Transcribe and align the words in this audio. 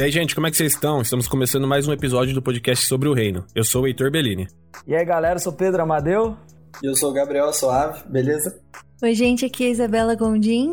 E 0.00 0.02
aí, 0.02 0.10
gente, 0.10 0.34
como 0.34 0.46
é 0.46 0.50
que 0.50 0.56
vocês 0.56 0.72
estão? 0.72 1.02
Estamos 1.02 1.28
começando 1.28 1.68
mais 1.68 1.86
um 1.86 1.92
episódio 1.92 2.32
do 2.32 2.40
podcast 2.40 2.86
sobre 2.86 3.06
o 3.06 3.12
reino. 3.12 3.44
Eu 3.54 3.62
sou 3.62 3.82
o 3.82 3.86
Heitor 3.86 4.10
Bellini. 4.10 4.48
E 4.86 4.94
aí, 4.94 5.04
galera, 5.04 5.34
eu 5.34 5.38
sou 5.38 5.52
Pedro 5.52 5.82
Amadeu. 5.82 6.38
E 6.82 6.86
eu 6.86 6.96
sou 6.96 7.10
o 7.10 7.12
Gabriel 7.12 7.52
Soave, 7.52 8.02
beleza? 8.08 8.58
Oi, 9.02 9.14
gente, 9.14 9.44
aqui 9.44 9.64
é 9.64 9.66
a 9.66 9.70
Isabela 9.72 10.14
Gondim. 10.14 10.72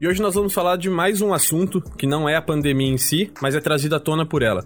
E 0.00 0.06
hoje 0.06 0.22
nós 0.22 0.36
vamos 0.36 0.54
falar 0.54 0.76
de 0.76 0.88
mais 0.88 1.20
um 1.20 1.32
assunto 1.32 1.80
que 1.98 2.06
não 2.06 2.28
é 2.28 2.36
a 2.36 2.40
pandemia 2.40 2.86
em 2.86 2.96
si, 2.96 3.32
mas 3.42 3.56
é 3.56 3.60
trazido 3.60 3.96
à 3.96 3.98
tona 3.98 4.24
por 4.24 4.42
ela. 4.42 4.64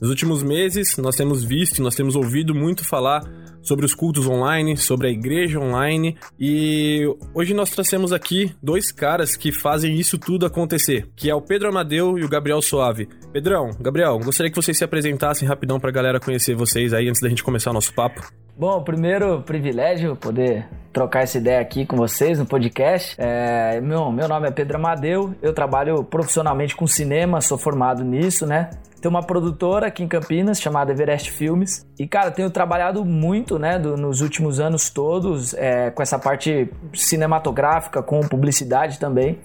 Nos 0.00 0.10
últimos 0.10 0.42
meses, 0.42 0.96
nós 0.96 1.16
temos 1.16 1.42
visto, 1.42 1.82
nós 1.82 1.94
temos 1.94 2.14
ouvido 2.14 2.54
muito 2.54 2.84
falar 2.84 3.22
sobre 3.60 3.84
os 3.84 3.94
cultos 3.94 4.26
online, 4.26 4.76
sobre 4.76 5.08
a 5.08 5.10
igreja 5.10 5.58
online, 5.58 6.16
e 6.38 7.02
hoje 7.34 7.52
nós 7.52 7.70
trouxemos 7.70 8.12
aqui 8.12 8.54
dois 8.62 8.92
caras 8.92 9.36
que 9.36 9.50
fazem 9.50 9.98
isso 9.98 10.16
tudo 10.16 10.46
acontecer, 10.46 11.08
que 11.16 11.28
é 11.28 11.34
o 11.34 11.42
Pedro 11.42 11.68
Amadeu 11.68 12.18
e 12.18 12.24
o 12.24 12.28
Gabriel 12.28 12.62
Soave. 12.62 13.08
Pedrão, 13.32 13.70
Gabriel, 13.80 14.18
gostaria 14.20 14.50
que 14.50 14.56
vocês 14.56 14.78
se 14.78 14.84
apresentassem 14.84 15.46
rapidão 15.46 15.80
pra 15.80 15.90
galera 15.90 16.20
conhecer 16.20 16.54
vocês 16.54 16.94
aí 16.94 17.08
antes 17.08 17.20
da 17.20 17.28
gente 17.28 17.42
começar 17.42 17.70
o 17.70 17.74
nosso 17.74 17.92
papo. 17.92 18.22
Bom, 18.58 18.82
primeiro 18.82 19.40
privilégio 19.42 20.16
poder 20.16 20.66
trocar 20.92 21.22
essa 21.22 21.38
ideia 21.38 21.60
aqui 21.60 21.86
com 21.86 21.96
vocês 21.96 22.40
no 22.40 22.44
podcast. 22.44 23.14
É, 23.16 23.80
meu, 23.80 24.10
meu 24.10 24.26
nome 24.26 24.48
é 24.48 24.50
Pedro 24.50 24.78
Amadeu, 24.78 25.32
eu 25.40 25.52
trabalho 25.52 26.02
profissionalmente 26.02 26.74
com 26.74 26.84
cinema, 26.84 27.40
sou 27.40 27.56
formado 27.56 28.02
nisso, 28.02 28.44
né? 28.48 28.70
Tem 29.00 29.08
uma 29.08 29.22
produtora 29.22 29.86
aqui 29.86 30.02
em 30.02 30.08
Campinas 30.08 30.60
chamada 30.60 30.90
Everest 30.90 31.30
Filmes. 31.30 31.86
E, 31.96 32.04
cara, 32.04 32.32
tenho 32.32 32.50
trabalhado 32.50 33.04
muito, 33.04 33.60
né, 33.60 33.78
do, 33.78 33.96
nos 33.96 34.22
últimos 34.22 34.58
anos 34.58 34.90
todos 34.90 35.54
é, 35.54 35.92
com 35.92 36.02
essa 36.02 36.18
parte 36.18 36.68
cinematográfica, 36.92 38.02
com 38.02 38.18
publicidade 38.22 38.98
também 38.98 39.38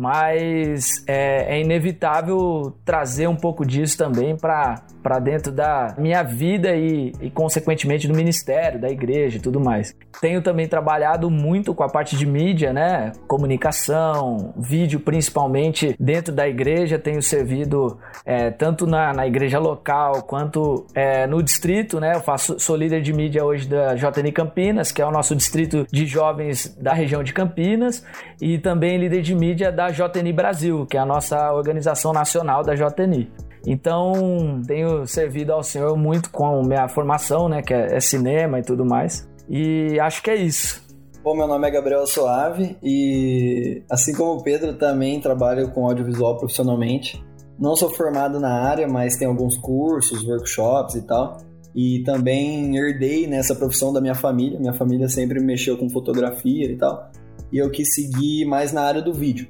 mas 0.00 1.04
é, 1.06 1.56
é, 1.56 1.60
inevitável 1.60 2.74
trazer 2.86 3.28
um 3.28 3.36
pouco 3.36 3.66
disso 3.66 3.98
também 3.98 4.34
para 4.34 5.18
dentro 5.22 5.52
da 5.52 5.94
minha 5.98 6.22
vida 6.22 6.74
e, 6.74 7.12
e, 7.20 7.28
consequentemente, 7.28 8.08
do 8.08 8.16
ministério, 8.16 8.80
da 8.80 8.88
igreja 8.88 9.36
e 9.36 9.40
tudo 9.40 9.60
mais. 9.60 9.94
Tenho 10.18 10.40
também 10.40 10.66
trabalhado 10.66 11.30
muito 11.30 11.74
com 11.74 11.82
a 11.82 11.88
parte 11.88 12.16
de 12.16 12.24
mídia, 12.24 12.72
né? 12.72 13.12
Comunicação, 13.28 14.54
vídeo 14.56 15.00
principalmente 15.00 15.94
dentro 16.00 16.34
da 16.34 16.48
igreja. 16.48 16.98
Tenho 16.98 17.20
servido 17.22 17.98
é, 18.24 18.50
tanto 18.50 18.86
na, 18.86 19.12
na, 19.12 19.26
igreja 19.26 19.58
local 19.58 20.22
quanto 20.22 20.86
é, 20.94 21.26
no 21.26 21.42
distrito, 21.42 22.00
né? 22.00 22.14
Eu 22.14 22.20
faço, 22.20 22.58
sou 22.58 22.74
líder 22.74 23.02
de 23.02 23.12
mídia 23.12 23.44
hoje 23.44 23.68
da 23.68 23.94
JN 23.94 24.32
Campinas, 24.32 24.92
que 24.92 25.02
é 25.02 25.06
o 25.06 25.10
nosso 25.10 25.36
distrito 25.36 25.86
de 25.92 26.06
jovens 26.06 26.74
da 26.80 26.94
região 26.94 27.22
de 27.22 27.34
Campinas, 27.34 28.02
e 28.40 28.58
também 28.58 28.96
líder 28.96 29.20
de 29.20 29.34
mídia 29.34 29.70
da 29.70 29.89
JNI 29.90 30.32
Brasil, 30.32 30.86
que 30.86 30.96
é 30.96 31.00
a 31.00 31.06
nossa 31.06 31.52
organização 31.52 32.12
nacional 32.12 32.62
da 32.62 32.74
JNI. 32.74 33.30
Então, 33.66 34.62
tenho 34.66 35.06
servido 35.06 35.52
ao 35.52 35.62
Senhor 35.62 35.96
muito 35.96 36.30
com 36.30 36.62
minha 36.62 36.88
formação, 36.88 37.48
né, 37.48 37.62
que 37.62 37.74
é, 37.74 37.96
é 37.96 38.00
cinema 38.00 38.58
e 38.58 38.62
tudo 38.62 38.84
mais. 38.84 39.28
E 39.48 39.98
acho 40.00 40.22
que 40.22 40.30
é 40.30 40.36
isso. 40.36 40.88
Bom, 41.22 41.36
meu 41.36 41.46
nome 41.46 41.68
é 41.68 41.70
Gabriel 41.70 42.06
Soave 42.06 42.78
e, 42.82 43.82
assim 43.90 44.14
como 44.14 44.40
o 44.40 44.42
Pedro, 44.42 44.78
também 44.78 45.20
trabalho 45.20 45.70
com 45.70 45.84
audiovisual 45.84 46.38
profissionalmente. 46.38 47.22
Não 47.58 47.76
sou 47.76 47.90
formado 47.90 48.40
na 48.40 48.62
área, 48.62 48.88
mas 48.88 49.16
tenho 49.16 49.30
alguns 49.30 49.58
cursos, 49.58 50.24
workshops 50.26 50.94
e 50.94 51.02
tal. 51.02 51.36
E 51.74 52.02
também 52.04 52.74
herdei 52.74 53.26
nessa 53.26 53.54
profissão 53.54 53.92
da 53.92 54.00
minha 54.00 54.14
família. 54.14 54.58
Minha 54.58 54.72
família 54.72 55.08
sempre 55.08 55.40
mexeu 55.40 55.76
com 55.76 55.90
fotografia 55.90 56.64
e 56.64 56.76
tal. 56.78 57.10
E 57.52 57.58
eu 57.58 57.70
quis 57.70 57.94
seguir 57.94 58.46
mais 58.46 58.72
na 58.72 58.80
área 58.80 59.02
do 59.02 59.12
vídeo. 59.12 59.46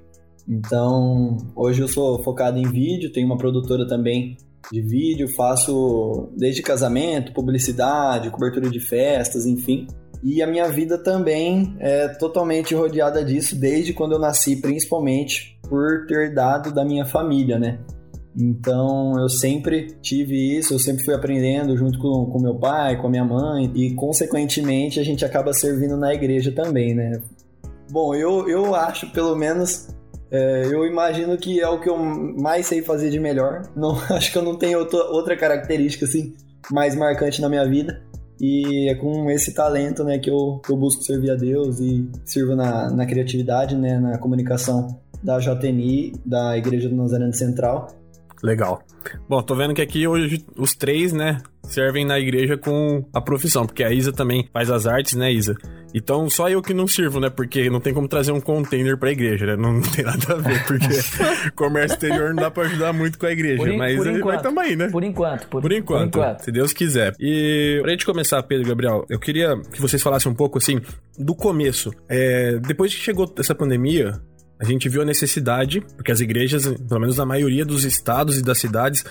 Então, 0.50 1.36
hoje 1.54 1.80
eu 1.80 1.86
sou 1.86 2.20
focado 2.24 2.58
em 2.58 2.68
vídeo, 2.68 3.12
tenho 3.12 3.26
uma 3.26 3.38
produtora 3.38 3.86
também 3.86 4.36
de 4.72 4.82
vídeo, 4.82 5.28
faço 5.28 6.28
desde 6.36 6.60
casamento, 6.60 7.32
publicidade, 7.32 8.30
cobertura 8.30 8.68
de 8.68 8.80
festas, 8.80 9.46
enfim. 9.46 9.86
E 10.24 10.42
a 10.42 10.48
minha 10.48 10.68
vida 10.68 10.98
também 10.98 11.76
é 11.78 12.08
totalmente 12.08 12.74
rodeada 12.74 13.24
disso 13.24 13.54
desde 13.54 13.92
quando 13.92 14.12
eu 14.12 14.18
nasci, 14.18 14.60
principalmente 14.60 15.56
por 15.68 16.04
ter 16.08 16.34
dado 16.34 16.74
da 16.74 16.84
minha 16.84 17.06
família, 17.06 17.56
né? 17.56 17.78
Então 18.36 19.18
eu 19.20 19.28
sempre 19.28 19.94
tive 20.02 20.58
isso, 20.58 20.74
eu 20.74 20.80
sempre 20.80 21.04
fui 21.04 21.14
aprendendo 21.14 21.76
junto 21.76 21.96
com, 22.00 22.26
com 22.26 22.42
meu 22.42 22.56
pai, 22.56 23.00
com 23.00 23.06
a 23.06 23.10
minha 23.10 23.24
mãe, 23.24 23.70
e 23.74 23.94
consequentemente 23.94 24.98
a 24.98 25.04
gente 25.04 25.24
acaba 25.24 25.52
servindo 25.52 25.96
na 25.96 26.12
igreja 26.12 26.50
também, 26.50 26.92
né? 26.92 27.22
Bom, 27.90 28.14
eu, 28.14 28.48
eu 28.48 28.74
acho 28.74 29.10
pelo 29.10 29.34
menos 29.36 29.88
é, 30.30 30.66
eu 30.66 30.86
imagino 30.86 31.36
que 31.36 31.60
é 31.60 31.68
o 31.68 31.80
que 31.80 31.88
eu 31.88 31.98
mais 31.98 32.66
sei 32.66 32.82
fazer 32.82 33.10
de 33.10 33.18
melhor. 33.18 33.62
Não, 33.74 33.98
acho 34.14 34.30
que 34.30 34.38
eu 34.38 34.42
não 34.42 34.56
tenho 34.56 34.78
outra, 34.78 34.98
outra 35.10 35.36
característica 35.36 36.04
assim 36.04 36.34
mais 36.70 36.94
marcante 36.94 37.40
na 37.40 37.48
minha 37.48 37.66
vida. 37.68 38.02
E 38.40 38.88
é 38.88 38.94
com 38.94 39.30
esse 39.30 39.52
talento 39.52 40.02
né, 40.02 40.18
que, 40.18 40.30
eu, 40.30 40.60
que 40.64 40.72
eu 40.72 40.76
busco 40.76 41.02
servir 41.02 41.30
a 41.30 41.34
Deus 41.34 41.78
e 41.78 42.08
sirvo 42.24 42.56
na, 42.56 42.90
na 42.90 43.04
criatividade, 43.04 43.76
né, 43.76 43.98
na 43.98 44.16
comunicação 44.16 44.98
da 45.22 45.38
JNI, 45.38 46.14
da 46.24 46.56
Igreja 46.56 46.88
do 46.88 46.96
Nazareno 46.96 47.34
Central. 47.34 47.88
Legal. 48.42 48.80
Bom, 49.28 49.42
tô 49.42 49.54
vendo 49.54 49.74
que 49.74 49.82
aqui 49.82 50.06
hoje 50.06 50.42
os 50.56 50.74
três, 50.74 51.12
né, 51.12 51.42
servem 51.70 52.04
na 52.04 52.18
igreja 52.18 52.58
com 52.58 53.04
a 53.14 53.20
profissão, 53.20 53.64
porque 53.64 53.84
a 53.84 53.92
Isa 53.92 54.12
também 54.12 54.48
faz 54.52 54.70
as 54.70 54.86
artes, 54.86 55.14
né, 55.14 55.32
Isa? 55.32 55.54
Então, 55.94 56.28
só 56.28 56.48
eu 56.48 56.60
que 56.60 56.74
não 56.74 56.86
sirvo, 56.86 57.18
né? 57.20 57.30
Porque 57.30 57.70
não 57.70 57.80
tem 57.80 57.94
como 57.94 58.06
trazer 58.06 58.32
um 58.32 58.40
container 58.40 58.96
pra 58.96 59.10
igreja, 59.10 59.46
né? 59.46 59.56
Não, 59.56 59.74
não 59.80 59.82
tem 59.82 60.04
nada 60.04 60.34
a 60.34 60.36
ver, 60.36 60.64
porque 60.66 60.86
comércio 61.54 61.94
exterior 61.94 62.34
não 62.34 62.42
dá 62.42 62.50
pra 62.50 62.64
ajudar 62.64 62.92
muito 62.92 63.18
com 63.18 63.26
a 63.26 63.32
igreja. 63.32 63.58
Por 63.58 63.72
mas 63.76 63.96
por 63.96 64.06
enquanto, 64.06 64.24
vai 64.24 64.42
também, 64.42 64.76
né? 64.76 64.88
Por 64.88 65.04
enquanto. 65.04 65.46
Por, 65.48 65.62
por, 65.62 65.72
enquanto, 65.72 66.12
por 66.12 66.20
enquanto, 66.20 66.44
se 66.44 66.52
Deus 66.52 66.72
quiser. 66.72 67.14
E 67.18 67.78
pra 67.82 67.90
gente 67.92 68.06
começar, 68.06 68.42
Pedro 68.42 68.66
e 68.66 68.68
Gabriel, 68.68 69.04
eu 69.08 69.18
queria 69.18 69.56
que 69.72 69.80
vocês 69.80 70.02
falassem 70.02 70.30
um 70.30 70.34
pouco, 70.34 70.58
assim, 70.58 70.80
do 71.18 71.34
começo. 71.34 71.92
É, 72.08 72.58
depois 72.58 72.94
que 72.94 73.00
chegou 73.00 73.32
essa 73.38 73.54
pandemia, 73.54 74.20
a 74.60 74.64
gente 74.64 74.88
viu 74.88 75.02
a 75.02 75.04
necessidade, 75.04 75.80
porque 75.96 76.12
as 76.12 76.20
igrejas, 76.20 76.68
pelo 76.68 77.00
menos 77.00 77.16
na 77.16 77.24
maioria 77.24 77.64
dos 77.64 77.84
estados 77.84 78.38
e 78.38 78.42
das 78.42 78.58
cidades, 78.58 79.04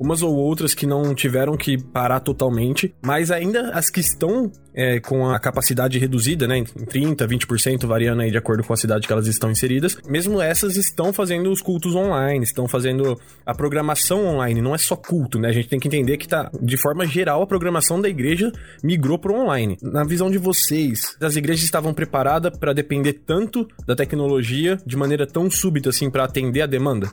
umas 0.00 0.22
ou 0.22 0.34
outras 0.34 0.72
que 0.72 0.86
não 0.86 1.14
tiveram 1.14 1.58
que 1.58 1.76
parar 1.76 2.20
totalmente, 2.20 2.94
mas 3.04 3.30
ainda 3.30 3.70
as 3.72 3.90
que 3.90 4.00
estão 4.00 4.50
é, 4.74 4.98
com 4.98 5.28
a 5.28 5.38
capacidade 5.38 5.98
reduzida, 5.98 6.48
né, 6.48 6.58
em 6.58 6.64
30%, 6.64 7.16
20%, 7.26 7.86
variando 7.86 8.22
aí 8.22 8.30
de 8.30 8.38
acordo 8.38 8.64
com 8.64 8.72
a 8.72 8.76
cidade 8.76 9.06
que 9.06 9.12
elas 9.12 9.26
estão 9.26 9.50
inseridas, 9.50 9.98
mesmo 10.06 10.40
essas 10.40 10.76
estão 10.76 11.12
fazendo 11.12 11.50
os 11.50 11.60
cultos 11.60 11.94
online, 11.94 12.42
estão 12.42 12.66
fazendo 12.66 13.20
a 13.44 13.54
programação 13.54 14.24
online, 14.26 14.62
não 14.62 14.74
é 14.74 14.78
só 14.78 14.96
culto, 14.96 15.38
né? 15.38 15.48
A 15.48 15.52
gente 15.52 15.68
tem 15.68 15.78
que 15.78 15.88
entender 15.88 16.16
que 16.16 16.26
tá, 16.26 16.50
de 16.62 16.76
forma 16.78 17.06
geral, 17.06 17.42
a 17.42 17.46
programação 17.46 18.00
da 18.00 18.08
igreja 18.08 18.50
migrou 18.82 19.18
para 19.18 19.32
online. 19.32 19.76
Na 19.82 20.04
visão 20.04 20.30
de 20.30 20.38
vocês, 20.38 21.16
as 21.20 21.36
igrejas 21.36 21.64
estavam 21.64 21.92
preparadas 21.92 22.56
para 22.56 22.72
depender 22.72 23.14
tanto 23.26 23.68
da 23.86 23.94
tecnologia 23.94 24.78
de 24.86 24.96
maneira 24.96 25.26
tão 25.26 25.50
súbita 25.50 25.90
assim 25.90 26.08
para 26.08 26.24
atender 26.24 26.62
a 26.62 26.66
demanda? 26.66 27.10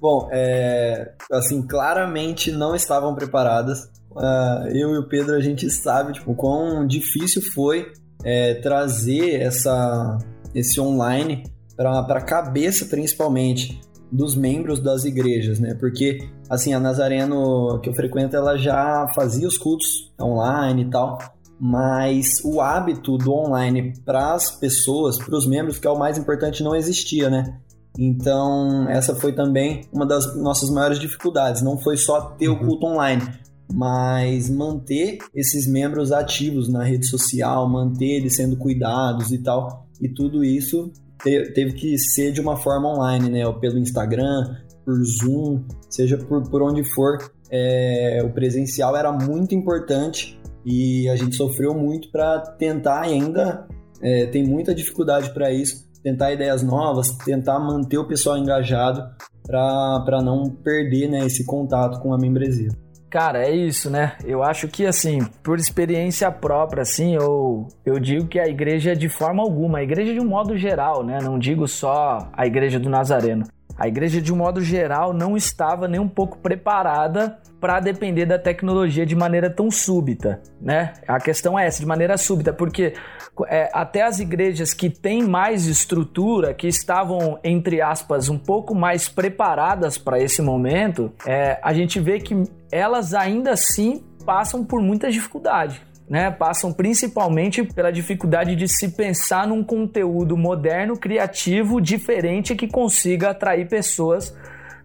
Bom, 0.00 0.28
é, 0.32 1.12
assim, 1.32 1.62
claramente 1.66 2.50
não 2.52 2.74
estavam 2.74 3.14
preparadas. 3.14 3.90
Uh, 4.10 4.68
eu 4.68 4.94
e 4.94 4.98
o 4.98 5.08
Pedro, 5.08 5.34
a 5.34 5.40
gente 5.40 5.68
sabe 5.70 6.14
tipo, 6.14 6.34
quão 6.34 6.86
difícil 6.86 7.42
foi 7.52 7.92
é, 8.24 8.54
trazer 8.54 9.40
essa, 9.40 10.18
esse 10.54 10.80
online 10.80 11.44
para 11.76 12.00
a 12.00 12.20
cabeça, 12.22 12.86
principalmente, 12.86 13.78
dos 14.10 14.34
membros 14.34 14.80
das 14.80 15.04
igrejas, 15.04 15.58
né? 15.58 15.74
Porque, 15.74 16.28
assim, 16.48 16.72
a 16.72 16.80
Nazareno 16.80 17.78
que 17.80 17.88
eu 17.88 17.94
frequento, 17.94 18.36
ela 18.36 18.56
já 18.56 19.06
fazia 19.14 19.46
os 19.46 19.58
cultos 19.58 20.12
online 20.20 20.82
e 20.82 20.90
tal, 20.90 21.18
mas 21.60 22.40
o 22.44 22.60
hábito 22.60 23.18
do 23.18 23.32
online 23.32 23.92
para 24.04 24.32
as 24.32 24.50
pessoas, 24.50 25.18
para 25.18 25.36
os 25.36 25.46
membros, 25.46 25.78
que 25.78 25.86
é 25.86 25.90
o 25.90 25.98
mais 25.98 26.16
importante, 26.16 26.62
não 26.62 26.74
existia, 26.74 27.28
né? 27.28 27.58
Então, 27.98 28.88
essa 28.88 29.14
foi 29.14 29.32
também 29.32 29.82
uma 29.92 30.06
das 30.06 30.36
nossas 30.36 30.70
maiores 30.70 30.98
dificuldades. 30.98 31.62
Não 31.62 31.78
foi 31.78 31.96
só 31.96 32.20
ter 32.20 32.48
o 32.48 32.52
uhum. 32.52 32.66
culto 32.66 32.86
online, 32.86 33.22
mas 33.72 34.50
manter 34.50 35.18
esses 35.34 35.66
membros 35.66 36.12
ativos 36.12 36.68
na 36.68 36.84
rede 36.84 37.08
social, 37.08 37.68
manter 37.68 38.16
eles 38.16 38.36
sendo 38.36 38.56
cuidados 38.56 39.32
e 39.32 39.38
tal. 39.38 39.86
E 40.00 40.08
tudo 40.08 40.44
isso 40.44 40.92
teve 41.22 41.72
que 41.72 41.98
ser 41.98 42.32
de 42.32 42.40
uma 42.40 42.56
forma 42.56 42.88
online, 42.92 43.30
né? 43.30 43.52
Pelo 43.60 43.78
Instagram, 43.78 44.56
por 44.84 44.94
Zoom, 45.02 45.64
seja 45.88 46.18
por, 46.18 46.42
por 46.48 46.62
onde 46.62 46.84
for. 46.94 47.18
É, 47.50 48.22
o 48.24 48.30
presencial 48.30 48.96
era 48.96 49.10
muito 49.10 49.54
importante 49.54 50.38
e 50.64 51.08
a 51.08 51.16
gente 51.16 51.36
sofreu 51.36 51.72
muito 51.72 52.10
para 52.10 52.40
tentar 52.40 53.00
ainda 53.00 53.66
é, 54.02 54.26
tem 54.26 54.44
muita 54.44 54.74
dificuldade 54.74 55.30
para 55.30 55.52
isso 55.52 55.85
tentar 56.06 56.32
ideias 56.32 56.62
novas, 56.62 57.10
tentar 57.24 57.58
manter 57.58 57.98
o 57.98 58.06
pessoal 58.06 58.38
engajado 58.38 59.04
para 59.44 60.22
não 60.22 60.48
perder 60.48 61.08
né, 61.08 61.26
esse 61.26 61.44
contato 61.44 62.00
com 62.00 62.14
a 62.14 62.18
membresia. 62.18 62.68
Cara, 63.10 63.44
é 63.44 63.50
isso, 63.50 63.90
né? 63.90 64.12
Eu 64.24 64.40
acho 64.40 64.68
que, 64.68 64.86
assim, 64.86 65.18
por 65.42 65.58
experiência 65.58 66.30
própria, 66.30 66.82
assim, 66.82 67.14
eu, 67.14 67.66
eu 67.84 67.98
digo 67.98 68.28
que 68.28 68.38
a 68.38 68.46
igreja, 68.46 68.94
de 68.94 69.08
forma 69.08 69.42
alguma, 69.42 69.78
a 69.78 69.82
igreja 69.82 70.12
de 70.12 70.20
um 70.20 70.28
modo 70.28 70.56
geral, 70.56 71.04
né? 71.04 71.18
Não 71.20 71.38
digo 71.38 71.66
só 71.66 72.28
a 72.32 72.46
igreja 72.46 72.78
do 72.78 72.88
Nazareno. 72.88 73.44
A 73.78 73.86
igreja, 73.86 74.20
de 74.20 74.32
um 74.32 74.36
modo 74.36 74.60
geral, 74.62 75.12
não 75.12 75.36
estava 75.36 75.86
nem 75.86 76.00
um 76.00 76.08
pouco 76.08 76.38
preparada 76.38 77.38
para 77.60 77.80
depender 77.80 78.26
da 78.26 78.38
tecnologia 78.38 79.04
de 79.04 79.14
maneira 79.14 79.50
tão 79.50 79.70
súbita, 79.70 80.40
né? 80.60 80.94
A 81.06 81.18
questão 81.18 81.58
é 81.58 81.66
essa, 81.66 81.80
de 81.80 81.86
maneira 81.86 82.16
súbita, 82.16 82.52
porque 82.52 82.94
é, 83.48 83.70
até 83.72 84.02
as 84.02 84.18
igrejas 84.18 84.72
que 84.72 84.88
têm 84.88 85.22
mais 85.22 85.66
estrutura, 85.66 86.54
que 86.54 86.66
estavam, 86.66 87.38
entre 87.44 87.82
aspas, 87.82 88.28
um 88.28 88.38
pouco 88.38 88.74
mais 88.74 89.08
preparadas 89.08 89.98
para 89.98 90.20
esse 90.20 90.40
momento, 90.40 91.12
é, 91.26 91.58
a 91.62 91.72
gente 91.72 92.00
vê 92.00 92.18
que 92.18 92.44
elas 92.70 93.14
ainda 93.14 93.52
assim 93.52 94.02
passam 94.24 94.64
por 94.64 94.82
muita 94.82 95.10
dificuldade. 95.10 95.85
Né, 96.08 96.30
passam 96.30 96.72
principalmente 96.72 97.64
pela 97.64 97.90
dificuldade 97.90 98.54
de 98.54 98.68
se 98.68 98.90
pensar 98.90 99.44
num 99.48 99.64
conteúdo 99.64 100.36
moderno, 100.36 100.96
criativo, 100.96 101.80
diferente 101.80 102.54
que 102.54 102.68
consiga 102.68 103.30
atrair 103.30 103.68
pessoas 103.68 104.32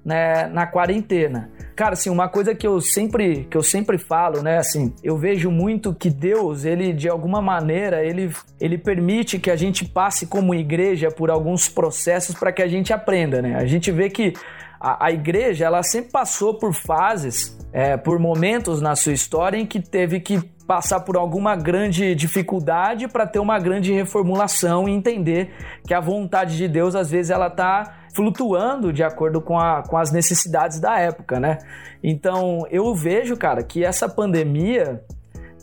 né, 0.03 0.47
na 0.47 0.65
quarentena. 0.65 1.51
Cara, 1.75 1.93
assim, 1.93 2.09
uma 2.09 2.27
coisa 2.27 2.53
que 2.53 2.65
eu 2.65 2.81
sempre 2.81 3.45
que 3.49 3.55
eu 3.55 3.63
sempre 3.63 3.97
falo, 3.97 4.41
né, 4.41 4.57
assim, 4.57 4.93
eu 5.03 5.17
vejo 5.17 5.49
muito 5.49 5.93
que 5.93 6.09
Deus, 6.09 6.65
ele 6.65 6.91
de 6.91 7.07
alguma 7.07 7.41
maneira, 7.41 8.03
ele 8.03 8.31
ele 8.59 8.77
permite 8.77 9.39
que 9.39 9.49
a 9.49 9.55
gente 9.55 9.85
passe 9.85 10.27
como 10.27 10.53
igreja 10.53 11.09
por 11.09 11.29
alguns 11.29 11.69
processos 11.69 12.35
para 12.35 12.51
que 12.51 12.61
a 12.61 12.67
gente 12.67 12.91
aprenda, 12.91 13.41
né? 13.41 13.55
A 13.55 13.65
gente 13.65 13.91
vê 13.91 14.09
que 14.09 14.33
a, 14.81 15.05
a 15.05 15.11
igreja, 15.11 15.65
ela 15.65 15.83
sempre 15.83 16.11
passou 16.11 16.55
por 16.55 16.73
fases, 16.73 17.57
é, 17.71 17.95
por 17.95 18.17
momentos 18.19 18.81
na 18.81 18.95
sua 18.95 19.13
história 19.13 19.57
em 19.57 19.65
que 19.65 19.79
teve 19.79 20.19
que 20.19 20.41
passar 20.65 21.01
por 21.01 21.17
alguma 21.17 21.55
grande 21.55 22.15
dificuldade 22.15 23.07
para 23.07 23.27
ter 23.27 23.39
uma 23.39 23.59
grande 23.59 23.93
reformulação 23.93 24.87
e 24.87 24.91
entender 24.91 25.53
que 25.85 25.93
a 25.93 25.99
vontade 25.99 26.57
de 26.57 26.67
Deus 26.67 26.95
às 26.95 27.11
vezes 27.11 27.29
ela 27.29 27.49
tá 27.49 28.05
flutuando 28.15 28.91
de 28.91 29.03
acordo 29.03 29.41
com, 29.41 29.59
a, 29.59 29.83
com 29.83 29.97
as 29.97 30.11
necessidades 30.11 30.79
da 30.79 30.97
época, 30.97 31.39
né? 31.39 31.57
Então 32.03 32.65
eu 32.71 32.93
vejo, 32.95 33.37
cara, 33.37 33.63
que 33.63 33.83
essa 33.83 34.09
pandemia 34.09 35.03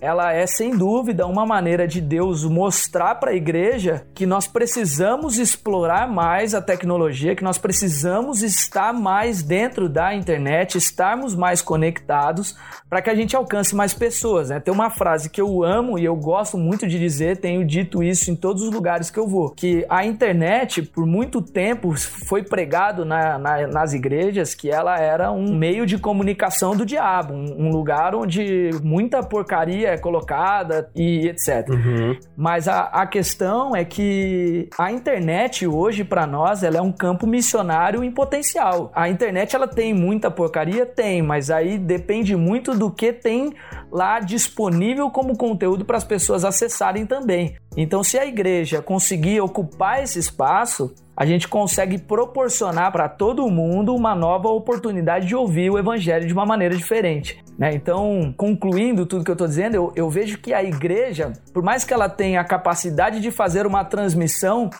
ela 0.00 0.32
é 0.32 0.46
sem 0.46 0.76
dúvida 0.76 1.26
uma 1.26 1.44
maneira 1.44 1.86
de 1.86 2.00
Deus 2.00 2.44
mostrar 2.44 3.16
para 3.16 3.30
a 3.30 3.34
igreja 3.34 4.06
que 4.14 4.26
nós 4.26 4.46
precisamos 4.46 5.38
explorar 5.38 6.08
mais 6.08 6.54
a 6.54 6.62
tecnologia, 6.62 7.34
que 7.34 7.44
nós 7.44 7.58
precisamos 7.58 8.42
estar 8.42 8.92
mais 8.92 9.42
dentro 9.42 9.88
da 9.88 10.14
internet, 10.14 10.78
estarmos 10.78 11.34
mais 11.34 11.60
conectados 11.60 12.56
para 12.88 13.02
que 13.02 13.10
a 13.10 13.14
gente 13.14 13.36
alcance 13.36 13.74
mais 13.74 13.92
pessoas. 13.92 14.48
Né? 14.48 14.60
Tem 14.60 14.72
uma 14.72 14.90
frase 14.90 15.28
que 15.28 15.40
eu 15.40 15.62
amo 15.62 15.98
e 15.98 16.04
eu 16.04 16.16
gosto 16.16 16.56
muito 16.56 16.86
de 16.86 16.98
dizer, 16.98 17.38
tenho 17.38 17.64
dito 17.64 18.02
isso 18.02 18.30
em 18.30 18.36
todos 18.36 18.62
os 18.62 18.72
lugares 18.72 19.10
que 19.10 19.18
eu 19.18 19.26
vou, 19.26 19.50
que 19.50 19.84
a 19.88 20.04
internet 20.04 20.82
por 20.82 21.06
muito 21.06 21.42
tempo 21.42 21.94
foi 22.26 22.42
pregado 22.42 23.04
na, 23.04 23.38
na, 23.38 23.66
nas 23.66 23.92
igrejas 23.92 24.54
que 24.54 24.70
ela 24.70 24.98
era 24.98 25.30
um 25.30 25.54
meio 25.54 25.84
de 25.84 25.98
comunicação 25.98 26.76
do 26.76 26.86
diabo, 26.86 27.34
um, 27.34 27.66
um 27.66 27.70
lugar 27.70 28.14
onde 28.14 28.70
muita 28.82 29.22
porcaria 29.22 29.87
é 29.88 29.98
colocada 29.98 30.90
e 30.94 31.28
etc. 31.28 31.68
Uhum. 31.68 32.18
Mas 32.36 32.68
a, 32.68 32.82
a 32.82 33.06
questão 33.06 33.74
é 33.74 33.84
que 33.84 34.68
a 34.78 34.92
internet 34.92 35.66
hoje, 35.66 36.04
para 36.04 36.26
nós, 36.26 36.62
ela 36.62 36.78
é 36.78 36.82
um 36.82 36.92
campo 36.92 37.26
missionário 37.26 38.04
em 38.04 38.10
potencial. 38.10 38.90
A 38.94 39.08
internet, 39.08 39.54
ela 39.54 39.66
tem 39.66 39.94
muita 39.94 40.30
porcaria? 40.30 40.86
Tem, 40.86 41.22
mas 41.22 41.50
aí 41.50 41.78
depende 41.78 42.36
muito 42.36 42.74
do 42.74 42.90
que 42.90 43.12
tem 43.12 43.54
lá 43.90 44.20
disponível 44.20 45.10
como 45.10 45.36
conteúdo 45.36 45.84
para 45.84 45.96
as 45.96 46.04
pessoas 46.04 46.44
acessarem 46.44 47.06
também. 47.06 47.56
Então, 47.76 48.02
se 48.02 48.18
a 48.18 48.26
igreja 48.26 48.82
conseguir 48.82 49.40
ocupar 49.40 50.02
esse 50.02 50.18
espaço, 50.18 50.94
a 51.18 51.26
gente 51.26 51.48
consegue 51.48 51.98
proporcionar 51.98 52.92
para 52.92 53.08
todo 53.08 53.50
mundo 53.50 53.92
uma 53.92 54.14
nova 54.14 54.46
oportunidade 54.50 55.26
de 55.26 55.34
ouvir 55.34 55.68
o 55.68 55.76
evangelho 55.76 56.24
de 56.24 56.32
uma 56.32 56.46
maneira 56.46 56.76
diferente. 56.76 57.42
Né? 57.58 57.74
Então, 57.74 58.32
concluindo 58.36 59.04
tudo 59.04 59.24
que 59.24 59.30
eu 59.32 59.34
estou 59.34 59.48
dizendo, 59.48 59.74
eu, 59.74 59.92
eu 59.96 60.08
vejo 60.08 60.38
que 60.38 60.54
a 60.54 60.62
igreja, 60.62 61.32
por 61.52 61.60
mais 61.60 61.82
que 61.82 61.92
ela 61.92 62.08
tenha 62.08 62.40
a 62.40 62.44
capacidade 62.44 63.18
de 63.18 63.32
fazer 63.32 63.66
uma 63.66 63.84
transmissão, 63.84 64.70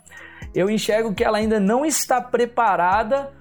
eu 0.55 0.71
enxergo 0.71 1.13
que 1.13 1.25
ela 1.25 1.39
ainda 1.39 1.59
não 1.59 1.85
está 1.85 2.21
preparada 2.21 3.33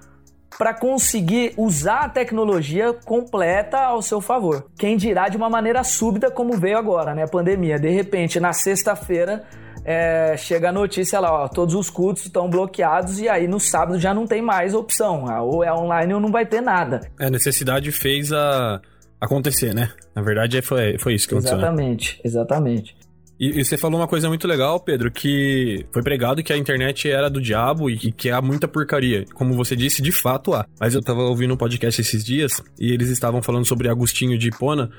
para 0.58 0.74
conseguir 0.74 1.54
usar 1.56 2.00
a 2.00 2.08
tecnologia 2.08 2.92
completa 2.92 3.78
ao 3.78 4.02
seu 4.02 4.20
favor. 4.20 4.66
Quem 4.76 4.96
dirá 4.96 5.28
de 5.28 5.36
uma 5.36 5.48
maneira 5.48 5.84
súbita 5.84 6.32
como 6.32 6.54
veio 6.54 6.76
agora, 6.76 7.14
né? 7.14 7.22
A 7.22 7.28
pandemia. 7.28 7.78
De 7.78 7.90
repente, 7.90 8.40
na 8.40 8.52
sexta-feira, 8.52 9.44
é, 9.90 10.36
chega 10.36 10.68
a 10.68 10.72
notícia 10.72 11.18
lá, 11.18 11.44
ó, 11.44 11.48
todos 11.48 11.74
os 11.74 11.88
cultos 11.88 12.26
estão 12.26 12.50
bloqueados 12.50 13.18
e 13.18 13.26
aí 13.26 13.48
no 13.48 13.58
sábado 13.58 13.98
já 13.98 14.12
não 14.12 14.26
tem 14.26 14.42
mais 14.42 14.74
opção. 14.74 15.26
Ah, 15.26 15.40
ou 15.40 15.64
é 15.64 15.72
online 15.72 16.12
ou 16.12 16.20
não 16.20 16.30
vai 16.30 16.44
ter 16.44 16.60
nada. 16.60 17.10
É, 17.18 17.24
a 17.24 17.30
necessidade 17.30 17.90
fez 17.90 18.30
a 18.30 18.82
acontecer, 19.18 19.74
né? 19.74 19.90
Na 20.14 20.20
verdade, 20.20 20.60
foi, 20.60 20.98
foi 20.98 21.14
isso 21.14 21.26
que 21.26 21.32
aconteceu. 21.32 21.56
Né? 21.56 21.62
Exatamente, 21.62 22.16
né? 22.16 22.20
exatamente. 22.22 22.96
E, 23.40 23.60
e, 23.60 23.64
você 23.64 23.78
falou 23.78 23.98
uma 23.98 24.06
coisa 24.06 24.28
muito 24.28 24.46
legal, 24.46 24.78
Pedro, 24.78 25.10
que 25.10 25.86
foi 25.90 26.02
pregado 26.02 26.42
que 26.42 26.52
a 26.52 26.56
internet 26.58 27.08
era 27.10 27.30
do 27.30 27.40
diabo 27.40 27.88
e 27.88 27.96
que, 27.96 28.12
que 28.12 28.30
há 28.30 28.42
muita 28.42 28.68
porcaria. 28.68 29.24
Como 29.32 29.54
você 29.54 29.74
disse, 29.74 30.02
de 30.02 30.12
fato 30.12 30.52
há. 30.52 30.66
Mas 30.78 30.94
eu 30.94 31.00
tava 31.00 31.22
ouvindo 31.22 31.54
um 31.54 31.56
podcast 31.56 31.98
esses 31.98 32.22
dias 32.22 32.62
e 32.78 32.92
eles 32.92 33.08
estavam 33.08 33.40
falando 33.40 33.64
sobre 33.64 33.88
Agostinho 33.88 34.36
de 34.36 34.48
Hipona. 34.48 34.90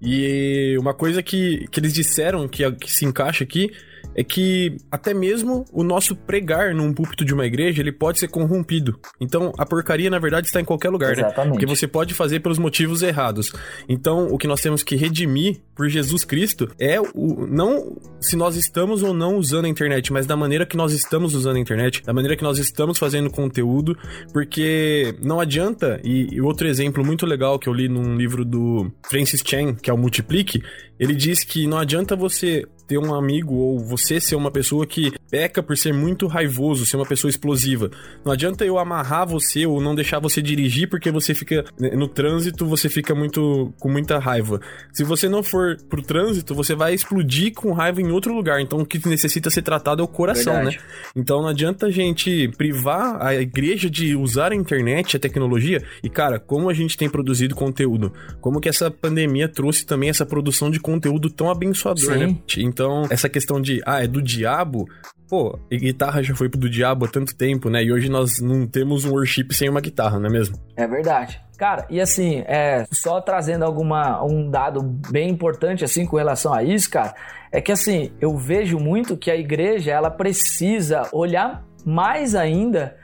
E 0.00 0.78
uma 0.78 0.94
coisa 0.94 1.22
que, 1.22 1.68
que 1.70 1.78
eles 1.78 1.92
disseram 1.92 2.48
que, 2.48 2.70
que 2.72 2.90
se 2.90 3.04
encaixa 3.04 3.44
aqui 3.44 3.70
é 4.14 4.24
que 4.24 4.76
até 4.90 5.14
mesmo 5.14 5.64
o 5.72 5.82
nosso 5.82 6.14
pregar 6.14 6.74
num 6.74 6.92
púlpito 6.92 7.24
de 7.24 7.32
uma 7.32 7.46
igreja, 7.46 7.80
ele 7.80 7.92
pode 7.92 8.18
ser 8.18 8.28
corrompido. 8.28 8.98
Então, 9.20 9.52
a 9.56 9.64
porcaria, 9.64 10.10
na 10.10 10.18
verdade, 10.18 10.46
está 10.46 10.60
em 10.60 10.64
qualquer 10.64 10.90
lugar, 10.90 11.16
né? 11.16 11.22
Exatamente. 11.22 11.46
né? 11.46 11.50
Porque 11.52 11.66
você 11.66 11.86
pode 11.86 12.14
fazer 12.14 12.40
pelos 12.40 12.58
motivos 12.58 13.02
errados. 13.02 13.52
Então, 13.88 14.28
o 14.28 14.38
que 14.38 14.46
nós 14.46 14.60
temos 14.60 14.82
que 14.82 14.96
redimir 14.96 15.60
por 15.74 15.88
Jesus 15.88 16.24
Cristo 16.24 16.70
é 16.78 17.00
o 17.00 17.46
não 17.46 17.96
se 18.20 18.36
nós 18.36 18.56
estamos 18.56 19.02
ou 19.02 19.14
não 19.14 19.36
usando 19.36 19.64
a 19.64 19.68
internet, 19.68 20.12
mas 20.12 20.26
da 20.26 20.36
maneira 20.36 20.66
que 20.66 20.76
nós 20.76 20.92
estamos 20.92 21.34
usando 21.34 21.56
a 21.56 21.60
internet, 21.60 22.02
da 22.04 22.12
maneira 22.12 22.36
que 22.36 22.42
nós 22.42 22.58
estamos 22.58 22.98
fazendo 22.98 23.30
conteúdo, 23.30 23.96
porque 24.32 25.14
não 25.22 25.40
adianta, 25.40 26.00
e, 26.04 26.34
e 26.34 26.40
outro 26.40 26.68
exemplo 26.68 27.04
muito 27.04 27.24
legal 27.24 27.58
que 27.58 27.68
eu 27.68 27.72
li 27.72 27.88
num 27.88 28.16
livro 28.16 28.44
do 28.44 28.90
Francis 29.08 29.42
Chan, 29.44 29.74
que 29.74 29.90
é 29.90 29.92
o 29.92 29.98
Multiplique, 29.98 30.62
ele 30.98 31.14
diz 31.14 31.42
que 31.42 31.66
não 31.66 31.78
adianta 31.78 32.14
você 32.14 32.66
ter 32.90 32.98
um 32.98 33.14
amigo 33.14 33.54
ou 33.54 33.78
você 33.78 34.20
ser 34.20 34.34
uma 34.34 34.50
pessoa 34.50 34.84
que 34.84 35.12
peca 35.30 35.62
por 35.62 35.76
ser 35.76 35.94
muito 35.94 36.26
raivoso, 36.26 36.84
ser 36.84 36.96
uma 36.96 37.06
pessoa 37.06 37.30
explosiva. 37.30 37.88
Não 38.24 38.32
adianta 38.32 38.64
eu 38.64 38.78
amarrar 38.78 39.28
você 39.28 39.64
ou 39.64 39.80
não 39.80 39.94
deixar 39.94 40.18
você 40.18 40.42
dirigir 40.42 40.90
porque 40.90 41.08
você 41.08 41.32
fica 41.32 41.64
né, 41.78 41.90
no 41.90 42.08
trânsito, 42.08 42.66
você 42.66 42.88
fica 42.88 43.14
muito 43.14 43.72
com 43.78 43.88
muita 43.88 44.18
raiva. 44.18 44.60
Se 44.92 45.04
você 45.04 45.28
não 45.28 45.40
for 45.40 45.76
pro 45.88 46.02
trânsito, 46.02 46.52
você 46.52 46.74
vai 46.74 46.92
explodir 46.92 47.54
com 47.54 47.72
raiva 47.72 48.02
em 48.02 48.09
outro 48.10 48.34
lugar. 48.34 48.60
Então 48.60 48.80
o 48.80 48.86
que 48.86 49.06
necessita 49.08 49.50
ser 49.50 49.62
tratado 49.62 50.02
é 50.02 50.04
o 50.04 50.08
coração, 50.08 50.54
né? 50.54 50.70
Verdade. 50.70 50.78
né? 50.78 51.12
Então 51.16 51.42
não 51.42 51.48
adianta 51.48 51.86
a 51.86 51.90
gente 51.90 52.48
privar 52.56 53.20
a 53.20 53.34
igreja 53.34 53.88
de 53.90 54.16
usar 54.16 54.52
a 54.52 54.54
internet, 54.54 55.16
a 55.16 55.20
tecnologia. 55.20 55.82
E 56.02 56.08
cara, 56.08 56.38
como 56.38 56.68
a 56.68 56.74
gente 56.74 56.96
tem 56.96 57.08
produzido 57.08 57.54
conteúdo, 57.54 58.12
como 58.40 58.60
que 58.60 58.68
essa 58.68 58.90
pandemia 58.90 59.48
trouxe 59.48 59.84
também 59.84 60.10
essa 60.10 60.26
produção 60.26 60.70
de 60.70 60.80
conteúdo 60.80 61.30
tão 61.30 61.50
abençoador, 61.50 62.16
né? 62.16 62.28
Sim. 62.46 62.62
né? 62.62 62.68
Então 62.68 63.02
essa 63.10 63.28
questão 63.28 63.60
de, 63.60 63.80
ah, 63.86 64.02
é 64.02 64.06
do 64.06 64.22
diabo, 64.22 64.88
pô, 65.28 65.58
guitarra 65.70 66.22
já 66.22 66.34
foi 66.34 66.48
do 66.48 66.68
diabo 66.68 67.04
há 67.04 67.08
tanto 67.08 67.34
tempo, 67.36 67.70
né? 67.70 67.84
E 67.84 67.92
hoje 67.92 68.08
nós 68.08 68.40
não 68.40 68.66
temos 68.66 69.04
um 69.04 69.12
worship 69.12 69.52
sem 69.52 69.68
uma 69.68 69.80
guitarra, 69.80 70.18
não 70.18 70.28
é 70.28 70.32
mesmo? 70.32 70.58
É 70.76 70.86
verdade. 70.86 71.40
Cara, 71.60 71.84
e 71.90 72.00
assim, 72.00 72.42
é, 72.46 72.86
só 72.90 73.20
trazendo 73.20 73.66
alguma, 73.66 74.24
um 74.24 74.48
dado 74.48 74.80
bem 74.82 75.28
importante, 75.28 75.84
assim, 75.84 76.06
com 76.06 76.16
relação 76.16 76.54
a 76.54 76.62
isso, 76.64 76.88
cara, 76.88 77.14
é 77.52 77.60
que 77.60 77.70
assim, 77.70 78.12
eu 78.18 78.34
vejo 78.34 78.78
muito 78.78 79.14
que 79.14 79.30
a 79.30 79.36
igreja, 79.36 79.90
ela 79.90 80.10
precisa 80.10 81.06
olhar 81.12 81.62
mais 81.84 82.34
ainda 82.34 82.96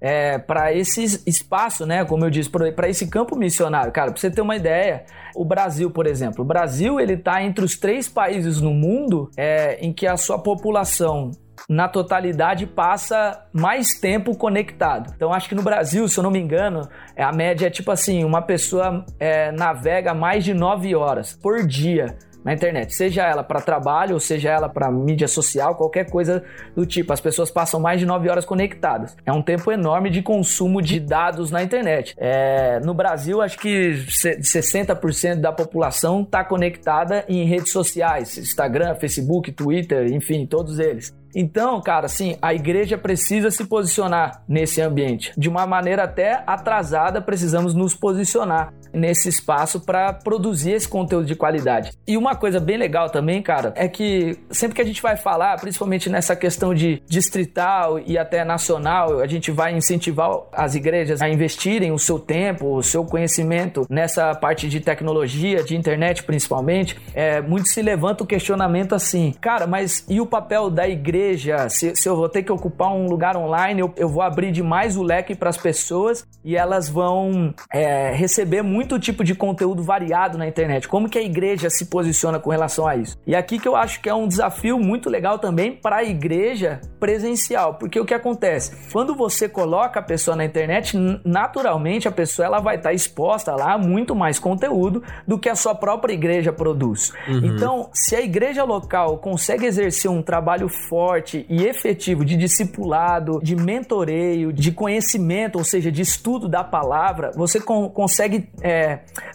é, 0.00 0.38
para 0.38 0.72
esse 0.72 1.22
espaço, 1.26 1.84
né? 1.84 2.04
Como 2.04 2.24
eu 2.24 2.30
disse, 2.30 2.48
para 2.48 2.88
esse 2.88 3.08
campo 3.08 3.34
missionário. 3.34 3.90
Cara, 3.90 4.12
para 4.12 4.20
você 4.20 4.30
ter 4.30 4.42
uma 4.42 4.54
ideia, 4.54 5.06
o 5.34 5.44
Brasil, 5.44 5.90
por 5.90 6.06
exemplo, 6.06 6.44
o 6.44 6.46
Brasil 6.46 7.00
ele 7.00 7.14
está 7.14 7.42
entre 7.42 7.64
os 7.64 7.76
três 7.76 8.08
países 8.08 8.60
no 8.60 8.70
mundo 8.70 9.28
é, 9.36 9.84
em 9.84 9.92
que 9.92 10.06
a 10.06 10.16
sua 10.16 10.38
população 10.38 11.32
na 11.68 11.88
totalidade 11.88 12.66
passa 12.66 13.46
mais 13.52 13.98
tempo 14.00 14.36
conectado. 14.36 15.12
Então 15.16 15.32
acho 15.32 15.48
que 15.48 15.54
no 15.54 15.62
Brasil, 15.62 16.06
se 16.08 16.18
eu 16.18 16.24
não 16.24 16.30
me 16.30 16.38
engano, 16.38 16.88
a 17.16 17.32
média 17.32 17.66
é 17.66 17.70
tipo 17.70 17.90
assim, 17.90 18.24
uma 18.24 18.42
pessoa 18.42 19.04
é, 19.18 19.50
navega 19.52 20.14
mais 20.14 20.44
de 20.44 20.52
nove 20.52 20.94
horas 20.94 21.32
por 21.32 21.66
dia 21.66 22.16
na 22.44 22.52
internet, 22.52 22.94
seja 22.94 23.22
ela 23.22 23.42
para 23.42 23.60
trabalho 23.60 24.14
ou 24.14 24.20
seja 24.20 24.50
ela 24.50 24.68
para 24.68 24.90
mídia 24.90 25.26
social, 25.26 25.74
qualquer 25.74 26.10
coisa 26.10 26.44
do 26.76 26.84
tipo. 26.84 27.12
As 27.12 27.20
pessoas 27.20 27.50
passam 27.50 27.80
mais 27.80 27.98
de 27.98 28.06
9 28.06 28.28
horas 28.28 28.44
conectadas. 28.44 29.16
É 29.24 29.32
um 29.32 29.42
tempo 29.42 29.72
enorme 29.72 30.10
de 30.10 30.20
consumo 30.20 30.82
de 30.82 31.00
dados 31.00 31.50
na 31.50 31.62
internet. 31.62 32.14
É, 32.18 32.80
no 32.80 32.92
Brasil, 32.92 33.40
acho 33.40 33.58
que 33.58 33.92
60% 33.92 35.40
da 35.40 35.52
população 35.52 36.22
está 36.22 36.44
conectada 36.44 37.24
em 37.28 37.46
redes 37.46 37.72
sociais, 37.72 38.36
Instagram, 38.36 38.94
Facebook, 38.96 39.50
Twitter, 39.50 40.12
enfim, 40.12 40.46
todos 40.46 40.78
eles. 40.78 41.14
Então, 41.34 41.80
cara, 41.80 42.06
assim, 42.06 42.36
a 42.40 42.54
igreja 42.54 42.96
precisa 42.96 43.50
se 43.50 43.64
posicionar 43.64 44.42
nesse 44.48 44.80
ambiente. 44.80 45.32
De 45.36 45.48
uma 45.48 45.66
maneira 45.66 46.04
até 46.04 46.44
atrasada, 46.46 47.20
precisamos 47.20 47.74
nos 47.74 47.94
posicionar 47.94 48.72
nesse 48.94 49.28
espaço 49.28 49.80
para 49.80 50.12
produzir 50.12 50.72
esse 50.72 50.88
conteúdo 50.88 51.26
de 51.26 51.34
qualidade. 51.34 51.92
E 52.06 52.16
uma 52.16 52.34
coisa 52.34 52.60
bem 52.60 52.76
legal 52.76 53.10
também, 53.10 53.42
cara, 53.42 53.72
é 53.76 53.88
que 53.88 54.38
sempre 54.50 54.76
que 54.76 54.82
a 54.82 54.84
gente 54.84 55.02
vai 55.02 55.16
falar, 55.16 55.60
principalmente 55.60 56.08
nessa 56.08 56.34
questão 56.34 56.74
de 56.74 57.02
distrital 57.06 57.98
e 57.98 58.16
até 58.16 58.44
nacional, 58.44 59.20
a 59.20 59.26
gente 59.26 59.50
vai 59.50 59.76
incentivar 59.76 60.30
as 60.52 60.74
igrejas 60.74 61.20
a 61.20 61.28
investirem 61.28 61.92
o 61.92 61.98
seu 61.98 62.18
tempo, 62.18 62.76
o 62.76 62.82
seu 62.82 63.04
conhecimento 63.04 63.86
nessa 63.90 64.34
parte 64.34 64.68
de 64.68 64.80
tecnologia, 64.80 65.62
de 65.62 65.76
internet 65.76 66.22
principalmente. 66.22 66.96
É, 67.14 67.40
muito 67.40 67.68
se 67.68 67.82
levanta 67.82 68.24
o 68.24 68.26
questionamento 68.26 68.94
assim, 68.94 69.34
cara, 69.40 69.66
mas 69.66 70.04
e 70.08 70.20
o 70.20 70.26
papel 70.26 70.70
da 70.70 70.88
igreja? 70.88 71.68
se, 71.68 71.94
se 71.94 72.08
eu 72.08 72.16
vou 72.16 72.28
ter 72.28 72.42
que 72.42 72.52
ocupar 72.52 72.92
um 72.92 73.06
lugar 73.06 73.36
online, 73.36 73.80
eu, 73.80 73.92
eu 73.96 74.08
vou 74.08 74.22
abrir 74.22 74.52
demais 74.52 74.96
o 74.96 75.02
leque 75.02 75.34
para 75.34 75.50
as 75.50 75.56
pessoas 75.56 76.26
e 76.44 76.56
elas 76.56 76.88
vão 76.88 77.54
é, 77.72 78.12
receber 78.12 78.62
muito 78.62 78.83
tipo 78.98 79.24
de 79.24 79.34
conteúdo 79.34 79.82
variado 79.82 80.38
na 80.38 80.46
internet. 80.46 80.88
Como 80.88 81.08
que 81.08 81.18
a 81.18 81.22
igreja 81.22 81.70
se 81.70 81.86
posiciona 81.86 82.38
com 82.38 82.50
relação 82.50 82.86
a 82.86 82.96
isso? 82.96 83.18
E 83.26 83.34
aqui 83.34 83.58
que 83.58 83.68
eu 83.68 83.76
acho 83.76 84.00
que 84.00 84.08
é 84.08 84.14
um 84.14 84.28
desafio 84.28 84.78
muito 84.78 85.10
legal 85.10 85.38
também 85.38 85.72
para 85.72 85.96
a 85.96 86.04
igreja 86.04 86.80
presencial, 86.98 87.74
porque 87.74 88.00
o 88.00 88.04
que 88.04 88.14
acontece? 88.14 88.72
Quando 88.92 89.14
você 89.14 89.48
coloca 89.48 90.00
a 90.00 90.02
pessoa 90.02 90.36
na 90.36 90.44
internet, 90.44 90.96
naturalmente 91.24 92.08
a 92.08 92.12
pessoa 92.12 92.46
ela 92.46 92.60
vai 92.60 92.76
estar 92.76 92.90
tá 92.90 92.94
exposta 92.94 93.54
lá 93.54 93.74
a 93.74 93.78
muito 93.78 94.14
mais 94.14 94.38
conteúdo 94.38 95.02
do 95.26 95.38
que 95.38 95.48
a 95.48 95.54
sua 95.54 95.74
própria 95.74 96.12
igreja 96.12 96.52
produz. 96.52 97.12
Uhum. 97.28 97.44
Então, 97.44 97.90
se 97.92 98.16
a 98.16 98.20
igreja 98.20 98.64
local 98.64 99.18
consegue 99.18 99.66
exercer 99.66 100.10
um 100.10 100.22
trabalho 100.22 100.68
forte 100.68 101.14
forte 101.14 101.46
e 101.48 101.64
efetivo 101.64 102.24
de 102.24 102.36
discipulado, 102.36 103.40
de 103.42 103.56
mentoreio, 103.56 104.52
de 104.52 104.72
conhecimento, 104.72 105.56
ou 105.56 105.64
seja, 105.64 105.90
de 105.90 106.02
estudo 106.02 106.48
da 106.48 106.62
palavra, 106.62 107.30
você 107.34 107.60
con 107.60 107.88
consegue 107.88 108.48
é, 108.60 108.73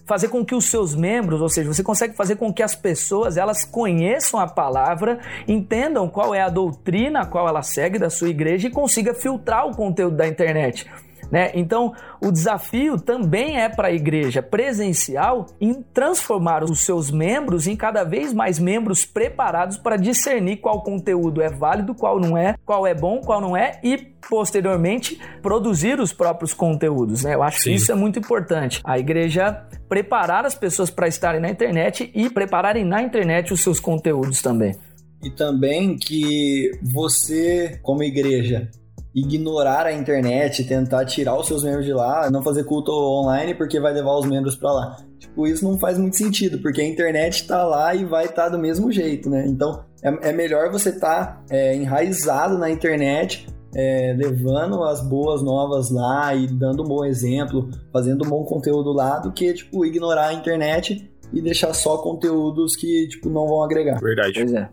fazer 0.05 0.29
com 0.29 0.43
que 0.43 0.55
os 0.55 0.65
seus 0.65 0.95
membros, 0.95 1.41
ou 1.41 1.49
seja, 1.49 1.71
você 1.71 1.83
consegue 1.83 2.15
fazer 2.15 2.35
com 2.35 2.53
que 2.53 2.63
as 2.63 2.75
pessoas 2.75 3.37
elas 3.37 3.63
conheçam 3.63 4.39
a 4.39 4.47
palavra, 4.47 5.19
entendam 5.47 6.07
qual 6.09 6.33
é 6.33 6.41
a 6.41 6.49
doutrina 6.49 7.21
a 7.21 7.25
qual 7.25 7.47
ela 7.47 7.61
segue 7.61 7.99
da 7.99 8.09
sua 8.09 8.29
igreja 8.29 8.67
e 8.67 8.71
consiga 8.71 9.13
filtrar 9.13 9.67
o 9.67 9.75
conteúdo 9.75 10.15
da 10.15 10.27
internet. 10.27 10.89
Né? 11.31 11.51
Então, 11.53 11.93
o 12.21 12.31
desafio 12.31 12.99
também 12.99 13.59
é 13.59 13.69
para 13.69 13.89
a 13.89 13.91
igreja 13.91 14.41
presencial 14.41 15.45
em 15.61 15.81
transformar 15.93 16.63
os 16.63 16.81
seus 16.81 17.11
membros 17.11 17.67
em 17.67 17.75
cada 17.75 18.03
vez 18.03 18.33
mais 18.33 18.57
membros 18.57 19.05
preparados 19.05 19.77
para 19.77 19.95
discernir 19.95 20.57
qual 20.57 20.81
conteúdo 20.81 21.41
é 21.41 21.49
válido, 21.49 21.93
qual 21.93 22.19
não 22.19 22.37
é, 22.37 22.55
qual 22.65 22.87
é 22.87 22.93
bom, 22.93 23.21
qual 23.21 23.39
não 23.39 23.55
é 23.55 23.79
e 23.83 23.97
posteriormente 23.97 25.19
produzir 25.41 25.99
os 25.99 26.11
próprios 26.11 26.53
conteúdos. 26.53 27.23
Né? 27.23 27.35
Eu 27.35 27.43
acho 27.43 27.59
Sim. 27.59 27.69
que 27.69 27.75
isso 27.75 27.91
é 27.91 27.95
muito 27.95 28.19
importante. 28.19 28.81
A 28.83 28.97
igreja 28.97 29.65
preparar 29.87 30.45
as 30.45 30.55
pessoas 30.55 30.89
para 30.89 31.07
estarem 31.07 31.41
na 31.41 31.49
internet 31.49 32.11
e 32.13 32.29
prepararem 32.29 32.85
na 32.85 33.01
internet 33.01 33.53
os 33.53 33.61
seus 33.61 33.79
conteúdos 33.79 34.41
também. 34.41 34.75
E 35.21 35.29
também 35.29 35.97
que 35.97 36.71
você, 36.81 37.79
como 37.81 38.03
igreja, 38.03 38.69
ignorar 39.13 39.85
a 39.85 39.93
internet, 39.93 40.63
tentar 40.63 41.05
tirar 41.05 41.37
os 41.37 41.47
seus 41.47 41.63
membros 41.63 41.85
de 41.85 41.93
lá, 41.93 42.29
não 42.29 42.43
fazer 42.43 42.63
culto 42.63 42.91
online 42.91 43.55
porque 43.55 43.79
vai 43.79 43.93
levar 43.93 44.17
os 44.17 44.25
membros 44.25 44.55
para 44.55 44.71
lá. 44.71 44.97
Tipo, 45.17 45.47
isso 45.47 45.65
não 45.65 45.79
faz 45.79 45.97
muito 45.97 46.15
sentido, 46.15 46.59
porque 46.59 46.81
a 46.81 46.87
internet 46.87 47.47
tá 47.47 47.63
lá 47.63 47.93
e 47.95 48.05
vai 48.05 48.25
estar 48.25 48.43
tá 48.43 48.49
do 48.49 48.59
mesmo 48.59 48.91
jeito, 48.91 49.29
né? 49.29 49.45
Então, 49.47 49.83
é, 50.03 50.29
é 50.29 50.31
melhor 50.31 50.71
você 50.71 50.89
estar 50.89 51.25
tá, 51.25 51.43
é, 51.49 51.75
enraizado 51.75 52.57
na 52.57 52.69
internet, 52.69 53.47
é, 53.75 54.15
levando 54.17 54.83
as 54.83 55.01
boas 55.01 55.41
novas 55.41 55.91
lá 55.91 56.33
e 56.33 56.47
dando 56.47 56.83
um 56.83 56.87
bom 56.87 57.03
exemplo, 57.03 57.69
fazendo 57.91 58.25
um 58.25 58.29
bom 58.29 58.43
conteúdo 58.43 58.93
lá, 58.93 59.19
do 59.19 59.31
que, 59.31 59.53
tipo, 59.53 59.85
ignorar 59.85 60.27
a 60.27 60.33
internet 60.33 61.11
e 61.33 61.41
deixar 61.41 61.73
só 61.73 61.97
conteúdos 61.97 62.75
que, 62.75 63.07
tipo, 63.07 63.29
não 63.29 63.47
vão 63.47 63.63
agregar. 63.63 63.99
Verdade. 63.99 64.33
Pois 64.39 64.53
é. 64.53 64.69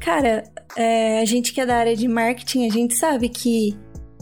Cara, 0.00 0.44
é, 0.76 1.20
a 1.20 1.24
gente 1.24 1.52
que 1.52 1.60
é 1.60 1.66
da 1.66 1.76
área 1.76 1.96
de 1.96 2.06
marketing, 2.06 2.66
a 2.66 2.72
gente 2.72 2.96
sabe 2.96 3.28
que, 3.28 3.76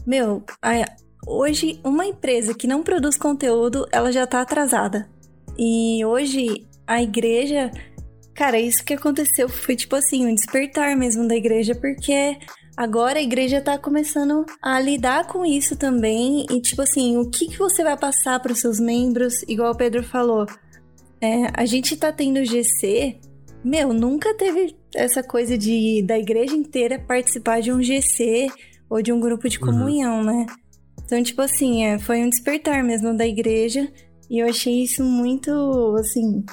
meu, 0.06 0.42
a, 0.62 0.84
hoje 1.26 1.80
uma 1.84 2.06
empresa 2.06 2.54
que 2.54 2.66
não 2.66 2.82
produz 2.82 3.16
conteúdo, 3.16 3.86
ela 3.92 4.12
já 4.12 4.26
tá 4.26 4.40
atrasada. 4.40 5.08
E 5.58 6.04
hoje 6.04 6.66
a 6.86 7.02
igreja, 7.02 7.70
cara, 8.34 8.58
isso 8.58 8.84
que 8.84 8.94
aconteceu 8.94 9.48
foi 9.48 9.76
tipo 9.76 9.96
assim, 9.96 10.26
um 10.26 10.34
despertar 10.34 10.96
mesmo 10.96 11.26
da 11.26 11.34
igreja, 11.34 11.74
porque 11.74 12.36
agora 12.76 13.18
a 13.18 13.22
igreja 13.22 13.60
tá 13.60 13.78
começando 13.78 14.44
a 14.62 14.80
lidar 14.80 15.26
com 15.26 15.44
isso 15.44 15.76
também. 15.76 16.46
E 16.50 16.60
tipo 16.60 16.82
assim, 16.82 17.16
o 17.16 17.30
que, 17.30 17.46
que 17.46 17.58
você 17.58 17.82
vai 17.82 17.96
passar 17.96 18.40
para 18.40 18.52
os 18.52 18.60
seus 18.60 18.78
membros? 18.78 19.42
Igual 19.48 19.72
o 19.72 19.76
Pedro 19.76 20.02
falou, 20.02 20.46
é, 21.20 21.48
a 21.54 21.64
gente 21.64 21.96
tá 21.96 22.12
tendo 22.12 22.44
GC 22.44 23.18
meu, 23.64 23.92
nunca 23.92 24.35
teve 24.35 24.76
essa 24.94 25.23
coisa 25.23 25.56
de 25.56 26.02
da 26.02 26.18
igreja 26.18 26.54
inteira 26.54 26.99
participar 26.99 27.61
de 27.61 27.73
um 27.73 27.83
GC 27.83 28.49
ou 28.88 29.00
de 29.00 29.12
um 29.12 29.18
grupo 29.18 29.49
de 29.49 29.59
uhum. 29.59 29.64
comunhão, 29.66 30.18
uhum. 30.18 30.25
né? 30.25 30.47
Então, 31.04 31.23
tipo 31.23 31.42
assim, 31.42 31.85
é, 31.85 31.99
foi 31.99 32.23
um 32.23 32.28
despertar 32.28 32.83
mesmo 32.83 33.16
da 33.16 33.26
igreja 33.26 33.88
e 34.30 34.38
eu 34.38 34.49
achei 34.49 34.83
isso 34.83 35.02
muito, 35.02 35.50
assim, 35.99 36.44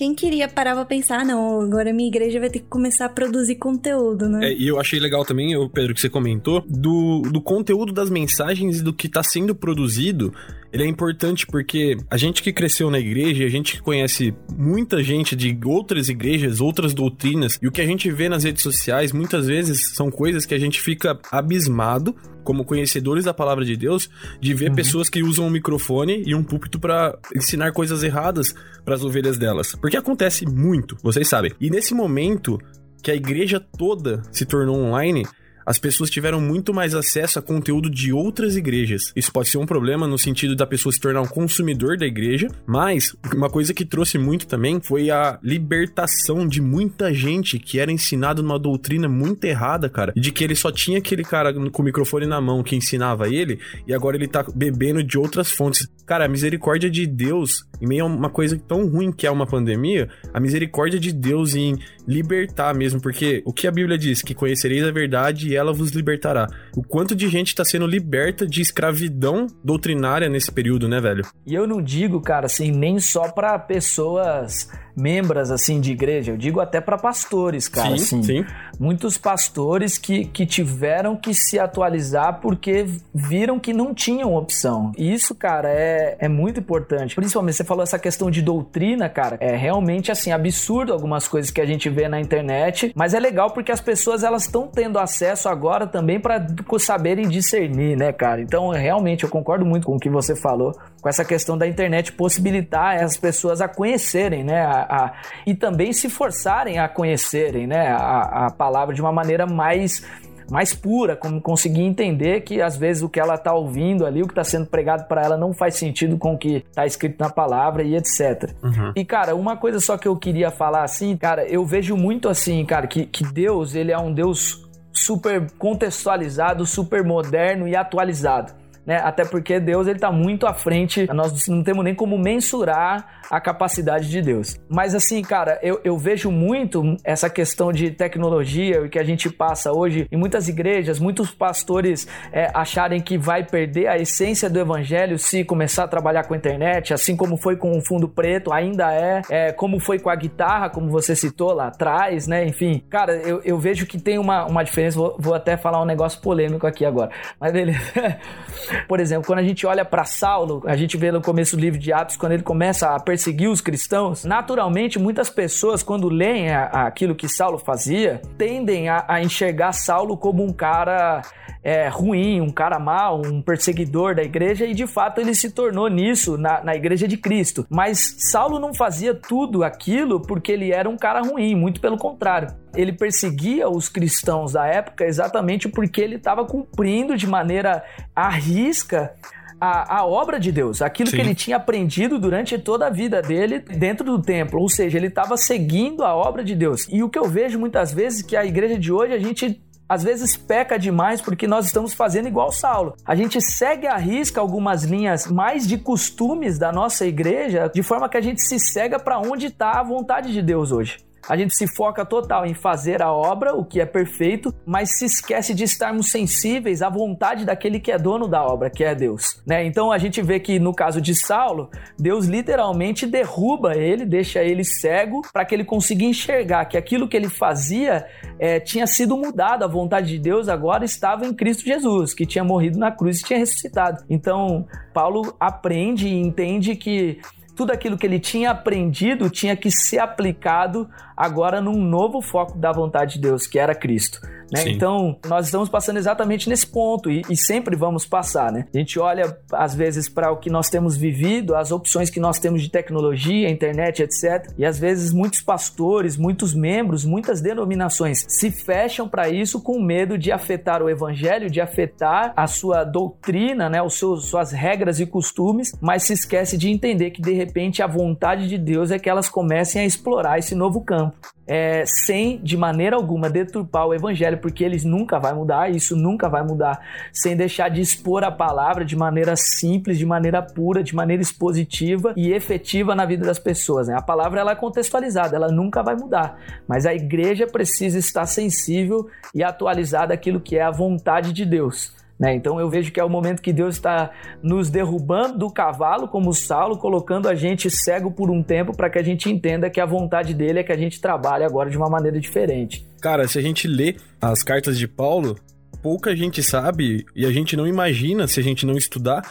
quem 0.00 0.14
queria 0.14 0.48
parar 0.48 0.74
pra 0.74 0.84
pensar, 0.86 1.26
não, 1.26 1.60
agora 1.60 1.92
minha 1.92 2.08
igreja 2.08 2.40
vai 2.40 2.48
ter 2.48 2.60
que 2.60 2.68
começar 2.68 3.04
a 3.04 3.08
produzir 3.10 3.56
conteúdo, 3.56 4.30
né? 4.30 4.48
É, 4.48 4.54
e 4.54 4.66
eu 4.66 4.80
achei 4.80 4.98
legal 4.98 5.26
também, 5.26 5.52
Pedro, 5.70 5.92
que 5.92 6.00
você 6.00 6.08
comentou, 6.08 6.64
do, 6.66 7.20
do 7.22 7.42
conteúdo 7.42 7.92
das 7.92 8.08
mensagens 8.08 8.80
e 8.80 8.82
do 8.82 8.94
que 8.94 9.10
tá 9.10 9.22
sendo 9.22 9.54
produzido. 9.54 10.32
Ele 10.72 10.84
é 10.84 10.86
importante 10.86 11.46
porque 11.46 11.96
a 12.08 12.16
gente 12.16 12.42
que 12.42 12.52
cresceu 12.52 12.90
na 12.90 12.98
igreja, 12.98 13.44
a 13.44 13.48
gente 13.48 13.72
que 13.72 13.82
conhece 13.82 14.34
muita 14.56 15.02
gente 15.02 15.34
de 15.34 15.58
outras 15.64 16.08
igrejas, 16.08 16.60
outras 16.60 16.94
doutrinas, 16.94 17.58
e 17.60 17.66
o 17.66 17.72
que 17.72 17.80
a 17.80 17.86
gente 17.86 18.10
vê 18.10 18.28
nas 18.28 18.44
redes 18.44 18.62
sociais 18.62 19.12
muitas 19.12 19.46
vezes 19.46 19.94
são 19.94 20.10
coisas 20.10 20.46
que 20.46 20.54
a 20.54 20.58
gente 20.58 20.80
fica 20.80 21.18
abismado 21.30 22.14
como 22.44 22.64
conhecedores 22.64 23.24
da 23.24 23.34
palavra 23.34 23.64
de 23.64 23.76
Deus, 23.76 24.08
de 24.40 24.54
ver 24.54 24.70
uhum. 24.70 24.76
pessoas 24.76 25.10
que 25.10 25.22
usam 25.22 25.46
um 25.46 25.50
microfone 25.50 26.22
e 26.26 26.34
um 26.34 26.42
púlpito 26.42 26.78
para 26.78 27.18
ensinar 27.36 27.72
coisas 27.72 28.02
erradas 28.02 28.54
para 28.84 28.94
as 28.94 29.04
ovelhas 29.04 29.38
delas. 29.38 29.74
Porque 29.74 29.96
acontece 29.96 30.46
muito, 30.46 30.96
vocês 31.02 31.28
sabem. 31.28 31.52
E 31.60 31.68
nesse 31.68 31.94
momento 31.94 32.58
que 33.02 33.10
a 33.10 33.14
igreja 33.14 33.60
toda 33.60 34.22
se 34.30 34.44
tornou 34.44 34.76
online, 34.76 35.26
as 35.70 35.78
pessoas 35.78 36.10
tiveram 36.10 36.40
muito 36.40 36.74
mais 36.74 36.96
acesso 36.96 37.38
a 37.38 37.42
conteúdo 37.42 37.88
de 37.88 38.12
outras 38.12 38.56
igrejas. 38.56 39.12
Isso 39.14 39.32
pode 39.32 39.50
ser 39.50 39.58
um 39.58 39.64
problema 39.64 40.04
no 40.04 40.18
sentido 40.18 40.56
da 40.56 40.66
pessoa 40.66 40.92
se 40.92 40.98
tornar 40.98 41.20
um 41.20 41.28
consumidor 41.28 41.96
da 41.96 42.04
igreja, 42.04 42.48
mas 42.66 43.14
uma 43.32 43.48
coisa 43.48 43.72
que 43.72 43.84
trouxe 43.84 44.18
muito 44.18 44.48
também 44.48 44.80
foi 44.80 45.12
a 45.12 45.38
libertação 45.40 46.44
de 46.44 46.60
muita 46.60 47.14
gente 47.14 47.56
que 47.56 47.78
era 47.78 47.92
ensinado 47.92 48.42
numa 48.42 48.58
doutrina 48.58 49.08
muito 49.08 49.44
errada, 49.44 49.88
cara, 49.88 50.12
de 50.16 50.32
que 50.32 50.42
ele 50.42 50.56
só 50.56 50.72
tinha 50.72 50.98
aquele 50.98 51.22
cara 51.22 51.54
com 51.54 51.82
o 51.82 51.84
microfone 51.84 52.26
na 52.26 52.40
mão 52.40 52.64
que 52.64 52.74
ensinava 52.74 53.28
ele 53.28 53.60
e 53.86 53.94
agora 53.94 54.16
ele 54.16 54.26
tá 54.26 54.44
bebendo 54.52 55.04
de 55.04 55.16
outras 55.16 55.52
fontes. 55.52 55.88
Cara, 56.04 56.24
a 56.24 56.28
misericórdia 56.28 56.90
de 56.90 57.06
Deus, 57.06 57.64
em 57.80 57.86
meio 57.86 58.02
a 58.02 58.08
uma 58.08 58.28
coisa 58.28 58.58
tão 58.58 58.88
ruim 58.88 59.12
que 59.12 59.24
é 59.24 59.30
uma 59.30 59.46
pandemia, 59.46 60.08
a 60.34 60.40
misericórdia 60.40 60.98
de 60.98 61.12
Deus 61.12 61.54
em 61.54 61.78
libertar 62.10 62.74
mesmo, 62.74 63.00
porque 63.00 63.40
o 63.46 63.52
que 63.52 63.68
a 63.68 63.70
Bíblia 63.70 63.96
diz, 63.96 64.20
que 64.20 64.34
conhecereis 64.34 64.82
a 64.82 64.90
verdade 64.90 65.48
e 65.48 65.54
ela 65.56 65.72
vos 65.72 65.90
libertará. 65.92 66.48
O 66.76 66.82
quanto 66.82 67.14
de 67.14 67.28
gente 67.28 67.48
está 67.48 67.64
sendo 67.64 67.86
liberta 67.86 68.44
de 68.44 68.60
escravidão 68.60 69.46
doutrinária 69.62 70.28
nesse 70.28 70.50
período, 70.50 70.88
né, 70.88 71.00
velho? 71.00 71.24
E 71.46 71.54
eu 71.54 71.68
não 71.68 71.80
digo, 71.80 72.20
cara, 72.20 72.46
assim, 72.46 72.72
nem 72.72 72.98
só 72.98 73.30
para 73.30 73.56
pessoas 73.60 74.68
membras 75.00 75.50
assim 75.50 75.80
de 75.80 75.92
igreja, 75.92 76.32
eu 76.32 76.36
digo 76.36 76.60
até 76.60 76.80
para 76.80 76.98
pastores, 76.98 77.68
cara, 77.68 77.96
sim, 77.96 78.02
assim. 78.02 78.22
Sim. 78.22 78.46
Muitos 78.78 79.16
pastores 79.16 79.98
que, 79.98 80.24
que 80.24 80.46
tiveram 80.46 81.16
que 81.16 81.34
se 81.34 81.58
atualizar 81.58 82.40
porque 82.40 82.86
viram 83.14 83.58
que 83.58 83.72
não 83.72 83.94
tinham 83.94 84.34
opção. 84.34 84.92
E 84.96 85.12
isso, 85.12 85.34
cara, 85.34 85.68
é, 85.70 86.16
é 86.18 86.28
muito 86.28 86.60
importante. 86.60 87.14
Principalmente 87.14 87.56
você 87.56 87.64
falou 87.64 87.82
essa 87.82 87.98
questão 87.98 88.30
de 88.30 88.42
doutrina, 88.42 89.08
cara, 89.08 89.36
é 89.40 89.56
realmente 89.56 90.10
assim 90.10 90.32
absurdo 90.32 90.92
algumas 90.92 91.26
coisas 91.26 91.50
que 91.50 91.60
a 91.60 91.66
gente 91.66 91.88
vê 91.88 92.08
na 92.08 92.20
internet, 92.20 92.92
mas 92.94 93.14
é 93.14 93.20
legal 93.20 93.50
porque 93.50 93.72
as 93.72 93.80
pessoas 93.80 94.22
elas 94.22 94.42
estão 94.42 94.66
tendo 94.66 94.98
acesso 94.98 95.48
agora 95.48 95.86
também 95.86 96.20
para 96.20 96.46
saberem 96.78 97.28
discernir, 97.28 97.96
né, 97.96 98.12
cara? 98.12 98.40
Então, 98.40 98.70
realmente 98.70 99.24
eu 99.24 99.30
concordo 99.30 99.64
muito 99.64 99.86
com 99.86 99.96
o 99.96 99.98
que 99.98 100.08
você 100.08 100.34
falou, 100.34 100.76
com 101.00 101.08
essa 101.08 101.24
questão 101.24 101.56
da 101.56 101.66
internet 101.66 102.12
possibilitar 102.12 103.02
as 103.02 103.16
pessoas 103.16 103.60
a 103.60 103.68
conhecerem, 103.68 104.44
né, 104.44 104.60
a, 104.60 104.82
a, 104.90 105.12
e 105.46 105.54
também 105.54 105.92
se 105.92 106.10
forçarem 106.10 106.78
a 106.78 106.88
conhecerem 106.88 107.66
né, 107.66 107.88
a, 107.92 108.46
a 108.46 108.50
palavra 108.50 108.94
de 108.94 109.00
uma 109.00 109.12
maneira 109.12 109.46
mais 109.46 110.04
mais 110.50 110.74
pura, 110.74 111.14
como 111.14 111.40
conseguir 111.40 111.82
entender 111.82 112.40
que 112.40 112.60
às 112.60 112.76
vezes 112.76 113.04
o 113.04 113.08
que 113.08 113.20
ela 113.20 113.36
está 113.36 113.54
ouvindo 113.54 114.04
ali, 114.04 114.20
o 114.20 114.26
que 114.26 114.32
está 114.32 114.42
sendo 114.42 114.66
pregado 114.66 115.06
para 115.06 115.22
ela 115.22 115.36
não 115.36 115.54
faz 115.54 115.76
sentido 115.76 116.18
com 116.18 116.34
o 116.34 116.38
que 116.38 116.64
está 116.68 116.84
escrito 116.84 117.20
na 117.20 117.30
palavra 117.30 117.84
e 117.84 117.94
etc. 117.94 118.50
Uhum. 118.60 118.92
E 118.96 119.04
cara, 119.04 119.36
uma 119.36 119.56
coisa 119.56 119.78
só 119.78 119.96
que 119.96 120.08
eu 120.08 120.16
queria 120.16 120.50
falar 120.50 120.82
assim, 120.82 121.16
cara, 121.16 121.46
eu 121.46 121.64
vejo 121.64 121.96
muito 121.96 122.28
assim, 122.28 122.64
cara, 122.66 122.88
que, 122.88 123.06
que 123.06 123.24
Deus, 123.24 123.76
ele 123.76 123.92
é 123.92 123.98
um 123.98 124.12
Deus 124.12 124.68
super 124.92 125.48
contextualizado, 125.52 126.66
super 126.66 127.04
moderno 127.04 127.68
e 127.68 127.76
atualizado 127.76 128.59
né? 128.84 129.00
Até 129.02 129.24
porque 129.24 129.60
Deus 129.60 129.86
ele 129.86 129.98
tá 129.98 130.10
muito 130.10 130.46
à 130.46 130.54
frente, 130.54 131.06
nós 131.12 131.48
não 131.48 131.62
temos 131.62 131.84
nem 131.84 131.94
como 131.94 132.18
mensurar 132.18 133.20
a 133.30 133.40
capacidade 133.40 134.08
de 134.08 134.20
Deus. 134.20 134.58
Mas 134.68 134.94
assim, 134.94 135.22
cara, 135.22 135.58
eu, 135.62 135.80
eu 135.84 135.96
vejo 135.96 136.30
muito 136.30 136.96
essa 137.04 137.30
questão 137.30 137.72
de 137.72 137.90
tecnologia 137.90 138.88
que 138.88 138.98
a 138.98 139.04
gente 139.04 139.30
passa 139.30 139.72
hoje 139.72 140.06
em 140.10 140.16
muitas 140.16 140.48
igrejas, 140.48 140.98
muitos 140.98 141.30
pastores 141.30 142.08
é, 142.32 142.50
acharem 142.52 143.00
que 143.00 143.16
vai 143.16 143.44
perder 143.44 143.86
a 143.86 143.96
essência 143.96 144.50
do 144.50 144.58
evangelho 144.58 145.18
se 145.18 145.44
começar 145.44 145.84
a 145.84 145.88
trabalhar 145.88 146.24
com 146.24 146.34
a 146.34 146.36
internet, 146.36 146.92
assim 146.92 147.16
como 147.16 147.36
foi 147.36 147.56
com 147.56 147.70
o 147.70 147.80
fundo 147.80 148.08
preto, 148.08 148.52
ainda 148.52 148.92
é, 148.92 149.22
é 149.30 149.52
como 149.52 149.78
foi 149.78 149.98
com 149.98 150.10
a 150.10 150.16
guitarra, 150.16 150.68
como 150.68 150.90
você 150.90 151.14
citou 151.14 151.52
lá 151.52 151.68
atrás, 151.68 152.26
né? 152.26 152.44
Enfim, 152.44 152.82
cara, 152.90 153.14
eu, 153.16 153.40
eu 153.44 153.58
vejo 153.58 153.86
que 153.86 153.98
tem 154.00 154.18
uma, 154.18 154.44
uma 154.46 154.64
diferença, 154.64 154.98
vou, 154.98 155.16
vou 155.18 155.34
até 155.34 155.56
falar 155.56 155.80
um 155.80 155.86
negócio 155.86 156.20
polêmico 156.20 156.66
aqui 156.66 156.84
agora, 156.84 157.10
mas 157.38 157.52
beleza. 157.52 157.80
Por 158.86 159.00
exemplo, 159.00 159.26
quando 159.26 159.38
a 159.40 159.44
gente 159.44 159.66
olha 159.66 159.84
para 159.84 160.04
Saulo, 160.04 160.62
a 160.66 160.76
gente 160.76 160.96
vê 160.96 161.10
no 161.12 161.20
começo 161.20 161.56
do 161.56 161.60
livro 161.60 161.78
de 161.78 161.92
Atos, 161.92 162.16
quando 162.16 162.32
ele 162.32 162.42
começa 162.42 162.94
a 162.94 163.00
perseguir 163.00 163.48
os 163.48 163.60
cristãos, 163.60 164.24
naturalmente 164.24 164.98
muitas 164.98 165.30
pessoas, 165.30 165.82
quando 165.82 166.08
leem 166.08 166.50
a, 166.50 166.64
a 166.64 166.86
aquilo 166.86 167.14
que 167.14 167.28
Saulo 167.28 167.58
fazia, 167.58 168.20
tendem 168.36 168.88
a, 168.88 169.04
a 169.06 169.22
enxergar 169.22 169.72
Saulo 169.72 170.16
como 170.16 170.44
um 170.44 170.52
cara 170.52 171.22
é, 171.62 171.88
ruim, 171.88 172.40
um 172.40 172.50
cara 172.50 172.78
mau, 172.78 173.22
um 173.24 173.42
perseguidor 173.42 174.14
da 174.14 174.22
igreja, 174.22 174.66
e 174.66 174.74
de 174.74 174.86
fato 174.86 175.20
ele 175.20 175.34
se 175.34 175.50
tornou 175.50 175.88
nisso 175.88 176.36
na, 176.36 176.62
na 176.62 176.74
igreja 176.74 177.06
de 177.06 177.16
Cristo. 177.16 177.66
Mas 177.68 178.16
Saulo 178.30 178.58
não 178.58 178.74
fazia 178.74 179.14
tudo 179.14 179.62
aquilo 179.62 180.20
porque 180.20 180.52
ele 180.52 180.72
era 180.72 180.88
um 180.88 180.96
cara 180.96 181.20
ruim, 181.20 181.54
muito 181.54 181.80
pelo 181.80 181.96
contrário. 181.96 182.48
Ele 182.74 182.92
perseguia 182.92 183.68
os 183.68 183.88
cristãos 183.88 184.52
da 184.52 184.66
época 184.66 185.04
exatamente 185.04 185.68
porque 185.68 186.00
ele 186.00 186.16
estava 186.16 186.44
cumprindo 186.44 187.16
de 187.16 187.26
maneira 187.26 187.82
à 188.14 188.28
risca 188.28 189.14
a, 189.60 189.98
a, 189.98 190.06
obra 190.06 190.40
de 190.40 190.50
Deus, 190.50 190.80
aquilo 190.80 191.10
Sim. 191.10 191.16
que 191.16 191.22
ele 191.22 191.34
tinha 191.34 191.58
aprendido 191.58 192.18
durante 192.18 192.58
toda 192.58 192.86
a 192.86 192.90
vida 192.90 193.20
dele 193.20 193.58
dentro 193.58 194.06
do 194.06 194.22
templo, 194.22 194.58
ou 194.58 194.68
seja, 194.68 194.96
ele 194.96 195.08
estava 195.08 195.36
seguindo 195.36 196.02
a 196.02 196.14
obra 196.14 196.42
de 196.42 196.54
Deus. 196.54 196.88
E 196.90 197.02
o 197.02 197.10
que 197.10 197.18
eu 197.18 197.26
vejo 197.26 197.58
muitas 197.58 197.92
vezes 197.92 198.24
é 198.24 198.26
que 198.26 198.36
a 198.36 198.44
igreja 198.44 198.78
de 198.78 198.90
hoje 198.90 199.12
a 199.12 199.18
gente 199.18 199.62
às 199.86 200.04
vezes 200.04 200.36
peca 200.36 200.78
demais 200.78 201.20
porque 201.20 201.48
nós 201.48 201.66
estamos 201.66 201.92
fazendo 201.92 202.28
igual 202.28 202.52
Saulo. 202.52 202.94
A 203.04 203.16
gente 203.16 203.40
segue 203.40 203.88
a 203.88 203.96
risca 203.96 204.40
algumas 204.40 204.84
linhas 204.84 205.26
mais 205.26 205.66
de 205.66 205.76
costumes 205.76 206.58
da 206.58 206.70
nossa 206.70 207.04
igreja, 207.04 207.68
de 207.74 207.82
forma 207.82 208.08
que 208.08 208.16
a 208.16 208.20
gente 208.20 208.40
se 208.40 208.58
cega 208.60 209.00
para 209.00 209.18
onde 209.18 209.46
está 209.46 209.80
a 209.80 209.82
vontade 209.82 210.32
de 210.32 210.40
Deus 210.40 210.70
hoje. 210.70 210.98
A 211.28 211.36
gente 211.36 211.54
se 211.54 211.66
foca 211.66 212.04
total 212.04 212.46
em 212.46 212.54
fazer 212.54 213.02
a 213.02 213.12
obra, 213.12 213.54
o 213.54 213.64
que 213.64 213.80
é 213.80 213.86
perfeito, 213.86 214.54
mas 214.64 214.98
se 214.98 215.04
esquece 215.04 215.54
de 215.54 215.64
estarmos 215.64 216.10
sensíveis 216.10 216.82
à 216.82 216.88
vontade 216.88 217.44
daquele 217.44 217.78
que 217.78 217.92
é 217.92 217.98
dono 217.98 218.26
da 218.26 218.44
obra, 218.44 218.70
que 218.70 218.84
é 218.84 218.94
Deus. 218.94 219.40
Né? 219.46 219.64
Então 219.64 219.92
a 219.92 219.98
gente 219.98 220.22
vê 220.22 220.40
que 220.40 220.58
no 220.58 220.74
caso 220.74 221.00
de 221.00 221.14
Saulo, 221.14 221.70
Deus 221.98 222.26
literalmente 222.26 223.06
derruba 223.06 223.76
ele, 223.76 224.04
deixa 224.04 224.42
ele 224.42 224.64
cego, 224.64 225.22
para 225.32 225.44
que 225.44 225.54
ele 225.54 225.64
consiga 225.64 226.04
enxergar 226.04 226.64
que 226.64 226.76
aquilo 226.76 227.08
que 227.08 227.16
ele 227.16 227.28
fazia 227.28 228.06
é, 228.38 228.58
tinha 228.58 228.86
sido 228.86 229.16
mudado, 229.16 229.64
a 229.64 229.68
vontade 229.68 230.08
de 230.08 230.18
Deus 230.18 230.48
agora 230.48 230.84
estava 230.84 231.26
em 231.26 231.34
Cristo 231.34 231.64
Jesus, 231.64 232.14
que 232.14 232.26
tinha 232.26 232.44
morrido 232.44 232.78
na 232.78 232.90
cruz 232.90 233.20
e 233.20 233.24
tinha 233.24 233.38
ressuscitado. 233.38 234.04
Então 234.08 234.66
Paulo 234.92 235.34
aprende 235.38 236.08
e 236.08 236.20
entende 236.20 236.74
que 236.74 237.20
tudo 237.60 237.72
aquilo 237.72 237.98
que 237.98 238.06
ele 238.06 238.18
tinha 238.18 238.52
aprendido 238.52 239.28
tinha 239.28 239.54
que 239.54 239.70
ser 239.70 239.98
aplicado 239.98 240.88
agora 241.20 241.60
num 241.60 241.76
novo 241.76 242.22
foco 242.22 242.56
da 242.56 242.72
vontade 242.72 243.14
de 243.14 243.20
Deus, 243.20 243.46
que 243.46 243.58
era 243.58 243.74
Cristo. 243.74 244.20
Né? 244.50 244.64
Então, 244.66 245.16
nós 245.28 245.46
estamos 245.46 245.68
passando 245.68 245.98
exatamente 245.98 246.48
nesse 246.48 246.66
ponto 246.66 247.10
e, 247.10 247.22
e, 247.30 247.36
sempre 247.36 247.76
vamos 247.76 248.04
passar. 248.04 248.50
Né? 248.50 248.66
A 248.74 248.78
gente 248.78 248.98
olha, 248.98 249.36
às 249.52 249.74
vezes, 249.74 250.08
para 250.08 250.32
o 250.32 250.38
que 250.38 250.50
nós 250.50 250.68
temos 250.68 250.96
vivido, 250.96 251.54
as 251.54 251.70
opções 251.70 252.10
que 252.10 252.18
nós 252.18 252.38
temos 252.38 252.62
de 252.62 252.68
tecnologia, 252.68 253.48
internet, 253.48 254.02
etc. 254.02 254.50
E 254.58 254.64
às 254.64 254.78
vezes, 254.78 255.12
muitos 255.12 255.40
pastores, 255.40 256.16
muitos 256.16 256.52
membros, 256.52 257.04
muitas 257.04 257.40
denominações 257.40 258.24
se 258.28 258.50
fecham 258.50 259.08
para 259.08 259.28
isso 259.28 259.60
com 259.60 259.80
medo 259.80 260.18
de 260.18 260.32
afetar 260.32 260.82
o 260.82 260.90
evangelho, 260.90 261.50
de 261.50 261.60
afetar 261.60 262.32
a 262.34 262.46
sua 262.46 262.82
doutrina, 262.82 263.68
né? 263.68 263.80
os 263.80 263.94
seus, 263.94 264.24
suas 264.26 264.50
regras 264.50 264.98
e 264.98 265.06
costumes, 265.06 265.72
mas 265.80 266.02
se 266.02 266.12
esquece 266.12 266.58
de 266.58 266.68
entender 266.68 267.10
que, 267.10 267.22
de 267.22 267.32
repente, 267.32 267.82
a 267.82 267.86
vontade 267.86 268.48
de 268.48 268.58
Deus 268.58 268.90
é 268.90 268.98
que 268.98 269.08
elas 269.08 269.28
comecem 269.28 269.82
a 269.82 269.84
explorar 269.84 270.38
esse 270.38 270.54
novo 270.54 270.80
campo 270.80 271.09
é, 271.46 271.84
sem 271.84 272.38
de 272.38 272.56
maneira 272.56 272.94
alguma 272.94 273.28
deturpar 273.28 273.86
o 273.86 273.92
evangelho, 273.92 274.38
porque 274.38 274.62
eles 274.62 274.84
nunca 274.84 275.18
vai 275.18 275.32
mudar, 275.32 275.68
isso 275.68 275.96
nunca 275.96 276.28
vai 276.28 276.42
mudar, 276.42 276.80
sem 277.12 277.36
deixar 277.36 277.68
de 277.68 277.80
expor 277.80 278.22
a 278.22 278.30
palavra 278.30 278.84
de 278.84 278.96
maneira 278.96 279.34
simples, 279.36 279.98
de 279.98 280.06
maneira 280.06 280.40
pura, 280.40 280.82
de 280.82 280.94
maneira 280.94 281.22
expositiva 281.22 282.14
e 282.16 282.32
efetiva 282.32 282.94
na 282.94 283.04
vida 283.04 283.26
das 283.26 283.38
pessoas. 283.38 283.88
Né? 283.88 283.96
A 283.96 284.02
palavra 284.02 284.40
ela 284.40 284.52
é 284.52 284.56
contextualizada, 284.56 285.34
ela 285.34 285.50
nunca 285.50 285.82
vai 285.82 285.96
mudar, 285.96 286.38
mas 286.68 286.86
a 286.86 286.94
igreja 286.94 287.46
precisa 287.46 287.98
estar 287.98 288.26
sensível 288.26 289.08
e 289.34 289.42
atualizada 289.42 290.14
aquilo 290.14 290.40
que 290.40 290.56
é 290.56 290.62
a 290.62 290.70
vontade 290.70 291.32
de 291.32 291.44
Deus. 291.44 291.99
Né? 292.20 292.34
Então 292.34 292.60
eu 292.60 292.68
vejo 292.68 292.92
que 292.92 293.00
é 293.00 293.04
o 293.04 293.08
momento 293.08 293.40
que 293.40 293.50
Deus 293.50 293.76
está 293.76 294.10
nos 294.42 294.68
derrubando 294.68 295.38
do 295.38 295.50
cavalo, 295.50 296.06
como 296.06 296.34
Saulo, 296.34 296.76
colocando 296.76 297.26
a 297.26 297.34
gente 297.34 297.70
cego 297.70 298.10
por 298.10 298.30
um 298.30 298.42
tempo 298.42 298.76
para 298.76 298.90
que 298.90 298.98
a 298.98 299.02
gente 299.02 299.30
entenda 299.30 299.70
que 299.70 299.80
a 299.80 299.86
vontade 299.86 300.34
dele 300.34 300.58
é 300.58 300.62
que 300.62 300.70
a 300.70 300.76
gente 300.76 301.00
trabalhe 301.00 301.44
agora 301.44 301.70
de 301.70 301.78
uma 301.78 301.88
maneira 301.88 302.20
diferente. 302.20 302.86
Cara, 303.00 303.26
se 303.26 303.38
a 303.38 303.42
gente 303.42 303.66
lê 303.66 303.96
as 304.20 304.42
cartas 304.42 304.78
de 304.78 304.86
Paulo, 304.86 305.36
pouca 305.82 306.14
gente 306.14 306.42
sabe 306.42 307.06
e 307.16 307.24
a 307.24 307.32
gente 307.32 307.56
não 307.56 307.66
imagina 307.66 308.26
se 308.26 308.38
a 308.38 308.42
gente 308.42 308.66
não 308.66 308.76
estudar 308.76 309.22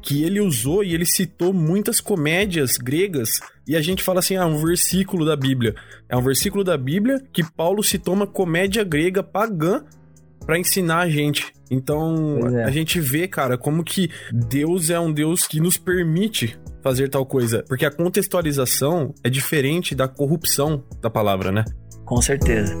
que 0.00 0.22
ele 0.22 0.40
usou 0.40 0.84
e 0.84 0.94
ele 0.94 1.06
citou 1.06 1.52
muitas 1.52 2.00
comédias 2.00 2.76
gregas 2.76 3.40
e 3.66 3.74
a 3.74 3.80
gente 3.80 4.02
fala 4.02 4.20
assim, 4.20 4.36
ah, 4.36 4.46
um 4.46 4.58
versículo 4.58 5.24
da 5.24 5.34
Bíblia. 5.34 5.74
É 6.08 6.16
um 6.16 6.22
versículo 6.22 6.62
da 6.62 6.76
Bíblia 6.76 7.20
que 7.32 7.42
Paulo 7.42 7.82
citou 7.82 8.14
uma 8.14 8.26
comédia 8.26 8.84
grega 8.84 9.24
pagã 9.24 9.82
para 10.46 10.58
ensinar 10.58 11.00
a 11.00 11.10
gente. 11.10 11.57
Então, 11.70 12.38
é. 12.58 12.64
a 12.64 12.70
gente 12.70 13.00
vê, 13.00 13.28
cara, 13.28 13.58
como 13.58 13.84
que 13.84 14.10
Deus 14.32 14.90
é 14.90 14.98
um 14.98 15.12
Deus 15.12 15.46
que 15.46 15.60
nos 15.60 15.76
permite 15.76 16.58
fazer 16.82 17.08
tal 17.08 17.26
coisa. 17.26 17.64
Porque 17.68 17.84
a 17.84 17.90
contextualização 17.90 19.14
é 19.22 19.28
diferente 19.28 19.94
da 19.94 20.08
corrupção 20.08 20.84
da 21.00 21.10
palavra, 21.10 21.52
né? 21.52 21.64
Com 22.04 22.22
certeza. 22.22 22.74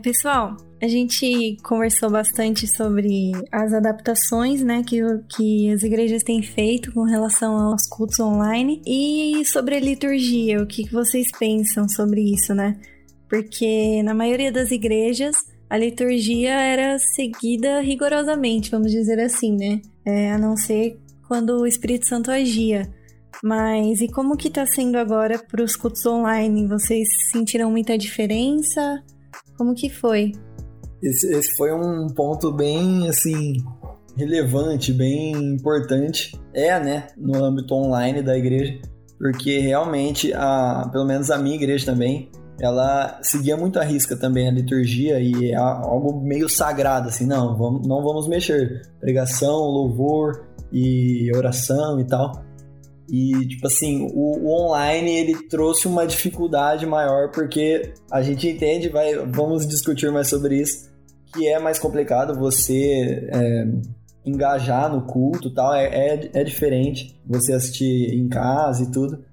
Pessoal, 0.00 0.56
a 0.82 0.88
gente 0.88 1.56
conversou 1.62 2.10
bastante 2.10 2.66
sobre 2.66 3.32
as 3.52 3.72
adaptações, 3.72 4.62
né, 4.62 4.82
que, 4.82 5.00
que 5.28 5.70
as 5.70 5.82
igrejas 5.82 6.22
têm 6.22 6.42
feito 6.42 6.92
com 6.92 7.02
relação 7.02 7.54
aos 7.56 7.86
cultos 7.86 8.18
online 8.18 8.82
e 8.86 9.44
sobre 9.44 9.76
a 9.76 9.80
liturgia, 9.80 10.62
o 10.62 10.66
que, 10.66 10.90
vocês 10.90 11.26
pensam 11.38 11.88
sobre 11.88 12.22
isso, 12.22 12.54
né? 12.54 12.80
Porque 13.28 14.02
na 14.02 14.14
maioria 14.14 14.50
das 14.50 14.70
igrejas 14.70 15.36
a 15.68 15.76
liturgia 15.76 16.52
era 16.52 16.98
seguida 16.98 17.80
rigorosamente, 17.80 18.70
vamos 18.70 18.90
dizer 18.90 19.20
assim, 19.20 19.56
né? 19.56 19.80
É, 20.04 20.32
a 20.32 20.38
não 20.38 20.56
ser 20.56 20.98
quando 21.28 21.60
o 21.60 21.66
Espírito 21.66 22.08
Santo 22.08 22.30
agia. 22.30 22.90
Mas 23.42 24.00
e 24.00 24.08
como 24.08 24.36
que 24.36 24.50
tá 24.50 24.66
sendo 24.66 24.96
agora 24.96 25.38
para 25.38 25.62
os 25.62 25.76
cultos 25.76 26.04
online? 26.04 26.66
Vocês 26.66 27.08
sentiram 27.30 27.70
muita 27.70 27.96
diferença? 27.96 29.02
Como 29.60 29.74
que 29.74 29.90
foi? 29.90 30.32
Esse, 31.02 31.30
esse 31.34 31.54
foi 31.54 31.70
um 31.70 32.06
ponto 32.06 32.50
bem, 32.50 33.10
assim, 33.10 33.52
relevante, 34.16 34.90
bem 34.90 35.32
importante. 35.32 36.34
É, 36.54 36.80
né, 36.80 37.08
no 37.14 37.44
âmbito 37.44 37.74
online 37.74 38.22
da 38.22 38.38
igreja, 38.38 38.80
porque 39.18 39.58
realmente, 39.58 40.32
a, 40.32 40.88
pelo 40.90 41.04
menos 41.04 41.30
a 41.30 41.36
minha 41.36 41.56
igreja 41.56 41.84
também, 41.84 42.30
ela 42.58 43.20
seguia 43.22 43.54
muito 43.54 43.78
a 43.78 43.84
risca 43.84 44.16
também 44.16 44.48
a 44.48 44.50
liturgia 44.50 45.20
e 45.20 45.50
é 45.50 45.56
algo 45.56 46.22
meio 46.22 46.48
sagrado, 46.48 47.10
assim, 47.10 47.26
não, 47.26 47.54
vamos, 47.54 47.86
não 47.86 48.02
vamos 48.02 48.26
mexer. 48.28 48.80
Pregação, 48.98 49.58
louvor 49.58 50.46
e 50.72 51.30
oração 51.36 52.00
e 52.00 52.04
tal. 52.06 52.42
E, 53.10 53.48
tipo 53.48 53.66
assim, 53.66 54.08
o, 54.14 54.38
o, 54.38 54.66
online 54.66 55.10
ele 55.10 55.48
trouxe 55.48 55.88
uma 55.88 56.06
dificuldade 56.06 56.86
maior 56.86 57.32
porque 57.32 57.92
a 58.08 58.22
gente 58.22 58.48
entende, 58.48 58.88
vai, 58.88 59.16
vamos 59.26 59.66
discutir 59.66 60.12
mais 60.12 60.28
sobre 60.28 60.60
isso, 60.60 60.88
que 61.34 61.48
é 61.48 61.58
mais 61.58 61.76
complicado 61.76 62.38
você 62.38 63.28
é, 63.32 63.66
engajar 64.24 64.92
no 64.92 65.02
culto 65.02 65.52
tal, 65.52 65.74
é, 65.74 65.86
é, 65.86 66.30
é, 66.34 66.44
diferente 66.44 67.20
você 67.26 67.52
assistir 67.52 68.14
em 68.14 68.28
casa 68.28 68.84
e 68.84 68.92
tudo. 68.92 69.24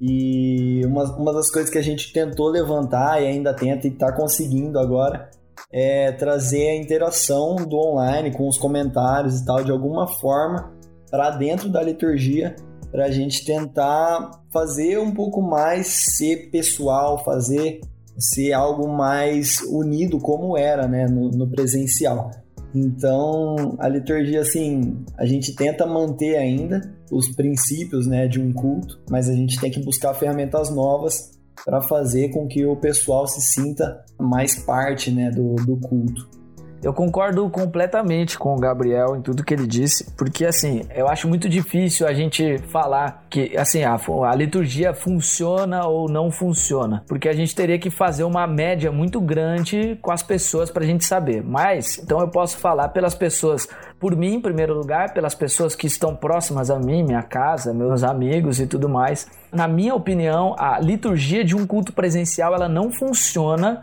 E 0.00 0.86
uma, 0.86 1.02
uma 1.16 1.32
das 1.32 1.50
coisas 1.50 1.68
que 1.68 1.78
a 1.78 1.82
gente 1.82 2.12
tentou 2.12 2.48
levantar 2.48 3.20
e 3.20 3.26
ainda 3.26 3.52
tenta 3.52 3.88
e 3.88 3.90
está 3.90 4.12
conseguindo 4.12 4.78
agora 4.78 5.28
é 5.72 6.12
trazer 6.12 6.68
a 6.68 6.76
interação 6.76 7.56
do 7.56 7.76
online 7.76 8.30
com 8.30 8.46
os 8.46 8.58
comentários 8.58 9.40
e 9.40 9.44
tal 9.44 9.64
de 9.64 9.72
alguma 9.72 10.06
forma 10.06 10.72
para 11.10 11.30
dentro 11.30 11.68
da 11.68 11.82
liturgia 11.82 12.54
para 12.94 13.06
a 13.06 13.10
gente 13.10 13.44
tentar 13.44 14.30
fazer 14.52 15.00
um 15.00 15.12
pouco 15.12 15.42
mais 15.42 15.88
ser 16.16 16.48
pessoal, 16.52 17.24
fazer 17.24 17.80
ser 18.16 18.52
algo 18.52 18.86
mais 18.86 19.60
unido 19.68 20.20
como 20.20 20.56
era 20.56 20.86
né, 20.86 21.08
no, 21.08 21.28
no 21.28 21.50
presencial. 21.50 22.30
Então, 22.72 23.74
a 23.80 23.88
liturgia, 23.88 24.42
assim, 24.42 25.04
a 25.18 25.26
gente 25.26 25.56
tenta 25.56 25.84
manter 25.84 26.36
ainda 26.36 26.94
os 27.10 27.34
princípios 27.34 28.06
né, 28.06 28.28
de 28.28 28.40
um 28.40 28.52
culto, 28.52 29.00
mas 29.10 29.28
a 29.28 29.32
gente 29.32 29.58
tem 29.58 29.72
que 29.72 29.82
buscar 29.82 30.14
ferramentas 30.14 30.70
novas 30.70 31.32
para 31.64 31.82
fazer 31.82 32.28
com 32.28 32.46
que 32.46 32.64
o 32.64 32.76
pessoal 32.76 33.26
se 33.26 33.40
sinta 33.40 34.04
mais 34.20 34.54
parte 34.54 35.10
né, 35.10 35.32
do, 35.32 35.56
do 35.56 35.76
culto. 35.78 36.43
Eu 36.84 36.92
concordo 36.92 37.48
completamente 37.48 38.38
com 38.38 38.54
o 38.54 38.60
Gabriel 38.60 39.16
em 39.16 39.22
tudo 39.22 39.42
que 39.42 39.54
ele 39.54 39.66
disse, 39.66 40.12
porque 40.18 40.44
assim, 40.44 40.82
eu 40.94 41.08
acho 41.08 41.26
muito 41.26 41.48
difícil 41.48 42.06
a 42.06 42.12
gente 42.12 42.58
falar 42.68 43.24
que 43.30 43.56
assim, 43.56 43.82
a, 43.84 43.98
a 44.28 44.34
liturgia 44.34 44.92
funciona 44.92 45.86
ou 45.86 46.10
não 46.10 46.30
funciona, 46.30 47.02
porque 47.08 47.26
a 47.26 47.32
gente 47.32 47.54
teria 47.54 47.78
que 47.78 47.88
fazer 47.88 48.24
uma 48.24 48.46
média 48.46 48.92
muito 48.92 49.18
grande 49.18 49.98
com 50.02 50.12
as 50.12 50.22
pessoas 50.22 50.70
para 50.70 50.84
a 50.84 50.86
gente 50.86 51.06
saber. 51.06 51.42
Mas, 51.42 51.96
então 51.96 52.20
eu 52.20 52.28
posso 52.28 52.58
falar 52.58 52.90
pelas 52.90 53.14
pessoas, 53.14 53.66
por 53.98 54.14
mim 54.14 54.34
em 54.34 54.40
primeiro 54.42 54.74
lugar, 54.74 55.14
pelas 55.14 55.34
pessoas 55.34 55.74
que 55.74 55.86
estão 55.86 56.14
próximas 56.14 56.70
a 56.70 56.78
mim, 56.78 57.02
minha 57.02 57.22
casa, 57.22 57.72
meus 57.72 58.04
amigos 58.04 58.60
e 58.60 58.66
tudo 58.66 58.90
mais. 58.90 59.26
Na 59.50 59.66
minha 59.66 59.94
opinião, 59.94 60.54
a 60.58 60.78
liturgia 60.78 61.42
de 61.42 61.56
um 61.56 61.66
culto 61.66 61.94
presencial 61.94 62.54
ela 62.54 62.68
não 62.68 62.92
funciona 62.92 63.80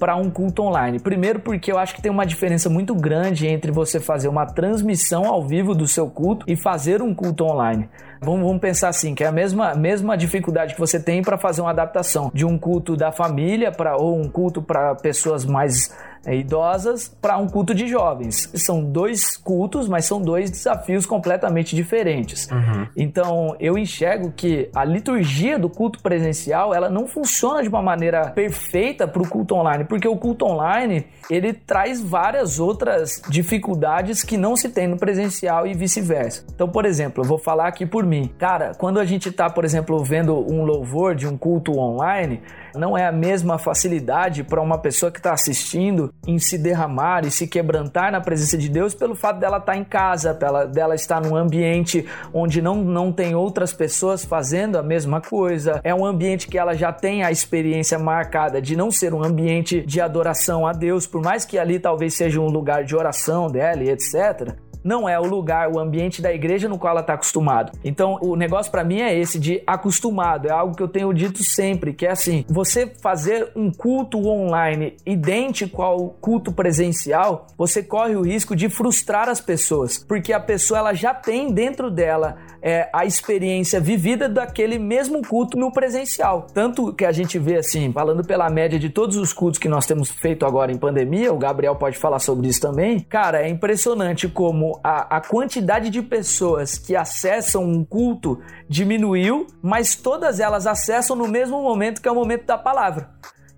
para 0.00 0.16
um 0.16 0.30
culto 0.30 0.62
online. 0.62 0.98
Primeiro, 0.98 1.38
porque 1.40 1.70
eu 1.70 1.78
acho 1.78 1.94
que 1.94 2.00
tem 2.00 2.10
uma 2.10 2.24
diferença 2.24 2.70
muito 2.70 2.94
grande 2.94 3.46
entre 3.46 3.70
você 3.70 4.00
fazer 4.00 4.28
uma 4.28 4.46
transmissão 4.46 5.26
ao 5.26 5.46
vivo 5.46 5.74
do 5.74 5.86
seu 5.86 6.08
culto 6.08 6.46
e 6.48 6.56
fazer 6.56 7.02
um 7.02 7.14
culto 7.14 7.44
online. 7.44 7.86
Vamos, 8.22 8.46
vamos 8.46 8.60
pensar 8.60 8.88
assim, 8.88 9.14
que 9.14 9.22
é 9.22 9.26
a 9.26 9.32
mesma, 9.32 9.74
mesma 9.74 10.16
dificuldade 10.16 10.74
que 10.74 10.80
você 10.80 10.98
tem 10.98 11.22
para 11.22 11.36
fazer 11.36 11.60
uma 11.60 11.70
adaptação 11.70 12.30
de 12.34 12.44
um 12.44 12.58
culto 12.58 12.96
da 12.96 13.12
família 13.12 13.70
para 13.70 13.96
ou 13.96 14.18
um 14.18 14.28
culto 14.28 14.62
para 14.62 14.94
pessoas 14.94 15.44
mais 15.44 15.94
idosas 16.26 17.08
para 17.20 17.36
um 17.38 17.46
culto 17.46 17.74
de 17.74 17.88
jovens. 17.88 18.50
São 18.54 18.82
dois 18.84 19.36
cultos, 19.36 19.88
mas 19.88 20.04
são 20.04 20.20
dois 20.20 20.50
desafios 20.50 21.06
completamente 21.06 21.74
diferentes. 21.74 22.48
Uhum. 22.50 22.86
Então, 22.96 23.56
eu 23.58 23.78
enxergo 23.78 24.32
que 24.34 24.68
a 24.74 24.84
liturgia 24.84 25.58
do 25.58 25.68
culto 25.68 26.00
presencial, 26.00 26.74
ela 26.74 26.90
não 26.90 27.06
funciona 27.06 27.62
de 27.62 27.68
uma 27.68 27.82
maneira 27.82 28.30
perfeita 28.30 29.08
para 29.08 29.22
o 29.22 29.28
culto 29.28 29.54
online, 29.54 29.84
porque 29.84 30.06
o 30.06 30.16
culto 30.16 30.44
online, 30.44 31.06
ele 31.30 31.52
traz 31.52 32.00
várias 32.00 32.58
outras 32.58 33.22
dificuldades 33.28 34.22
que 34.22 34.36
não 34.36 34.56
se 34.56 34.68
tem 34.68 34.86
no 34.86 34.96
presencial 34.96 35.66
e 35.66 35.74
vice-versa. 35.74 36.44
Então, 36.54 36.68
por 36.68 36.84
exemplo, 36.84 37.22
eu 37.22 37.28
vou 37.28 37.38
falar 37.38 37.68
aqui 37.68 37.86
por 37.86 38.04
mim. 38.04 38.30
Cara, 38.38 38.72
quando 38.76 39.00
a 39.00 39.04
gente 39.04 39.28
está, 39.28 39.48
por 39.48 39.64
exemplo, 39.64 40.02
vendo 40.04 40.34
um 40.52 40.64
louvor 40.64 41.14
de 41.14 41.26
um 41.26 41.36
culto 41.36 41.78
online, 41.78 42.42
não 42.74 42.96
é 42.96 43.06
a 43.06 43.12
mesma 43.12 43.58
facilidade 43.58 44.44
para 44.44 44.60
uma 44.60 44.78
pessoa 44.78 45.10
que 45.10 45.18
está 45.18 45.32
assistindo 45.32 46.09
em 46.26 46.38
se 46.38 46.58
derramar 46.58 47.24
e 47.24 47.30
se 47.30 47.46
quebrantar 47.46 48.12
na 48.12 48.20
presença 48.20 48.56
de 48.56 48.68
Deus 48.68 48.94
pelo 48.94 49.14
fato 49.14 49.40
dela 49.40 49.58
estar 49.58 49.72
tá 49.72 49.78
em 49.78 49.84
casa, 49.84 50.34
dela, 50.34 50.66
dela 50.66 50.94
estar 50.94 51.20
num 51.20 51.36
ambiente 51.36 52.06
onde 52.32 52.60
não, 52.60 52.76
não 52.76 53.12
tem 53.12 53.34
outras 53.34 53.72
pessoas 53.72 54.24
fazendo 54.24 54.76
a 54.76 54.82
mesma 54.82 55.20
coisa. 55.20 55.80
É 55.82 55.94
um 55.94 56.04
ambiente 56.04 56.46
que 56.46 56.58
ela 56.58 56.74
já 56.74 56.92
tem 56.92 57.22
a 57.22 57.30
experiência 57.30 57.98
marcada 57.98 58.60
de 58.60 58.76
não 58.76 58.90
ser 58.90 59.14
um 59.14 59.24
ambiente 59.24 59.80
de 59.80 60.00
adoração 60.00 60.66
a 60.66 60.72
Deus, 60.72 61.06
por 61.06 61.22
mais 61.22 61.44
que 61.44 61.58
ali 61.58 61.78
talvez 61.78 62.14
seja 62.14 62.40
um 62.40 62.48
lugar 62.48 62.84
de 62.84 62.94
oração 62.94 63.50
dela 63.50 63.82
e 63.82 63.90
etc 63.90 64.69
não 64.82 65.08
é 65.08 65.18
o 65.18 65.24
lugar, 65.24 65.70
o 65.70 65.78
ambiente 65.78 66.22
da 66.22 66.32
igreja 66.32 66.68
no 66.68 66.78
qual 66.78 66.92
ela 66.92 67.00
está 67.00 67.14
acostumado. 67.14 67.72
Então, 67.84 68.18
o 68.22 68.36
negócio 68.36 68.70
para 68.70 68.84
mim 68.84 69.00
é 69.00 69.16
esse 69.16 69.38
de 69.38 69.62
acostumado. 69.66 70.46
É 70.46 70.50
algo 70.50 70.74
que 70.74 70.82
eu 70.82 70.88
tenho 70.88 71.12
dito 71.12 71.42
sempre, 71.42 71.92
que 71.92 72.06
é 72.06 72.10
assim, 72.10 72.44
você 72.48 72.86
fazer 73.02 73.50
um 73.54 73.70
culto 73.70 74.18
online 74.26 74.96
idêntico 75.04 75.82
ao 75.82 76.10
culto 76.20 76.52
presencial, 76.52 77.46
você 77.56 77.82
corre 77.82 78.16
o 78.16 78.22
risco 78.22 78.54
de 78.56 78.68
frustrar 78.68 79.28
as 79.28 79.40
pessoas, 79.40 79.98
porque 79.98 80.32
a 80.32 80.40
pessoa 80.40 80.78
ela 80.78 80.94
já 80.94 81.14
tem 81.14 81.52
dentro 81.52 81.90
dela 81.90 82.36
é, 82.62 82.88
a 82.92 83.04
experiência 83.04 83.80
vivida 83.80 84.28
daquele 84.28 84.78
mesmo 84.78 85.22
culto 85.26 85.58
no 85.58 85.72
presencial. 85.72 86.46
Tanto 86.52 86.92
que 86.92 87.04
a 87.04 87.12
gente 87.12 87.38
vê 87.38 87.56
assim, 87.56 87.92
falando 87.92 88.24
pela 88.24 88.50
média 88.50 88.78
de 88.78 88.90
todos 88.90 89.16
os 89.16 89.32
cultos 89.32 89.58
que 89.58 89.68
nós 89.68 89.86
temos 89.86 90.10
feito 90.10 90.44
agora 90.44 90.72
em 90.72 90.76
pandemia, 90.76 91.32
o 91.32 91.38
Gabriel 91.38 91.76
pode 91.76 91.96
falar 91.96 92.18
sobre 92.18 92.48
isso 92.48 92.60
também. 92.60 93.00
Cara, 93.00 93.42
é 93.42 93.48
impressionante 93.48 94.28
como 94.28 94.69
a, 94.82 95.16
a 95.16 95.20
quantidade 95.20 95.90
de 95.90 96.02
pessoas 96.02 96.76
que 96.76 96.94
acessam 96.94 97.64
um 97.64 97.84
culto 97.84 98.40
diminuiu, 98.68 99.46
mas 99.62 99.94
todas 99.94 100.40
elas 100.40 100.66
acessam 100.66 101.16
no 101.16 101.26
mesmo 101.26 101.62
momento 101.62 102.02
que 102.02 102.08
é 102.08 102.12
o 102.12 102.14
momento 102.14 102.44
da 102.44 102.58
palavra 102.58 103.10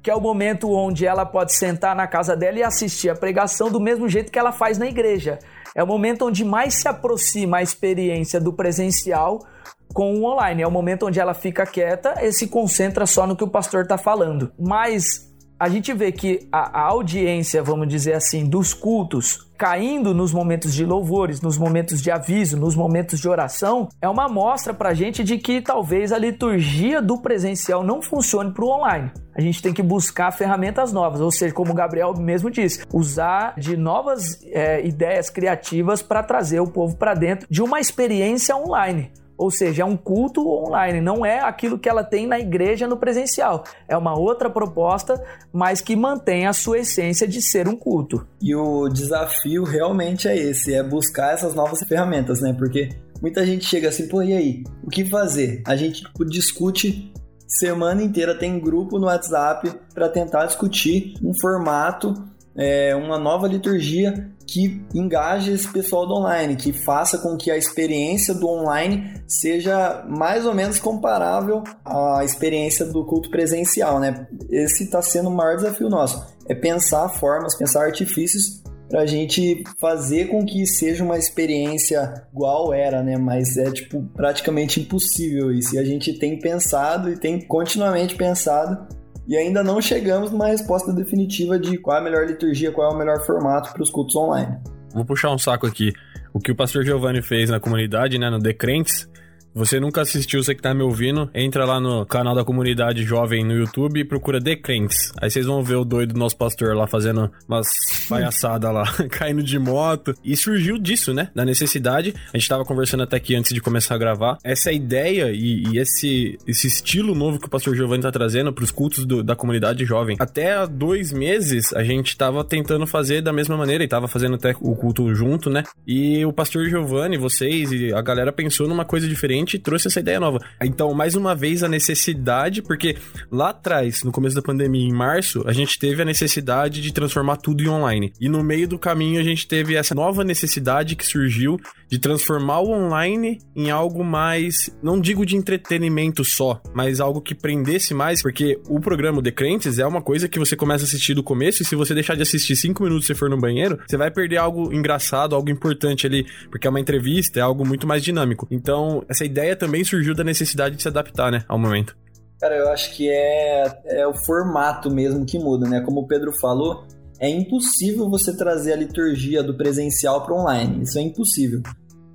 que 0.02 0.10
é 0.10 0.14
o 0.14 0.20
momento 0.20 0.68
onde 0.72 1.06
ela 1.06 1.24
pode 1.24 1.54
sentar 1.54 1.94
na 1.94 2.08
casa 2.08 2.34
dela 2.34 2.58
e 2.58 2.62
assistir 2.62 3.08
a 3.08 3.14
pregação 3.14 3.70
do 3.70 3.78
mesmo 3.78 4.08
jeito 4.08 4.32
que 4.32 4.38
ela 4.38 4.50
faz 4.50 4.76
na 4.76 4.86
igreja. 4.86 5.38
É 5.74 5.82
o 5.82 5.86
momento 5.86 6.26
onde 6.26 6.44
mais 6.44 6.74
se 6.74 6.88
aproxima 6.88 7.58
a 7.58 7.62
experiência 7.62 8.40
do 8.40 8.52
presencial 8.52 9.46
com 9.94 10.16
o 10.16 10.24
online. 10.24 10.62
É 10.62 10.66
o 10.66 10.70
momento 10.70 11.06
onde 11.06 11.20
ela 11.20 11.34
fica 11.34 11.64
quieta 11.64 12.16
e 12.20 12.32
se 12.32 12.48
concentra 12.48 13.06
só 13.06 13.26
no 13.26 13.36
que 13.36 13.44
o 13.44 13.48
pastor 13.48 13.82
está 13.82 13.96
falando. 13.96 14.52
Mas 14.58 15.31
a 15.62 15.68
gente 15.68 15.92
vê 15.92 16.10
que 16.10 16.48
a, 16.50 16.80
a, 16.80 16.82
audiência, 16.88 17.62
vamos 17.62 17.86
dizer 17.86 18.14
assim, 18.14 18.44
dos 18.44 18.74
cultos 18.74 19.46
caindo 19.56 20.12
nos 20.12 20.32
momentos 20.32 20.74
de 20.74 20.84
louvores, 20.84 21.40
nos 21.40 21.56
momentos 21.56 22.02
de 22.02 22.10
aviso, 22.10 22.58
nos 22.58 22.74
momentos 22.74 23.20
de 23.20 23.28
oração, 23.28 23.88
é 24.00 24.08
uma 24.08 24.28
mostra 24.28 24.74
pra 24.74 24.92
gente 24.92 25.22
de 25.22 25.38
que 25.38 25.60
talvez 25.60 26.10
a 26.10 26.18
liturgia 26.18 27.00
do 27.00 27.22
presencial 27.22 27.84
não 27.84 28.02
funcione 28.02 28.50
pro 28.50 28.66
online. 28.66 29.12
A 29.36 29.40
gente 29.40 29.62
tem 29.62 29.72
que 29.72 29.84
buscar 29.84 30.32
ferramentas 30.32 30.92
novas, 30.92 31.20
ou 31.20 31.30
seja, 31.30 31.54
como 31.54 31.70
o 31.70 31.76
Gabriel 31.76 32.12
mesmo 32.14 32.50
disse, 32.50 32.84
usar 32.92 33.54
de 33.56 33.76
novas 33.76 34.42
é, 34.46 34.84
ideias 34.84 35.30
criativas 35.30 36.02
para 36.02 36.24
trazer 36.24 36.58
o 36.58 36.66
povo 36.66 36.96
para 36.96 37.14
dentro 37.14 37.46
de 37.48 37.62
uma 37.62 37.78
experiência 37.78 38.56
online. 38.56 39.12
Ou 39.36 39.50
seja, 39.50 39.82
é 39.82 39.84
um 39.84 39.96
culto 39.96 40.46
online, 40.48 41.00
não 41.00 41.24
é 41.24 41.40
aquilo 41.40 41.78
que 41.78 41.88
ela 41.88 42.04
tem 42.04 42.26
na 42.26 42.38
igreja 42.38 42.86
no 42.86 42.96
presencial. 42.96 43.64
É 43.88 43.96
uma 43.96 44.18
outra 44.18 44.48
proposta, 44.48 45.22
mas 45.52 45.80
que 45.80 45.96
mantém 45.96 46.46
a 46.46 46.52
sua 46.52 46.78
essência 46.78 47.26
de 47.26 47.42
ser 47.42 47.66
um 47.66 47.76
culto. 47.76 48.26
E 48.40 48.54
o 48.54 48.88
desafio 48.88 49.64
realmente 49.64 50.28
é 50.28 50.36
esse, 50.36 50.74
é 50.74 50.82
buscar 50.82 51.34
essas 51.34 51.54
novas 51.54 51.80
ferramentas, 51.88 52.40
né? 52.40 52.54
Porque 52.56 52.90
muita 53.20 53.44
gente 53.44 53.64
chega 53.64 53.88
assim, 53.88 54.06
pô, 54.06 54.22
e 54.22 54.32
aí? 54.32 54.64
O 54.84 54.90
que 54.90 55.04
fazer? 55.04 55.62
A 55.66 55.74
gente 55.76 56.02
tipo, 56.02 56.24
discute 56.24 57.12
semana 57.46 58.02
inteira, 58.02 58.34
tem 58.34 58.58
grupo 58.58 58.98
no 58.98 59.06
WhatsApp 59.06 59.72
para 59.92 60.08
tentar 60.08 60.46
discutir 60.46 61.14
um 61.22 61.32
formato, 61.34 62.14
é, 62.56 62.94
uma 62.94 63.18
nova 63.18 63.46
liturgia 63.46 64.30
que 64.52 64.84
engaje 64.94 65.50
esse 65.50 65.66
pessoal 65.72 66.06
do 66.06 66.14
online, 66.14 66.56
que 66.56 66.74
faça 66.74 67.16
com 67.16 67.38
que 67.38 67.50
a 67.50 67.56
experiência 67.56 68.34
do 68.34 68.46
online 68.46 69.22
seja 69.26 70.04
mais 70.06 70.44
ou 70.44 70.52
menos 70.52 70.78
comparável 70.78 71.64
à 71.82 72.22
experiência 72.22 72.84
do 72.84 73.04
culto 73.06 73.30
presencial, 73.30 73.98
né? 73.98 74.26
Esse 74.50 74.84
está 74.84 75.00
sendo 75.00 75.30
o 75.30 75.34
maior 75.34 75.56
desafio 75.56 75.88
nosso, 75.88 76.22
é 76.46 76.54
pensar 76.54 77.08
formas, 77.08 77.56
pensar 77.56 77.86
artifícios 77.86 78.62
para 78.90 79.00
a 79.00 79.06
gente 79.06 79.64
fazer 79.80 80.26
com 80.26 80.44
que 80.44 80.66
seja 80.66 81.02
uma 81.02 81.16
experiência 81.16 82.26
igual 82.30 82.74
era, 82.74 83.02
né? 83.02 83.16
Mas 83.16 83.56
é 83.56 83.70
tipo 83.70 84.02
praticamente 84.14 84.80
impossível 84.80 85.50
isso. 85.50 85.74
E 85.74 85.78
a 85.78 85.84
gente 85.84 86.12
tem 86.18 86.38
pensado 86.38 87.10
e 87.10 87.16
tem 87.16 87.40
continuamente 87.40 88.14
pensado 88.14 88.86
e 89.26 89.36
ainda 89.36 89.62
não 89.62 89.80
chegamos 89.80 90.30
numa 90.30 90.48
resposta 90.48 90.92
definitiva 90.92 91.58
de 91.58 91.78
qual 91.78 91.96
é 91.96 92.00
a 92.00 92.02
melhor 92.02 92.26
liturgia, 92.26 92.72
qual 92.72 92.90
é 92.90 92.94
o 92.94 92.98
melhor 92.98 93.24
formato 93.24 93.72
para 93.72 93.82
os 93.82 93.90
cultos 93.90 94.16
online. 94.16 94.56
Vou 94.92 95.04
puxar 95.04 95.30
um 95.30 95.38
saco 95.38 95.66
aqui. 95.66 95.92
O 96.34 96.40
que 96.40 96.50
o 96.50 96.56
pastor 96.56 96.84
Giovanni 96.84 97.22
fez 97.22 97.50
na 97.50 97.60
comunidade, 97.60 98.18
né, 98.18 98.30
no 98.30 98.38
Decrentes, 98.38 99.08
você 99.54 99.78
nunca 99.78 100.00
assistiu, 100.00 100.42
você 100.42 100.54
que 100.54 100.62
tá 100.62 100.72
me 100.72 100.82
ouvindo, 100.82 101.30
entra 101.34 101.66
lá 101.66 101.78
no 101.78 102.06
canal 102.06 102.34
da 102.34 102.44
comunidade 102.44 103.02
jovem 103.04 103.44
no 103.44 103.52
YouTube 103.52 104.00
e 104.00 104.04
procura 104.04 104.42
The 104.42 104.56
Crentes. 104.56 105.12
Aí 105.20 105.30
vocês 105.30 105.44
vão 105.44 105.62
ver 105.62 105.76
o 105.76 105.84
doido 105.84 106.14
do 106.14 106.18
nosso 106.18 106.36
pastor 106.36 106.74
lá 106.74 106.86
fazendo 106.86 107.30
umas 107.46 107.68
palhaçadas 108.08 108.72
lá, 108.72 108.84
caindo 109.10 109.42
de 109.42 109.58
moto. 109.58 110.14
E 110.24 110.34
surgiu 110.36 110.78
disso, 110.78 111.12
né? 111.12 111.28
Da 111.34 111.44
necessidade. 111.44 112.14
A 112.32 112.38
gente 112.38 112.48
tava 112.48 112.64
conversando 112.64 113.02
até 113.02 113.16
aqui 113.16 113.36
antes 113.36 113.52
de 113.52 113.60
começar 113.60 113.94
a 113.94 113.98
gravar. 113.98 114.38
Essa 114.42 114.72
ideia 114.72 115.30
e, 115.30 115.64
e 115.68 115.78
esse, 115.78 116.38
esse 116.46 116.66
estilo 116.66 117.14
novo 117.14 117.38
que 117.38 117.46
o 117.46 117.50
pastor 117.50 117.76
Giovanni 117.76 118.02
tá 118.02 118.10
trazendo 118.10 118.52
pros 118.52 118.70
cultos 118.70 119.04
do, 119.04 119.22
da 119.22 119.36
comunidade 119.36 119.84
jovem. 119.84 120.16
Até 120.18 120.54
há 120.54 120.66
dois 120.66 121.12
meses 121.12 121.74
a 121.74 121.84
gente 121.84 122.16
tava 122.16 122.42
tentando 122.42 122.86
fazer 122.86 123.20
da 123.20 123.32
mesma 123.32 123.56
maneira 123.56 123.84
e 123.84 123.88
tava 123.88 124.08
fazendo 124.08 124.36
até 124.36 124.54
o 124.60 124.74
culto 124.74 125.14
junto, 125.14 125.50
né? 125.50 125.62
E 125.86 126.24
o 126.24 126.32
pastor 126.32 126.68
Giovanni, 126.68 127.18
vocês 127.18 127.70
e 127.70 127.92
a 127.92 128.00
galera 128.00 128.32
pensou 128.32 128.66
numa 128.66 128.84
coisa 128.84 129.06
diferente 129.06 129.41
gente 129.44 129.58
trouxe 129.58 129.88
essa 129.88 130.00
ideia 130.00 130.18
nova. 130.18 130.38
Então, 130.62 130.92
mais 130.94 131.14
uma 131.14 131.34
vez, 131.34 131.62
a 131.62 131.68
necessidade, 131.68 132.62
porque 132.62 132.96
lá 133.30 133.50
atrás, 133.50 134.02
no 134.02 134.12
começo 134.12 134.34
da 134.34 134.42
pandemia, 134.42 134.86
em 134.86 134.92
março, 134.92 135.42
a 135.46 135.52
gente 135.52 135.78
teve 135.78 136.02
a 136.02 136.04
necessidade 136.04 136.80
de 136.80 136.92
transformar 136.92 137.36
tudo 137.36 137.62
em 137.62 137.68
online. 137.68 138.12
E 138.20 138.28
no 138.28 138.42
meio 138.42 138.66
do 138.66 138.78
caminho, 138.78 139.20
a 139.20 139.24
gente 139.24 139.46
teve 139.46 139.74
essa 139.74 139.94
nova 139.94 140.24
necessidade 140.24 140.96
que 140.96 141.06
surgiu 141.06 141.58
de 141.88 141.98
transformar 141.98 142.60
o 142.60 142.70
online 142.70 143.38
em 143.54 143.70
algo 143.70 144.02
mais, 144.02 144.74
não 144.82 145.00
digo 145.00 145.26
de 145.26 145.36
entretenimento 145.36 146.24
só, 146.24 146.60
mas 146.74 147.00
algo 147.00 147.20
que 147.20 147.34
prendesse 147.34 147.92
mais, 147.92 148.22
porque 148.22 148.58
o 148.66 148.80
programa 148.80 149.22
The 149.22 149.30
Crentes 149.30 149.78
é 149.78 149.86
uma 149.86 150.00
coisa 150.00 150.28
que 150.28 150.38
você 150.38 150.56
começa 150.56 150.84
a 150.84 150.86
assistir 150.86 151.14
do 151.14 151.22
começo 151.22 151.62
e 151.62 151.66
se 151.66 151.76
você 151.76 151.92
deixar 151.92 152.16
de 152.16 152.22
assistir 152.22 152.56
cinco 152.56 152.82
minutos 152.82 153.10
e 153.10 153.14
for 153.14 153.28
no 153.28 153.38
banheiro, 153.38 153.78
você 153.86 153.96
vai 153.96 154.10
perder 154.10 154.38
algo 154.38 154.72
engraçado, 154.72 155.34
algo 155.34 155.50
importante 155.50 156.06
ali, 156.06 156.26
porque 156.50 156.66
é 156.66 156.70
uma 156.70 156.80
entrevista, 156.80 157.38
é 157.38 157.42
algo 157.42 157.66
muito 157.66 157.86
mais 157.86 158.02
dinâmico. 158.02 158.46
Então, 158.50 159.04
essa 159.08 159.24
ideia 159.32 159.56
também 159.56 159.82
surgiu 159.82 160.14
da 160.14 160.22
necessidade 160.22 160.76
de 160.76 160.82
se 160.82 160.88
adaptar, 160.88 161.32
né, 161.32 161.44
ao 161.48 161.58
momento. 161.58 161.96
Cara, 162.40 162.56
eu 162.56 162.68
acho 162.70 162.94
que 162.94 163.08
é, 163.08 163.82
é 163.86 164.06
o 164.06 164.14
formato 164.14 164.90
mesmo 164.90 165.24
que 165.24 165.38
muda, 165.38 165.68
né? 165.68 165.80
Como 165.80 166.00
o 166.00 166.06
Pedro 166.06 166.32
falou, 166.40 166.84
é 167.20 167.28
impossível 167.28 168.10
você 168.10 168.36
trazer 168.36 168.72
a 168.72 168.76
liturgia 168.76 169.42
do 169.42 169.56
presencial 169.56 170.24
para 170.24 170.34
online. 170.34 170.82
Isso 170.82 170.98
é 170.98 171.02
impossível. 171.02 171.62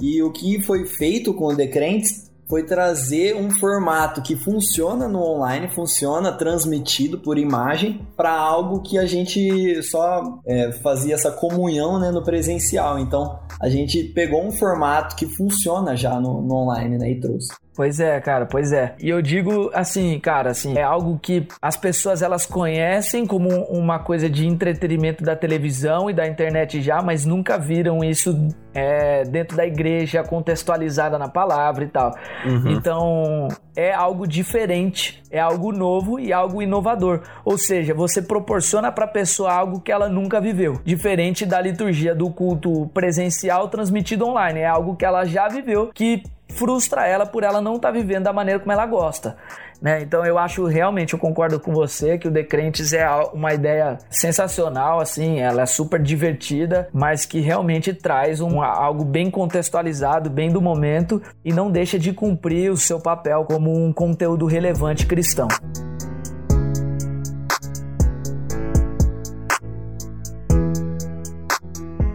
E 0.02 0.22
o 0.22 0.32
que 0.32 0.62
foi 0.64 0.86
feito 0.86 1.34
com 1.34 1.46
o 1.46 1.56
Decrentes 1.56 2.27
foi 2.48 2.64
trazer 2.64 3.36
um 3.36 3.52
formato 3.52 4.22
que 4.22 4.36
funciona 4.36 5.08
no 5.08 5.22
online, 5.22 5.68
funciona 5.70 6.32
transmitido 6.32 7.20
por 7.20 7.38
imagem, 7.38 8.06
para 8.16 8.32
algo 8.32 8.82
que 8.82 8.98
a 8.98 9.06
gente 9.06 9.82
só 9.84 10.40
é, 10.46 10.72
fazia 10.72 11.16
essa 11.16 11.32
comunhão 11.32 12.00
né, 12.00 12.10
no 12.10 12.24
presencial. 12.24 12.98
Então 13.00 13.40
a 13.60 13.70
gente 13.70 14.04
pegou 14.04 14.46
um 14.46 14.52
formato 14.52 15.16
que 15.16 15.26
funciona 15.26 15.96
já 15.96 16.20
no, 16.20 16.42
no 16.42 16.56
online 16.56 16.98
né, 16.98 17.12
e 17.12 17.20
trouxe. 17.20 17.50
Pois 17.78 18.00
é, 18.00 18.20
cara, 18.20 18.48
pois 18.48 18.74
é. 18.74 18.96
E 19.00 19.08
eu 19.08 19.22
digo 19.22 19.70
assim, 19.72 20.20
cara, 20.20 20.50
assim, 20.50 20.76
é 20.76 20.82
algo 20.82 21.20
que 21.22 21.48
as 21.62 21.78
pessoas 21.78 22.24
elas 22.24 22.44
conhecem 22.44 23.24
como 23.24 23.50
uma 23.66 24.00
coisa 24.00 24.28
de 24.28 24.48
entretenimento 24.48 25.24
da 25.24 25.36
televisão 25.36 26.10
e 26.10 26.14
da 26.14 26.28
internet 26.28 26.82
já, 26.82 27.04
mas 27.04 27.24
nunca 27.24 27.56
viram 27.56 28.04
isso 28.04 28.36
é, 28.74 29.24
dentro 29.26 29.56
da 29.56 29.64
igreja, 29.64 30.24
contextualizada 30.24 31.20
na 31.20 31.28
palavra 31.28 31.84
e 31.84 31.88
tal. 31.88 32.16
Uhum. 32.48 32.72
Então, 32.72 33.48
é 33.76 33.94
algo 33.94 34.28
diferente, 34.28 35.22
é 35.30 35.40
algo 35.40 35.72
novo 35.72 36.20
e 36.20 36.34
algo 36.34 36.64
inovador. 36.64 37.22
Ou 37.46 37.60
seja, 37.60 37.94
você 37.94 38.24
proporciona 38.24 38.92
para 38.92 39.06
a 39.06 39.08
pessoa 39.08 39.54
algo 39.54 39.82
que 39.82 39.92
ela 39.92 40.10
nunca 40.10 40.42
viveu, 40.42 40.82
diferente 40.84 41.46
da 41.46 41.62
liturgia 41.62 42.16
do 42.16 42.32
culto 42.32 42.88
presencial 42.92 43.68
transmitido 43.68 44.26
online. 44.26 44.62
É 44.62 44.68
algo 44.68 44.96
que 44.96 45.06
ela 45.06 45.26
já 45.26 45.48
viveu, 45.48 45.92
que 45.94 46.24
frustra 46.50 47.06
ela 47.06 47.26
por 47.26 47.44
ela 47.44 47.62
não 47.62 47.76
estar 47.76 47.90
tá 47.90 47.94
vivendo 47.94 48.24
da 48.24 48.34
maneira 48.34 48.60
como 48.60 48.72
ela 48.72 48.86
gosta. 48.86 49.38
Né? 49.82 50.02
Então 50.02 50.26
eu 50.26 50.38
acho 50.38 50.66
realmente, 50.66 51.14
eu 51.14 51.20
concordo 51.20 51.60
com 51.60 51.72
você 51.72 52.18
que 52.18 52.28
o 52.28 52.32
Decrentes 52.32 52.94
é 52.94 53.08
uma 53.34 53.54
ideia 53.54 53.98
sensacional, 54.10 55.00
assim, 55.00 55.40
ela 55.40 55.62
é 55.62 55.66
super 55.66 56.02
divertida, 56.02 56.90
mas 56.92 57.26
que 57.26 57.40
realmente 57.40 57.94
traz 57.94 58.42
um, 58.42 58.62
algo 58.62 59.04
bem 59.06 59.30
contextualizado, 59.30 60.30
bem 60.30 60.52
do 60.52 60.62
momento 60.62 61.22
e 61.46 61.54
não 61.54 61.70
deixa 61.70 62.00
de 62.00 62.12
cumprir 62.12 62.72
o 62.72 62.78
seu 62.78 63.00
papel 63.00 63.46
como 63.46 63.72
um 63.72 63.94
conteúdo 63.94 64.46
relevante 64.46 65.06
cristão. 65.06 65.48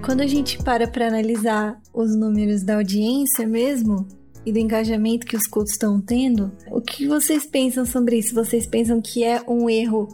Quando 0.04 0.20
a 0.20 0.26
gente 0.26 0.58
para 0.62 0.88
para 0.88 1.06
analisar 1.06 1.78
os 1.94 2.14
números 2.16 2.64
da 2.64 2.74
audiência 2.74 3.46
mesmo, 3.46 4.06
e 4.44 4.52
do 4.52 4.58
engajamento 4.58 5.26
que 5.26 5.36
os 5.36 5.46
cultos 5.46 5.72
estão 5.72 6.00
tendo, 6.00 6.52
o 6.70 6.80
que 6.80 7.06
vocês 7.06 7.46
pensam 7.46 7.84
sobre 7.84 8.18
isso? 8.18 8.34
Vocês 8.34 8.66
pensam 8.66 9.00
que 9.00 9.24
é 9.24 9.40
um 9.48 9.68
erro, 9.70 10.08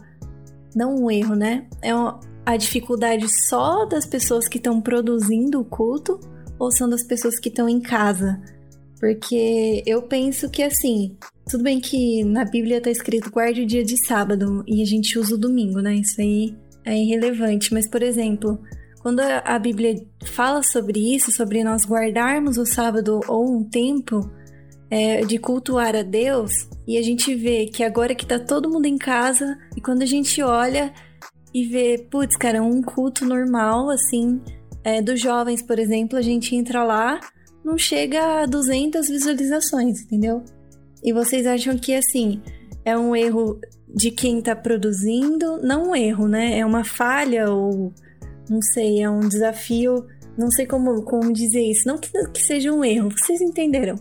não 0.75 0.95
um 0.95 1.11
erro, 1.11 1.35
né? 1.35 1.67
É 1.81 1.91
a 2.45 2.57
dificuldade 2.57 3.27
só 3.47 3.85
das 3.85 4.05
pessoas 4.05 4.47
que 4.47 4.57
estão 4.57 4.81
produzindo 4.81 5.59
o 5.59 5.65
culto 5.65 6.19
ou 6.57 6.71
são 6.71 6.89
das 6.89 7.03
pessoas 7.03 7.39
que 7.39 7.49
estão 7.49 7.67
em 7.67 7.79
casa? 7.79 8.41
Porque 8.99 9.81
eu 9.85 10.01
penso 10.01 10.49
que 10.49 10.61
assim, 10.61 11.15
tudo 11.49 11.63
bem 11.63 11.79
que 11.79 12.23
na 12.23 12.43
Bíblia 12.45 12.77
está 12.77 12.91
escrito 12.91 13.31
guarde 13.31 13.61
o 13.61 13.65
dia 13.65 13.83
de 13.83 13.97
sábado 14.05 14.63
e 14.67 14.81
a 14.81 14.85
gente 14.85 15.17
usa 15.17 15.35
o 15.35 15.37
domingo, 15.37 15.79
né? 15.79 15.95
Isso 15.95 16.19
aí 16.19 16.55
é 16.85 16.95
irrelevante, 16.95 17.73
mas 17.73 17.87
por 17.87 18.03
exemplo, 18.03 18.59
quando 18.99 19.21
a 19.21 19.57
Bíblia 19.57 19.95
fala 20.25 20.61
sobre 20.61 21.15
isso, 21.15 21.31
sobre 21.31 21.63
nós 21.63 21.85
guardarmos 21.85 22.57
o 22.57 22.65
sábado 22.65 23.21
ou 23.27 23.57
um 23.57 23.63
tempo 23.63 24.29
é, 24.89 25.21
de 25.21 25.37
cultuar 25.37 25.95
a 25.95 26.01
Deus, 26.01 26.67
e 26.87 26.97
a 26.97 27.01
gente 27.01 27.33
vê 27.35 27.67
que 27.67 27.83
agora 27.83 28.15
que 28.15 28.25
tá 28.25 28.39
todo 28.39 28.69
mundo 28.69 28.85
em 28.85 28.97
casa, 28.97 29.57
e 29.75 29.81
quando 29.81 30.01
a 30.01 30.05
gente 30.05 30.41
olha 30.41 30.93
e 31.53 31.65
vê, 31.65 32.07
putz, 32.09 32.35
cara, 32.35 32.61
um 32.61 32.81
culto 32.81 33.25
normal, 33.25 33.89
assim, 33.89 34.41
é, 34.83 35.01
dos 35.01 35.19
jovens, 35.19 35.61
por 35.61 35.79
exemplo, 35.79 36.17
a 36.17 36.21
gente 36.21 36.55
entra 36.55 36.83
lá, 36.83 37.19
não 37.63 37.77
chega 37.77 38.41
a 38.41 38.45
200 38.45 39.07
visualizações, 39.07 40.01
entendeu? 40.01 40.43
E 41.03 41.13
vocês 41.13 41.45
acham 41.45 41.77
que, 41.77 41.93
assim, 41.93 42.41
é 42.83 42.97
um 42.97 43.15
erro 43.15 43.59
de 43.87 44.11
quem 44.11 44.41
tá 44.41 44.55
produzindo? 44.55 45.59
Não 45.61 45.91
um 45.91 45.95
erro, 45.95 46.27
né? 46.27 46.59
É 46.59 46.65
uma 46.65 46.83
falha 46.83 47.49
ou 47.49 47.93
não 48.49 48.61
sei, 48.61 49.01
é 49.01 49.09
um 49.09 49.19
desafio, 49.19 50.05
não 50.37 50.49
sei 50.49 50.65
como, 50.65 51.03
como 51.03 51.31
dizer 51.33 51.61
isso, 51.61 51.87
não 51.87 51.97
que, 51.97 52.09
que 52.33 52.41
seja 52.41 52.71
um 52.71 52.83
erro, 52.83 53.09
vocês 53.11 53.41
entenderam, 53.41 53.95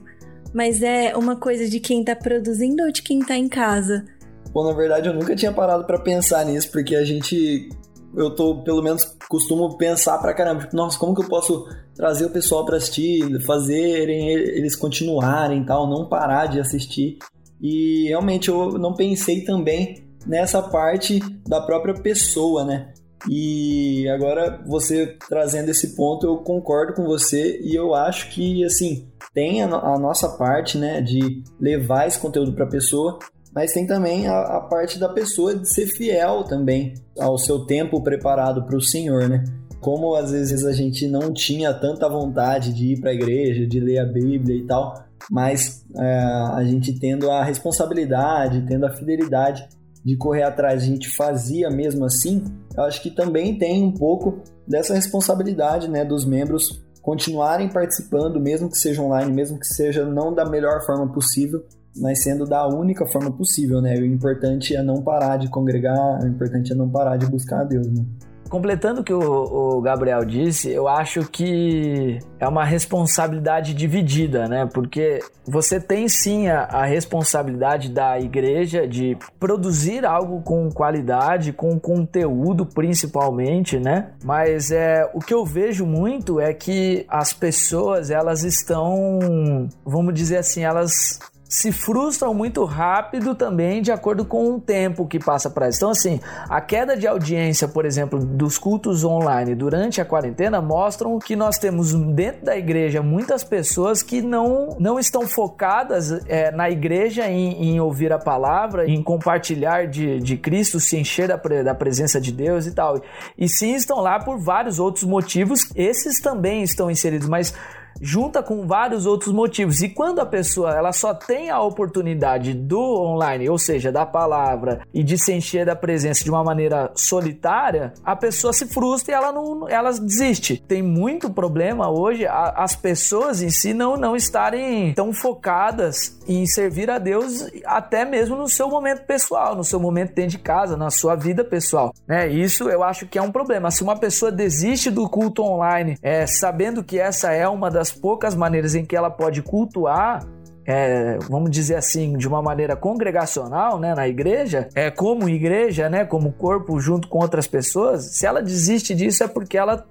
mas 0.53 0.83
é 0.83 1.17
uma 1.17 1.37
coisa 1.37 1.69
de 1.69 1.81
quem 1.81 2.05
tá 2.05 2.17
produzindo 2.17 2.83
ou 2.83 2.93
de 2.93 3.03
quem 3.03 3.21
tá 3.21 3.37
em 3.37 3.49
casa? 3.49 4.05
Bom, 4.53 4.65
na 4.65 4.73
verdade 4.73 5.09
eu 5.09 5.15
nunca 5.15 5.37
tinha 5.37 5.53
parado 5.53 5.85
para 5.85 5.99
pensar 5.99 6.45
nisso, 6.45 6.71
porque 6.71 6.97
a 6.97 7.05
gente 7.05 7.69
eu 8.17 8.35
tô, 8.35 8.63
pelo 8.63 8.83
menos, 8.83 9.05
costumo 9.29 9.77
pensar 9.77 10.19
pra 10.19 10.35
caramba, 10.35 10.63
tipo, 10.63 10.75
nossa, 10.75 10.99
como 10.99 11.15
que 11.15 11.23
eu 11.23 11.29
posso 11.29 11.69
trazer 11.95 12.25
o 12.25 12.31
pessoal 12.31 12.65
para 12.65 12.77
assistir, 12.77 13.41
fazerem 13.45 14.31
eles 14.31 14.75
continuarem 14.75 15.65
tal, 15.65 15.87
não 15.87 16.09
parar 16.09 16.47
de 16.47 16.59
assistir. 16.59 17.19
E 17.61 18.07
realmente 18.09 18.49
eu 18.49 18.73
não 18.79 18.95
pensei 18.95 19.45
também 19.45 20.05
nessa 20.27 20.63
parte 20.63 21.21
da 21.47 21.61
própria 21.61 21.95
pessoa, 21.95 22.65
né? 22.65 22.93
E 23.29 24.09
agora 24.09 24.63
você 24.67 25.17
trazendo 25.29 25.71
esse 25.71 25.97
ponto, 25.97 26.27
eu 26.27 26.39
concordo 26.39 26.93
com 26.93 27.05
você 27.05 27.59
e 27.63 27.75
eu 27.75 27.95
acho 27.95 28.31
que 28.31 28.65
assim 28.65 29.09
tem 29.35 29.63
a, 29.63 29.67
a 29.67 29.99
nossa 29.99 30.29
parte, 30.37 30.79
né, 30.79 31.01
de 31.01 31.43
levar 31.61 32.07
esse 32.07 32.19
conteúdo 32.19 32.53
para 32.53 32.65
a 32.65 32.69
pessoa, 32.69 33.19
mas 33.55 33.73
tem 33.73 33.87
também 33.87 34.27
a, 34.27 34.41
a, 34.41 34.61
parte 34.61 34.99
da 34.99 35.09
pessoa 35.09 35.55
de 35.55 35.69
ser 35.73 35.87
fiel 35.87 36.45
também 36.45 36.95
ao 37.19 37.39
seu 37.39 37.65
tempo 37.65 38.03
preparado 38.03 38.65
para 38.65 38.77
o 38.77 38.81
Senhor, 38.81 39.29
né? 39.29 39.45
Como 39.81 40.15
às 40.15 40.33
vezes 40.33 40.65
a 40.65 40.73
gente 40.73 41.07
não 41.07 41.33
tinha 41.33 41.73
tanta 41.73 42.09
vontade 42.09 42.73
de 42.73 42.93
ir 42.93 43.01
para 43.01 43.11
a 43.11 43.15
igreja, 43.15 43.67
de 43.67 43.81
ler 43.81 43.99
a 43.99 44.05
Bíblia 44.05 44.57
e 44.57 44.67
tal, 44.67 45.05
mas 45.31 45.85
é, 45.97 46.23
a 46.55 46.65
gente 46.65 46.99
tendo 46.99 47.31
a 47.31 47.45
responsabilidade, 47.45 48.67
tendo 48.67 48.87
a 48.87 48.91
fidelidade 48.91 49.69
de 50.05 50.17
correr 50.17 50.43
atrás, 50.43 50.83
a 50.83 50.87
gente 50.87 51.15
fazia 51.17 51.71
mesmo 51.71 52.05
assim, 52.05 52.45
eu 52.77 52.85
acho 52.85 53.03
que 53.03 53.11
também 53.11 53.59
tem 53.59 53.85
um 53.85 53.93
pouco 53.93 54.43
dessa 54.67 54.95
responsabilidade 54.95 55.89
né, 55.89 56.05
dos 56.05 56.25
membros 56.25 56.83
continuarem 57.03 57.69
participando, 57.69 58.41
mesmo 58.41 58.69
que 58.69 58.77
seja 58.77 59.03
online, 59.03 59.33
mesmo 59.33 59.59
que 59.59 59.67
seja 59.67 60.05
não 60.05 60.35
da 60.35 60.45
melhor 60.45 60.85
forma 60.85 61.11
possível, 61.11 61.65
mas 61.97 62.23
sendo 62.23 62.45
da 62.45 62.67
única 62.67 63.07
forma 63.07 63.31
possível, 63.31 63.81
né? 63.81 63.95
O 63.99 64.05
importante 64.05 64.77
é 64.77 64.83
não 64.83 65.03
parar 65.03 65.39
de 65.39 65.49
congregar, 65.49 66.23
o 66.23 66.27
importante 66.27 66.73
é 66.73 66.77
não 66.77 66.89
parar 66.89 67.17
de 67.17 67.27
buscar 67.27 67.63
a 67.63 67.65
Deus, 67.65 67.89
né? 67.89 68.05
Completando 68.49 69.01
o 69.01 69.05
que 69.05 69.13
o, 69.13 69.21
o, 69.21 69.81
Gabriel 69.81 70.25
disse, 70.25 70.71
eu 70.71 70.89
acho 70.89 71.23
que 71.29 72.19
é 72.39 72.49
uma 72.49 72.65
responsabilidade 72.65 73.75
dividida, 73.75 74.49
né? 74.49 74.67
Porque 74.73 75.21
você 75.47 75.81
tem 75.81 76.09
sim 76.09 76.49
a, 76.49 76.63
a 76.65 76.85
responsabilidade 76.85 77.91
da 77.91 78.19
igreja 78.19 78.87
de 78.87 79.17
produzir 79.39 80.05
algo 80.05 80.43
com 80.43 80.71
qualidade, 80.71 81.53
com 81.53 81.79
conteúdo 81.79 82.67
principalmente, 82.67 83.79
né? 83.79 84.11
Mas 84.25 84.71
é 84.71 85.09
o 85.15 85.21
que 85.21 85.35
eu 85.35 85.45
vejo 85.45 85.87
muito 85.87 86.41
é 86.41 86.53
que 86.53 87.07
as 87.09 87.33
pessoas 87.33 88.11
elas 88.11 88.45
estão, 88.45 89.69
vamos 89.85 90.15
dizer 90.15 90.39
assim, 90.39 90.65
elas 90.65 91.19
se 91.49 91.73
frustram 91.73 92.35
muito 92.35 92.65
rápido 92.65 93.35
também 93.35 93.81
de 93.81 93.91
acordo 93.91 94.25
com 94.25 94.55
o 94.55 94.61
tempo 94.61 95.07
que 95.07 95.19
passa 95.19 95.49
para 95.49 95.65
elas. 95.65 95.77
Então, 95.77 95.91
assim, 95.91 96.21
a 96.49 96.61
queda 96.61 96.97
de 96.97 97.07
audiência, 97.07 97.67
por 97.67 97.87
exemplo, 97.87 98.19
dos 98.19 98.59
cultos 98.59 99.03
online 99.03 99.55
durante 99.55 100.01
a 100.01 100.05
quarentena 100.05 100.61
mostram 100.61 101.19
que 101.19 101.35
nós 101.35 101.57
temos 101.59 101.95
dentro 101.95 102.45
da 102.45 102.57
igreja 102.57 103.03
muitas 103.03 103.43
pessoas 103.43 104.03
que 104.03 104.21
não, 104.21 104.77
não 104.79 104.99
estão 104.99 105.27
focadas 105.27 106.13
é, 106.27 106.51
na 106.51 106.69
igreja 106.69 107.27
em, 107.27 107.71
em, 107.71 107.81
ouvir 107.81 108.13
a 108.13 108.19
palavra, 108.19 108.87
em 108.89 109.03
compartilhar 109.03 109.87
de, 109.87 110.21
de 110.21 110.37
Cristo, 110.37 110.79
se 110.79 110.99
encher 110.99 111.29
da, 111.29 111.37
da 111.63 111.75
presença 111.75 112.21
de 112.21 112.31
Deus 112.31 112.67
e 112.67 112.73
tal. 112.73 113.01
E 113.39 113.49
sim 113.49 113.75
estão 113.75 114.01
lá 114.01 114.19
por 114.19 114.39
vários 114.39 114.79
outros 114.79 115.05
motivos, 115.05 115.71
esses 115.75 116.21
também 116.21 116.63
estão 116.63 116.91
inseridos, 116.91 117.29
mas 117.29 117.55
junta 118.01 118.43
com 118.43 118.67
vários 118.67 119.07
outros 119.07 119.33
motivos. 119.33 119.83
E 119.83 119.89
quando 119.89 120.21
a 120.21 120.27
pessoa 120.27 120.75
ela 120.75 120.93
só 120.93 121.15
tem 121.15 121.51
a 121.51 121.61
oportunidade 121.61 122.55
do 122.55 122.81
online, 122.81 123.49
ou 123.49 123.59
seja, 123.59 123.91
da 123.91 124.07
palavra 124.07 124.81
e 124.93 125.03
de 125.03 125.19
se 125.19 125.33
encher 125.33 125.67
da 125.67 125.77
presença 125.77 126.25
de 126.25 126.31
uma 126.31 126.45
maneira 126.45 126.91
solitária, 126.95 127.93
a 128.05 128.17
pessoa 128.17 128.53
se 128.53 128.67
frustra 128.67 129.13
e 129.13 129.15
ela 129.15 129.33
não 129.33 129.69
ela 129.69 129.93
desiste. 129.93 130.63
Tem 130.67 130.83
muito 130.83 131.31
problema 131.31 131.91
hoje 131.91 132.27
a, 132.27 132.55
as 132.57 132.77
pessoas 132.77 133.43
em 133.43 133.51
si 133.51 133.75
não 133.75 133.97
não 133.97 134.17
estarem 134.17 134.93
tão 134.95 135.13
focadas 135.13 136.19
em 136.27 136.47
servir 136.47 136.91
a 136.91 136.99
Deus 136.99 137.47
até 137.65 138.05
mesmo 138.05 138.37
no 138.37 138.49
seu 138.49 138.69
momento 138.69 139.05
pessoal, 139.07 139.55
no 139.55 139.65
seu 139.65 139.81
momento 139.81 140.15
dentro 140.15 140.33
de 140.33 140.39
casa, 140.39 140.77
na 140.77 140.91
sua 140.91 141.17
vida 141.17 141.45
pessoal, 141.45 141.93
né? 142.07 142.29
Isso 142.29 142.69
eu 142.69 142.83
acho 142.83 143.07
que 143.07 143.19
é 143.19 143.23
um 143.23 143.33
problema. 143.33 143.71
Se 143.71 143.83
uma 143.83 143.97
pessoa 143.97 144.31
desiste 144.31 144.91
do 144.91 145.09
culto 145.09 145.43
online, 145.43 145.97
é, 146.03 146.27
sabendo 146.27 146.85
que 146.85 146.99
essa 146.99 147.33
é 147.33 147.49
uma 147.49 147.71
das 147.71 147.78
das 147.79 147.93
poucas 147.93 148.35
maneiras 148.35 148.75
em 148.75 148.85
que 148.85 148.97
ela 148.97 149.09
pode 149.09 149.41
cultuar 149.41 150.27
é, 150.71 151.19
vamos 151.31 151.51
dizer 151.51 151.77
assim, 151.77 152.15
de 152.19 152.29
uma 152.29 152.43
maneira 152.43 152.77
congregacional, 152.77 153.81
né, 153.81 153.95
na 153.95 154.07
igreja, 154.07 154.69
é 154.75 154.91
como 154.91 155.27
igreja, 155.27 155.89
né, 155.89 156.05
como 156.05 156.31
corpo 156.31 156.79
junto 156.79 157.09
com 157.09 157.21
outras 157.21 157.47
pessoas, 157.47 158.19
se 158.19 158.27
ela 158.27 158.43
desiste 158.43 158.95
disso 158.95 159.25
é 159.25 159.27
porque 159.27 159.57
ela 159.57 159.87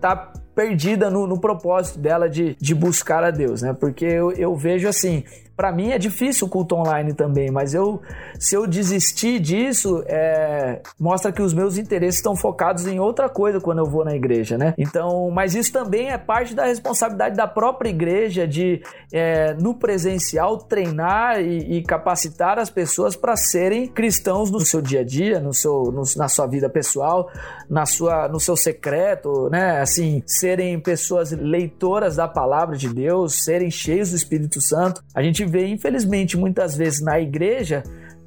tá 0.00 0.32
perdida 0.54 1.10
no, 1.10 1.26
no 1.26 1.38
propósito 1.38 1.98
dela 1.98 2.30
de, 2.30 2.56
de 2.58 2.74
buscar 2.74 3.22
a 3.22 3.30
Deus, 3.30 3.60
né? 3.60 3.74
Porque 3.78 4.06
eu, 4.06 4.32
eu 4.32 4.56
vejo 4.56 4.88
assim, 4.88 5.22
para 5.56 5.72
mim 5.72 5.90
é 5.90 5.98
difícil 5.98 6.46
o 6.46 6.50
culto 6.50 6.74
online 6.74 7.14
também, 7.14 7.50
mas 7.50 7.74
eu 7.74 8.00
se 8.38 8.54
eu 8.54 8.66
desistir 8.66 9.38
disso, 9.38 10.02
é, 10.06 10.80
mostra 10.98 11.30
que 11.32 11.42
os 11.42 11.54
meus 11.54 11.76
interesses 11.76 12.16
estão 12.16 12.34
focados 12.34 12.86
em 12.86 12.98
outra 12.98 13.28
coisa 13.28 13.60
quando 13.60 13.78
eu 13.78 13.86
vou 13.86 14.04
na 14.04 14.14
igreja, 14.14 14.58
né? 14.58 14.74
Então, 14.76 15.30
mas 15.30 15.54
isso 15.54 15.72
também 15.72 16.10
é 16.10 16.18
parte 16.18 16.54
da 16.54 16.66
responsabilidade 16.66 17.36
da 17.36 17.46
própria 17.46 17.88
igreja 17.90 18.46
de 18.46 18.82
é, 19.12 19.54
no 19.54 19.74
presencial 19.74 20.58
treinar 20.58 21.40
e, 21.40 21.78
e 21.78 21.82
capacitar 21.82 22.58
as 22.58 22.70
pessoas 22.70 23.14
para 23.14 23.36
serem 23.36 23.86
cristãos 23.86 24.50
no 24.50 24.60
seu 24.60 24.80
dia 24.80 25.00
a 25.00 25.04
dia, 25.04 25.38
no 25.38 25.54
seu, 25.54 25.92
no, 25.92 26.02
na 26.16 26.28
sua 26.28 26.46
vida 26.46 26.68
pessoal, 26.68 27.30
na 27.68 27.86
sua, 27.86 28.28
no 28.28 28.40
seu 28.40 28.56
secreto, 28.56 29.48
né? 29.50 29.80
Assim, 29.80 30.22
serem 30.26 30.80
pessoas 30.80 31.32
leitoras 31.32 32.16
da 32.16 32.26
palavra 32.26 32.76
de 32.76 32.88
Deus, 32.88 33.44
serem 33.44 33.70
cheios 33.70 34.10
do 34.10 34.16
Espírito 34.16 34.60
Santo. 34.60 35.02
A 35.14 35.22
gente 35.22 35.41
vê, 35.44 35.66
infelizmente, 35.66 36.36
muitas 36.36 36.76
vezes 36.76 37.02
na 37.02 37.20
igreja 37.20 37.82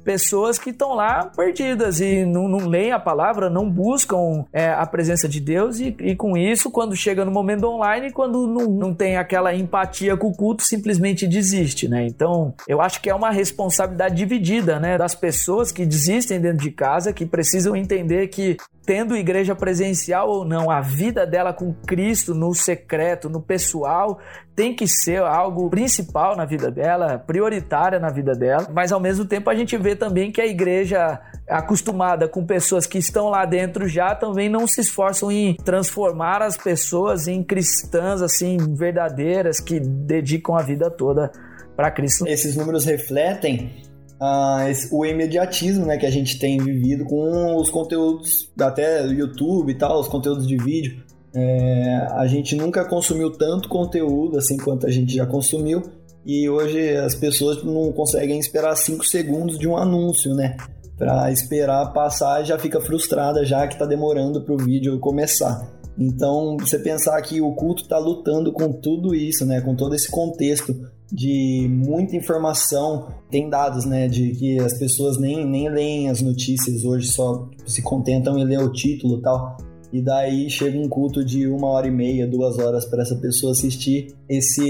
pessoas 0.06 0.56
que 0.56 0.70
estão 0.70 0.94
lá 0.94 1.24
perdidas 1.36 1.98
e 1.98 2.24
não, 2.24 2.46
não 2.46 2.68
leem 2.68 2.92
a 2.92 2.98
palavra, 2.98 3.50
não 3.50 3.68
buscam 3.68 4.44
é, 4.52 4.68
a 4.68 4.86
presença 4.86 5.28
de 5.28 5.40
Deus 5.40 5.80
e, 5.80 5.96
e, 5.98 6.14
com 6.14 6.36
isso, 6.36 6.70
quando 6.70 6.94
chega 6.94 7.24
no 7.24 7.32
momento 7.32 7.64
online, 7.64 8.12
quando 8.12 8.46
não, 8.46 8.66
não 8.66 8.94
tem 8.94 9.16
aquela 9.16 9.52
empatia 9.52 10.16
com 10.16 10.28
o 10.28 10.32
culto, 10.32 10.62
simplesmente 10.62 11.26
desiste, 11.26 11.88
né? 11.88 12.06
Então, 12.06 12.54
eu 12.68 12.80
acho 12.80 13.02
que 13.02 13.10
é 13.10 13.14
uma 13.14 13.32
responsabilidade 13.32 14.14
dividida, 14.14 14.78
né? 14.78 14.96
Das 14.96 15.16
pessoas 15.16 15.72
que 15.72 15.84
desistem 15.84 16.40
dentro 16.40 16.62
de 16.62 16.70
casa, 16.70 17.12
que 17.12 17.26
precisam 17.26 17.74
entender 17.74 18.28
que 18.28 18.56
tendo 18.86 19.16
igreja 19.16 19.54
presencial 19.54 20.30
ou 20.30 20.44
não, 20.44 20.70
a 20.70 20.80
vida 20.80 21.26
dela 21.26 21.52
com 21.52 21.74
Cristo 21.74 22.32
no 22.32 22.54
secreto, 22.54 23.28
no 23.28 23.42
pessoal, 23.42 24.20
tem 24.54 24.74
que 24.74 24.86
ser 24.86 25.20
algo 25.20 25.68
principal 25.68 26.36
na 26.36 26.46
vida 26.46 26.70
dela, 26.70 27.18
prioritária 27.18 27.98
na 27.98 28.10
vida 28.10 28.32
dela, 28.32 28.68
mas 28.72 28.92
ao 28.92 29.00
mesmo 29.00 29.24
tempo 29.24 29.50
a 29.50 29.54
gente 29.54 29.76
vê 29.76 29.96
também 29.96 30.30
que 30.30 30.40
a 30.40 30.46
igreja 30.46 31.20
acostumada 31.48 32.28
com 32.28 32.46
pessoas 32.46 32.86
que 32.86 32.98
estão 32.98 33.28
lá 33.28 33.44
dentro 33.44 33.88
já 33.88 34.14
também 34.14 34.48
não 34.48 34.66
se 34.66 34.80
esforçam 34.80 35.30
em 35.30 35.54
transformar 35.56 36.40
as 36.40 36.56
pessoas 36.56 37.26
em 37.26 37.42
cristãs 37.42 38.22
assim 38.22 38.56
verdadeiras 38.74 39.60
que 39.60 39.80
dedicam 39.80 40.56
a 40.56 40.62
vida 40.62 40.90
toda 40.90 41.30
para 41.76 41.90
Cristo. 41.90 42.26
Esses 42.26 42.56
números 42.56 42.84
refletem 42.84 43.85
ah, 44.20 44.66
esse, 44.68 44.88
o 44.94 45.04
imediatismo 45.04 45.84
né, 45.86 45.96
que 45.96 46.06
a 46.06 46.10
gente 46.10 46.38
tem 46.38 46.58
vivido 46.58 47.04
com 47.04 47.56
os 47.56 47.70
conteúdos, 47.70 48.50
até 48.58 49.04
YouTube 49.06 49.70
e 49.70 49.74
tal, 49.74 50.00
os 50.00 50.08
conteúdos 50.08 50.46
de 50.46 50.56
vídeo. 50.56 51.02
É, 51.34 52.08
a 52.12 52.26
gente 52.26 52.56
nunca 52.56 52.84
consumiu 52.84 53.30
tanto 53.30 53.68
conteúdo 53.68 54.38
assim 54.38 54.56
quanto 54.56 54.86
a 54.86 54.90
gente 54.90 55.14
já 55.14 55.26
consumiu 55.26 55.82
e 56.24 56.48
hoje 56.48 56.96
as 56.96 57.14
pessoas 57.14 57.62
não 57.62 57.92
conseguem 57.92 58.38
esperar 58.38 58.74
5 58.74 59.04
segundos 59.04 59.58
de 59.58 59.68
um 59.68 59.76
anúncio, 59.76 60.34
né? 60.34 60.56
Para 60.96 61.30
esperar 61.30 61.92
passar 61.92 62.42
já 62.42 62.58
fica 62.58 62.80
frustrada 62.80 63.44
já 63.44 63.66
que 63.66 63.74
está 63.74 63.84
demorando 63.84 64.40
para 64.40 64.54
o 64.54 64.56
vídeo 64.56 64.98
começar. 64.98 65.70
Então, 65.98 66.56
você 66.58 66.78
pensar 66.78 67.20
que 67.22 67.40
o 67.40 67.52
culto 67.52 67.82
está 67.82 67.98
lutando 67.98 68.52
com 68.52 68.72
tudo 68.72 69.14
isso, 69.14 69.46
né? 69.46 69.60
Com 69.60 69.74
todo 69.74 69.94
esse 69.94 70.10
contexto 70.10 70.74
de 71.12 71.68
muita 71.70 72.16
informação. 72.16 73.08
Tem 73.30 73.48
dados, 73.48 73.84
né, 73.84 74.08
de 74.08 74.32
que 74.32 74.58
as 74.58 74.78
pessoas 74.78 75.18
nem, 75.18 75.46
nem 75.46 75.68
leem 75.68 76.10
as 76.10 76.20
notícias 76.20 76.84
hoje, 76.84 77.12
só 77.12 77.48
se 77.66 77.82
contentam 77.82 78.38
em 78.38 78.44
ler 78.44 78.60
o 78.60 78.72
título 78.72 79.18
e 79.18 79.22
tal 79.22 79.56
e 79.96 80.02
daí 80.02 80.50
chega 80.50 80.78
um 80.78 80.88
culto 80.90 81.24
de 81.24 81.46
uma 81.46 81.68
hora 81.68 81.86
e 81.86 81.90
meia, 81.90 82.26
duas 82.26 82.58
horas 82.58 82.84
para 82.84 83.00
essa 83.00 83.16
pessoa 83.16 83.52
assistir. 83.52 84.08
Esse, 84.28 84.62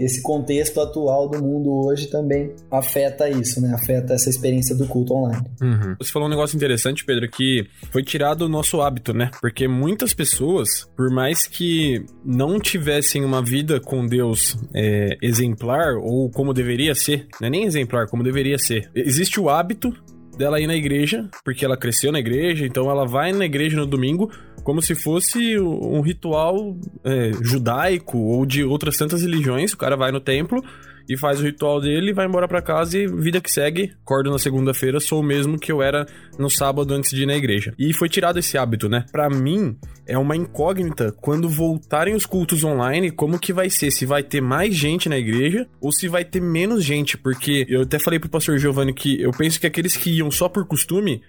esse 0.00 0.22
contexto 0.22 0.80
atual 0.80 1.28
do 1.28 1.42
mundo 1.42 1.72
hoje 1.86 2.06
também 2.06 2.54
afeta 2.70 3.28
isso, 3.28 3.60
né? 3.60 3.74
Afeta 3.74 4.14
essa 4.14 4.30
experiência 4.30 4.76
do 4.76 4.86
culto 4.86 5.12
online. 5.14 5.44
Uhum. 5.60 5.96
Você 5.98 6.12
falou 6.12 6.28
um 6.28 6.30
negócio 6.30 6.54
interessante, 6.54 7.04
Pedro, 7.04 7.28
que 7.28 7.66
foi 7.90 8.04
tirado 8.04 8.42
o 8.42 8.48
nosso 8.48 8.80
hábito, 8.80 9.12
né? 9.12 9.32
Porque 9.40 9.66
muitas 9.66 10.14
pessoas, 10.14 10.88
por 10.96 11.10
mais 11.10 11.48
que 11.48 12.04
não 12.24 12.60
tivessem 12.60 13.24
uma 13.24 13.42
vida 13.42 13.80
com 13.80 14.06
Deus 14.06 14.56
é, 14.72 15.16
exemplar 15.20 15.96
ou 15.96 16.30
como 16.30 16.54
deveria 16.54 16.94
ser, 16.94 17.26
não 17.40 17.48
é 17.48 17.50
nem 17.50 17.64
exemplar, 17.64 18.06
como 18.06 18.22
deveria 18.22 18.56
ser, 18.56 18.88
existe 18.94 19.40
o 19.40 19.48
hábito 19.48 19.92
dela 20.40 20.58
ir 20.58 20.66
na 20.66 20.74
igreja, 20.74 21.28
porque 21.44 21.66
ela 21.66 21.76
cresceu 21.76 22.10
na 22.10 22.18
igreja, 22.18 22.64
então 22.64 22.90
ela 22.90 23.06
vai 23.06 23.30
na 23.30 23.44
igreja 23.44 23.76
no 23.76 23.86
domingo 23.86 24.30
como 24.62 24.82
se 24.82 24.94
fosse 24.94 25.58
um 25.58 26.00
ritual 26.00 26.76
é, 27.04 27.32
judaico 27.40 28.18
ou 28.18 28.44
de 28.44 28.64
outras 28.64 28.96
tantas 28.96 29.22
religiões. 29.22 29.72
O 29.72 29.78
cara 29.78 29.96
vai 29.96 30.12
no 30.12 30.20
templo 30.20 30.62
e 31.10 31.16
faz 31.16 31.40
o 31.40 31.42
ritual 31.42 31.80
dele, 31.80 32.12
vai 32.12 32.26
embora 32.26 32.46
para 32.46 32.62
casa 32.62 32.96
e 32.96 33.06
vida 33.08 33.40
que 33.40 33.50
segue. 33.50 33.92
Acordo 34.00 34.30
na 34.30 34.38
segunda-feira, 34.38 35.00
sou 35.00 35.20
o 35.20 35.24
mesmo 35.24 35.58
que 35.58 35.72
eu 35.72 35.82
era 35.82 36.06
no 36.38 36.48
sábado 36.48 36.94
antes 36.94 37.10
de 37.10 37.24
ir 37.24 37.26
na 37.26 37.34
igreja. 37.34 37.74
E 37.76 37.92
foi 37.92 38.08
tirado 38.08 38.38
esse 38.38 38.56
hábito, 38.56 38.88
né? 38.88 39.04
Para 39.10 39.28
mim, 39.28 39.76
é 40.06 40.16
uma 40.16 40.36
incógnita 40.36 41.12
quando 41.20 41.48
voltarem 41.48 42.14
os 42.14 42.24
cultos 42.26 42.62
online, 42.62 43.10
como 43.10 43.40
que 43.40 43.52
vai 43.52 43.68
ser? 43.68 43.90
Se 43.90 44.06
vai 44.06 44.22
ter 44.22 44.40
mais 44.40 44.72
gente 44.72 45.08
na 45.08 45.18
igreja 45.18 45.66
ou 45.80 45.90
se 45.90 46.06
vai 46.06 46.24
ter 46.24 46.40
menos 46.40 46.84
gente, 46.84 47.18
porque 47.18 47.66
eu 47.68 47.82
até 47.82 47.98
falei 47.98 48.20
pro 48.20 48.28
pastor 48.28 48.58
Giovanni 48.58 48.94
que 48.94 49.20
eu 49.20 49.32
penso 49.32 49.60
que 49.60 49.66
aqueles 49.66 49.96
que 49.96 50.18
iam 50.18 50.30
só 50.30 50.48
por 50.48 50.64
costume 50.64 51.22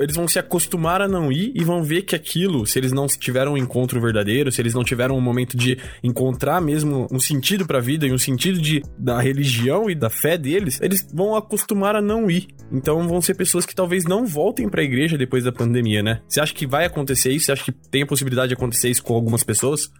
eles 0.00 0.16
vão 0.16 0.26
se 0.26 0.38
acostumar 0.38 1.00
a 1.00 1.08
não 1.08 1.30
ir 1.30 1.52
e 1.54 1.64
vão 1.64 1.82
ver 1.82 2.02
que 2.02 2.14
aquilo, 2.14 2.66
se 2.66 2.78
eles 2.78 2.92
não 2.92 3.06
tiveram 3.06 3.52
um 3.52 3.56
encontro 3.56 4.00
verdadeiro, 4.00 4.50
se 4.50 4.60
eles 4.60 4.74
não 4.74 4.84
tiveram 4.84 5.16
um 5.16 5.20
momento 5.20 5.56
de 5.56 5.78
encontrar 6.02 6.60
mesmo 6.60 7.06
um 7.10 7.20
sentido 7.20 7.66
para 7.66 7.78
a 7.78 7.80
vida 7.80 8.06
e 8.06 8.12
um 8.12 8.18
sentido 8.18 8.60
de, 8.60 8.82
da 8.98 9.20
religião 9.20 9.88
e 9.88 9.94
da 9.94 10.10
fé 10.10 10.36
deles, 10.36 10.80
eles 10.80 11.06
vão 11.12 11.36
acostumar 11.36 11.96
a 11.96 12.02
não 12.02 12.30
ir. 12.30 12.48
Então 12.72 13.06
vão 13.06 13.20
ser 13.20 13.34
pessoas 13.34 13.64
que 13.64 13.74
talvez 13.74 14.04
não 14.04 14.26
voltem 14.26 14.68
para 14.68 14.80
a 14.80 14.84
igreja 14.84 15.16
depois 15.16 15.44
da 15.44 15.52
pandemia, 15.52 16.02
né? 16.02 16.20
Você 16.28 16.40
acha 16.40 16.54
que 16.54 16.66
vai 16.66 16.84
acontecer 16.84 17.30
isso? 17.30 17.46
Você 17.46 17.52
acha 17.52 17.64
que 17.64 17.72
tem 17.72 18.02
a 18.02 18.06
possibilidade 18.06 18.48
de 18.48 18.54
acontecer 18.54 18.88
isso 18.88 19.02
com 19.02 19.14
algumas 19.14 19.44
pessoas? 19.44 19.90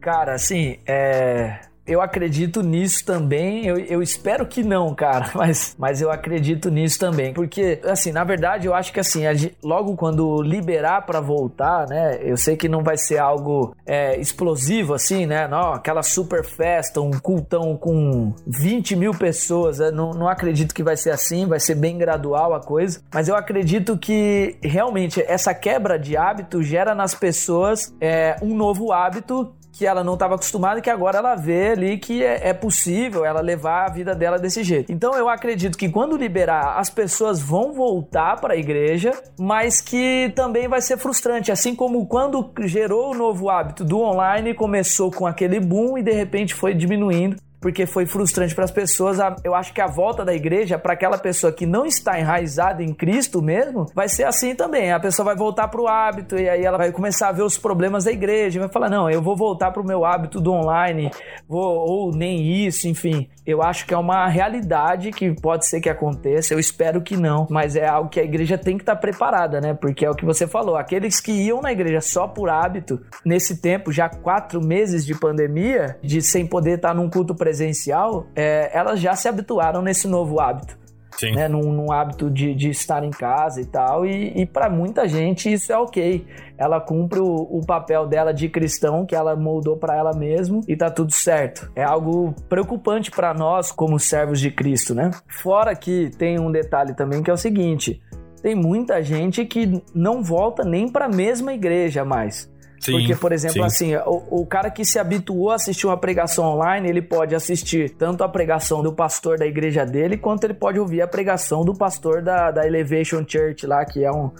Cara, 0.00 0.34
assim, 0.34 0.78
é 0.86 1.69
eu 1.86 2.00
acredito 2.00 2.62
nisso 2.62 3.04
também. 3.04 3.66
Eu, 3.66 3.78
eu 3.78 4.02
espero 4.02 4.46
que 4.46 4.62
não, 4.62 4.94
cara, 4.94 5.30
mas, 5.34 5.74
mas 5.78 6.00
eu 6.00 6.10
acredito 6.10 6.70
nisso 6.70 6.98
também. 6.98 7.32
Porque, 7.32 7.80
assim, 7.84 8.12
na 8.12 8.24
verdade, 8.24 8.66
eu 8.66 8.74
acho 8.74 8.92
que 8.92 9.00
assim, 9.00 9.22
logo 9.62 9.96
quando 9.96 10.42
liberar 10.42 11.06
para 11.06 11.20
voltar, 11.20 11.86
né? 11.88 12.18
Eu 12.22 12.36
sei 12.36 12.56
que 12.56 12.68
não 12.68 12.82
vai 12.82 12.96
ser 12.96 13.18
algo 13.18 13.74
é, 13.86 14.18
explosivo, 14.18 14.94
assim, 14.94 15.26
né? 15.26 15.48
Não, 15.48 15.72
aquela 15.72 16.02
super 16.02 16.44
festa, 16.44 17.00
um 17.00 17.12
cultão 17.12 17.76
com 17.76 18.32
20 18.46 18.96
mil 18.96 19.12
pessoas. 19.12 19.78
Né? 19.78 19.90
Não, 19.90 20.12
não 20.12 20.28
acredito 20.28 20.74
que 20.74 20.82
vai 20.82 20.96
ser 20.96 21.10
assim, 21.10 21.46
vai 21.46 21.60
ser 21.60 21.74
bem 21.74 21.98
gradual 21.98 22.54
a 22.54 22.60
coisa. 22.60 23.00
Mas 23.12 23.28
eu 23.28 23.36
acredito 23.36 23.96
que 23.98 24.56
realmente 24.62 25.22
essa 25.22 25.54
quebra 25.54 25.98
de 25.98 26.16
hábito 26.16 26.62
gera 26.62 26.94
nas 26.94 27.14
pessoas 27.14 27.94
é, 28.00 28.36
um 28.42 28.54
novo 28.54 28.92
hábito 28.92 29.52
que 29.80 29.86
ela 29.86 30.04
não 30.04 30.12
estava 30.12 30.34
acostumada 30.34 30.78
e 30.78 30.82
que 30.82 30.90
agora 30.90 31.16
ela 31.16 31.34
vê 31.34 31.70
ali 31.70 31.96
que 31.96 32.22
é, 32.22 32.50
é, 32.50 32.52
possível 32.52 33.24
ela 33.24 33.40
levar 33.40 33.86
a 33.86 33.88
vida 33.88 34.14
dela 34.14 34.38
desse 34.38 34.62
jeito. 34.62 34.92
Então 34.92 35.14
eu 35.14 35.26
acredito 35.26 35.78
que 35.78 35.88
quando 35.88 36.18
liberar, 36.18 36.78
as 36.78 36.90
pessoas 36.90 37.40
vão 37.40 37.72
voltar 37.72 38.38
para 38.38 38.52
a 38.52 38.56
igreja, 38.58 39.10
mas 39.38 39.80
que 39.80 40.30
também 40.36 40.68
vai 40.68 40.82
ser 40.82 40.98
frustrante, 40.98 41.50
assim 41.50 41.74
como 41.74 42.04
quando 42.04 42.50
gerou 42.64 43.12
o 43.12 43.14
novo 43.14 43.48
hábito 43.48 43.82
do 43.82 44.00
online, 44.00 44.52
começou 44.52 45.10
com 45.10 45.26
aquele 45.26 45.58
boom 45.58 45.96
e 45.96 46.02
de 46.02 46.12
repente 46.12 46.52
foi 46.52 46.74
diminuindo 46.74 47.38
porque 47.60 47.86
foi 47.86 48.06
frustrante 48.06 48.54
para 48.54 48.64
as 48.64 48.70
pessoas. 48.70 49.18
Eu 49.44 49.54
acho 49.54 49.72
que 49.72 49.80
a 49.80 49.86
volta 49.86 50.24
da 50.24 50.34
igreja, 50.34 50.78
para 50.78 50.94
aquela 50.94 51.18
pessoa 51.18 51.52
que 51.52 51.66
não 51.66 51.84
está 51.84 52.18
enraizada 52.18 52.82
em 52.82 52.92
Cristo 52.92 53.42
mesmo, 53.42 53.86
vai 53.94 54.08
ser 54.08 54.24
assim 54.24 54.54
também. 54.54 54.92
A 54.92 55.00
pessoa 55.00 55.26
vai 55.26 55.36
voltar 55.36 55.68
para 55.68 55.80
o 55.80 55.88
hábito 55.88 56.36
e 56.36 56.48
aí 56.48 56.64
ela 56.64 56.78
vai 56.78 56.90
começar 56.92 57.28
a 57.28 57.32
ver 57.32 57.42
os 57.42 57.58
problemas 57.58 58.04
da 58.04 58.12
igreja, 58.12 58.60
vai 58.60 58.68
falar: 58.68 58.88
não, 58.88 59.10
eu 59.10 59.22
vou 59.22 59.36
voltar 59.36 59.70
para 59.70 59.82
o 59.82 59.86
meu 59.86 60.04
hábito 60.04 60.40
do 60.40 60.52
online, 60.52 61.10
vou, 61.48 61.62
ou 61.62 62.10
nem 62.10 62.64
isso, 62.64 62.88
enfim. 62.88 63.28
Eu 63.46 63.62
acho 63.62 63.86
que 63.86 63.92
é 63.92 63.98
uma 63.98 64.28
realidade 64.28 65.10
que 65.10 65.32
pode 65.34 65.66
ser 65.66 65.80
que 65.80 65.88
aconteça, 65.88 66.54
eu 66.54 66.58
espero 66.60 67.00
que 67.02 67.16
não, 67.16 67.46
mas 67.50 67.74
é 67.74 67.86
algo 67.86 68.08
que 68.08 68.20
a 68.20 68.22
igreja 68.22 68.56
tem 68.56 68.76
que 68.76 68.82
estar 68.82 68.94
tá 68.94 69.00
preparada, 69.00 69.60
né? 69.60 69.74
Porque 69.74 70.04
é 70.04 70.10
o 70.10 70.14
que 70.14 70.24
você 70.24 70.46
falou, 70.46 70.76
aqueles 70.76 71.20
que 71.20 71.32
iam 71.32 71.60
na 71.60 71.72
igreja 71.72 72.00
só 72.00 72.28
por 72.28 72.48
hábito, 72.48 73.00
nesse 73.24 73.60
tempo, 73.60 73.90
já 73.90 74.08
quatro 74.08 74.64
meses 74.64 75.04
de 75.04 75.14
pandemia, 75.14 75.96
de 76.02 76.22
sem 76.22 76.46
poder 76.46 76.76
estar 76.76 76.88
tá 76.88 76.94
num 76.94 77.10
culto 77.10 77.34
presencial, 77.34 77.49
presencial, 77.50 78.26
é, 78.36 78.70
elas 78.72 79.00
já 79.00 79.14
se 79.16 79.28
habituaram 79.28 79.82
nesse 79.82 80.06
novo 80.06 80.40
hábito. 80.40 80.78
Sim. 81.18 81.32
Né, 81.32 81.48
num, 81.48 81.72
num 81.72 81.92
hábito 81.92 82.30
de, 82.30 82.54
de, 82.54 82.70
estar 82.70 83.04
em 83.04 83.10
casa 83.10 83.60
e 83.60 83.66
tal, 83.66 84.06
e, 84.06 84.40
e 84.40 84.46
para 84.46 84.70
muita 84.70 85.06
gente 85.06 85.52
isso 85.52 85.70
é 85.70 85.76
ok. 85.76 86.24
Ela 86.56 86.80
cumpre 86.80 87.18
o, 87.18 87.26
o 87.26 87.60
papel 87.66 88.06
dela 88.06 88.32
de 88.32 88.48
cristão 88.48 89.04
que 89.04 89.14
ela 89.14 89.36
moldou 89.36 89.76
para 89.76 89.94
ela 89.94 90.14
mesma 90.14 90.60
e 90.66 90.74
tá 90.74 90.90
tudo 90.90 91.12
certo. 91.12 91.70
É 91.76 91.82
algo 91.82 92.32
preocupante 92.48 93.10
para 93.10 93.34
nós 93.34 93.70
como 93.70 93.98
servos 93.98 94.40
de 94.40 94.50
Cristo, 94.50 94.94
né? 94.94 95.10
Fora 95.28 95.74
que 95.74 96.10
tem 96.16 96.40
um 96.40 96.50
detalhe 96.50 96.94
também 96.94 97.22
que 97.22 97.30
é 97.30 97.34
o 97.34 97.36
seguinte: 97.36 98.00
tem 98.40 98.54
muita 98.54 99.02
gente 99.02 99.44
que 99.44 99.82
não 99.94 100.22
volta 100.22 100.64
nem 100.64 100.88
para 100.88 101.04
a 101.04 101.10
mesma 101.10 101.52
igreja 101.52 102.02
mais. 102.02 102.49
Sim, 102.80 102.92
Porque, 102.92 103.14
por 103.14 103.30
exemplo, 103.30 103.58
sim. 103.68 103.94
assim, 103.94 103.96
o, 104.06 104.40
o, 104.40 104.46
cara 104.46 104.70
que 104.70 104.86
se 104.86 104.98
habituou 104.98 105.50
a 105.50 105.56
assistir 105.56 105.86
uma 105.86 105.98
pregação 105.98 106.46
online, 106.46 106.88
ele 106.88 107.02
pode 107.02 107.34
assistir 107.34 107.90
tanto 107.90 108.24
a 108.24 108.28
pregação 108.28 108.82
do 108.82 108.90
pastor 108.90 109.38
da 109.38 109.46
igreja 109.46 109.84
dele, 109.84 110.16
quanto 110.16 110.44
ele 110.44 110.54
pode 110.54 110.78
ouvir 110.80 111.02
a 111.02 111.06
pregação 111.06 111.62
do 111.62 111.74
pastor 111.74 112.22
da, 112.22 112.50
da 112.50 112.66
Elevation 112.66 113.22
Church 113.28 113.66
lá, 113.66 113.84
que 113.84 114.02
é 114.02 114.10
um, 114.10 114.30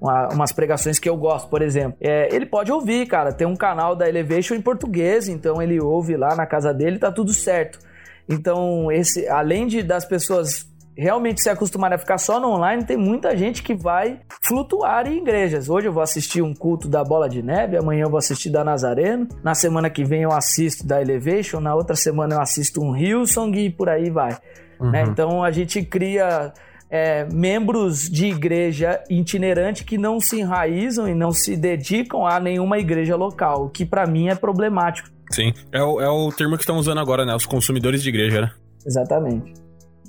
uma, 0.00 0.28
umas 0.28 0.52
pregações 0.52 1.00
que 1.00 1.08
eu 1.08 1.16
gosto, 1.16 1.48
por 1.48 1.60
exemplo. 1.60 1.98
É, 2.00 2.32
ele 2.32 2.46
pode 2.46 2.70
ouvir, 2.70 3.04
cara. 3.06 3.32
Tem 3.32 3.48
um 3.48 3.56
canal 3.56 3.96
da 3.96 4.08
Elevation 4.08 4.54
em 4.54 4.62
português, 4.62 5.26
então 5.26 5.60
ele 5.60 5.80
ouve 5.80 6.16
lá 6.16 6.36
na 6.36 6.46
casa 6.46 6.72
dele, 6.72 7.00
tá 7.00 7.10
tudo 7.10 7.32
certo. 7.32 7.80
Então, 8.28 8.92
esse, 8.92 9.26
além 9.28 9.66
de 9.66 9.82
das 9.82 10.04
pessoas 10.04 10.64
realmente 10.98 11.40
se 11.40 11.48
acostumar 11.48 11.92
a 11.92 11.98
ficar 11.98 12.18
só 12.18 12.40
no 12.40 12.48
online, 12.48 12.84
tem 12.84 12.96
muita 12.96 13.36
gente 13.36 13.62
que 13.62 13.72
vai 13.72 14.18
flutuar 14.42 15.06
em 15.06 15.18
igrejas. 15.18 15.68
Hoje 15.68 15.86
eu 15.86 15.92
vou 15.92 16.02
assistir 16.02 16.42
um 16.42 16.52
culto 16.52 16.88
da 16.88 17.04
Bola 17.04 17.28
de 17.28 17.40
Neve, 17.40 17.76
amanhã 17.76 18.02
eu 18.02 18.10
vou 18.10 18.18
assistir 18.18 18.50
da 18.50 18.64
Nazareno, 18.64 19.28
na 19.42 19.54
semana 19.54 19.88
que 19.88 20.04
vem 20.04 20.22
eu 20.22 20.32
assisto 20.32 20.84
da 20.84 21.00
Elevation, 21.00 21.60
na 21.60 21.72
outra 21.72 21.94
semana 21.94 22.34
eu 22.34 22.40
assisto 22.40 22.82
um 22.82 22.96
Hillsong 22.96 23.56
e 23.56 23.70
por 23.70 23.88
aí 23.88 24.10
vai. 24.10 24.36
Uhum. 24.80 24.90
Né? 24.90 25.02
Então 25.02 25.44
a 25.44 25.52
gente 25.52 25.84
cria 25.84 26.52
é, 26.90 27.24
membros 27.32 28.10
de 28.10 28.26
igreja 28.26 29.00
itinerante 29.08 29.84
que 29.84 29.96
não 29.96 30.18
se 30.20 30.40
enraizam 30.40 31.08
e 31.08 31.14
não 31.14 31.30
se 31.30 31.56
dedicam 31.56 32.26
a 32.26 32.40
nenhuma 32.40 32.76
igreja 32.78 33.14
local, 33.14 33.66
o 33.66 33.70
que 33.70 33.86
para 33.86 34.04
mim 34.04 34.28
é 34.28 34.34
problemático. 34.34 35.08
Sim, 35.30 35.52
é 35.70 35.82
o, 35.82 36.00
é 36.00 36.08
o 36.08 36.32
termo 36.32 36.56
que 36.56 36.62
estão 36.62 36.76
usando 36.76 36.98
agora, 36.98 37.24
né? 37.24 37.34
Os 37.34 37.46
consumidores 37.46 38.02
de 38.02 38.08
igreja, 38.08 38.40
né? 38.40 38.50
Exatamente. 38.84 39.57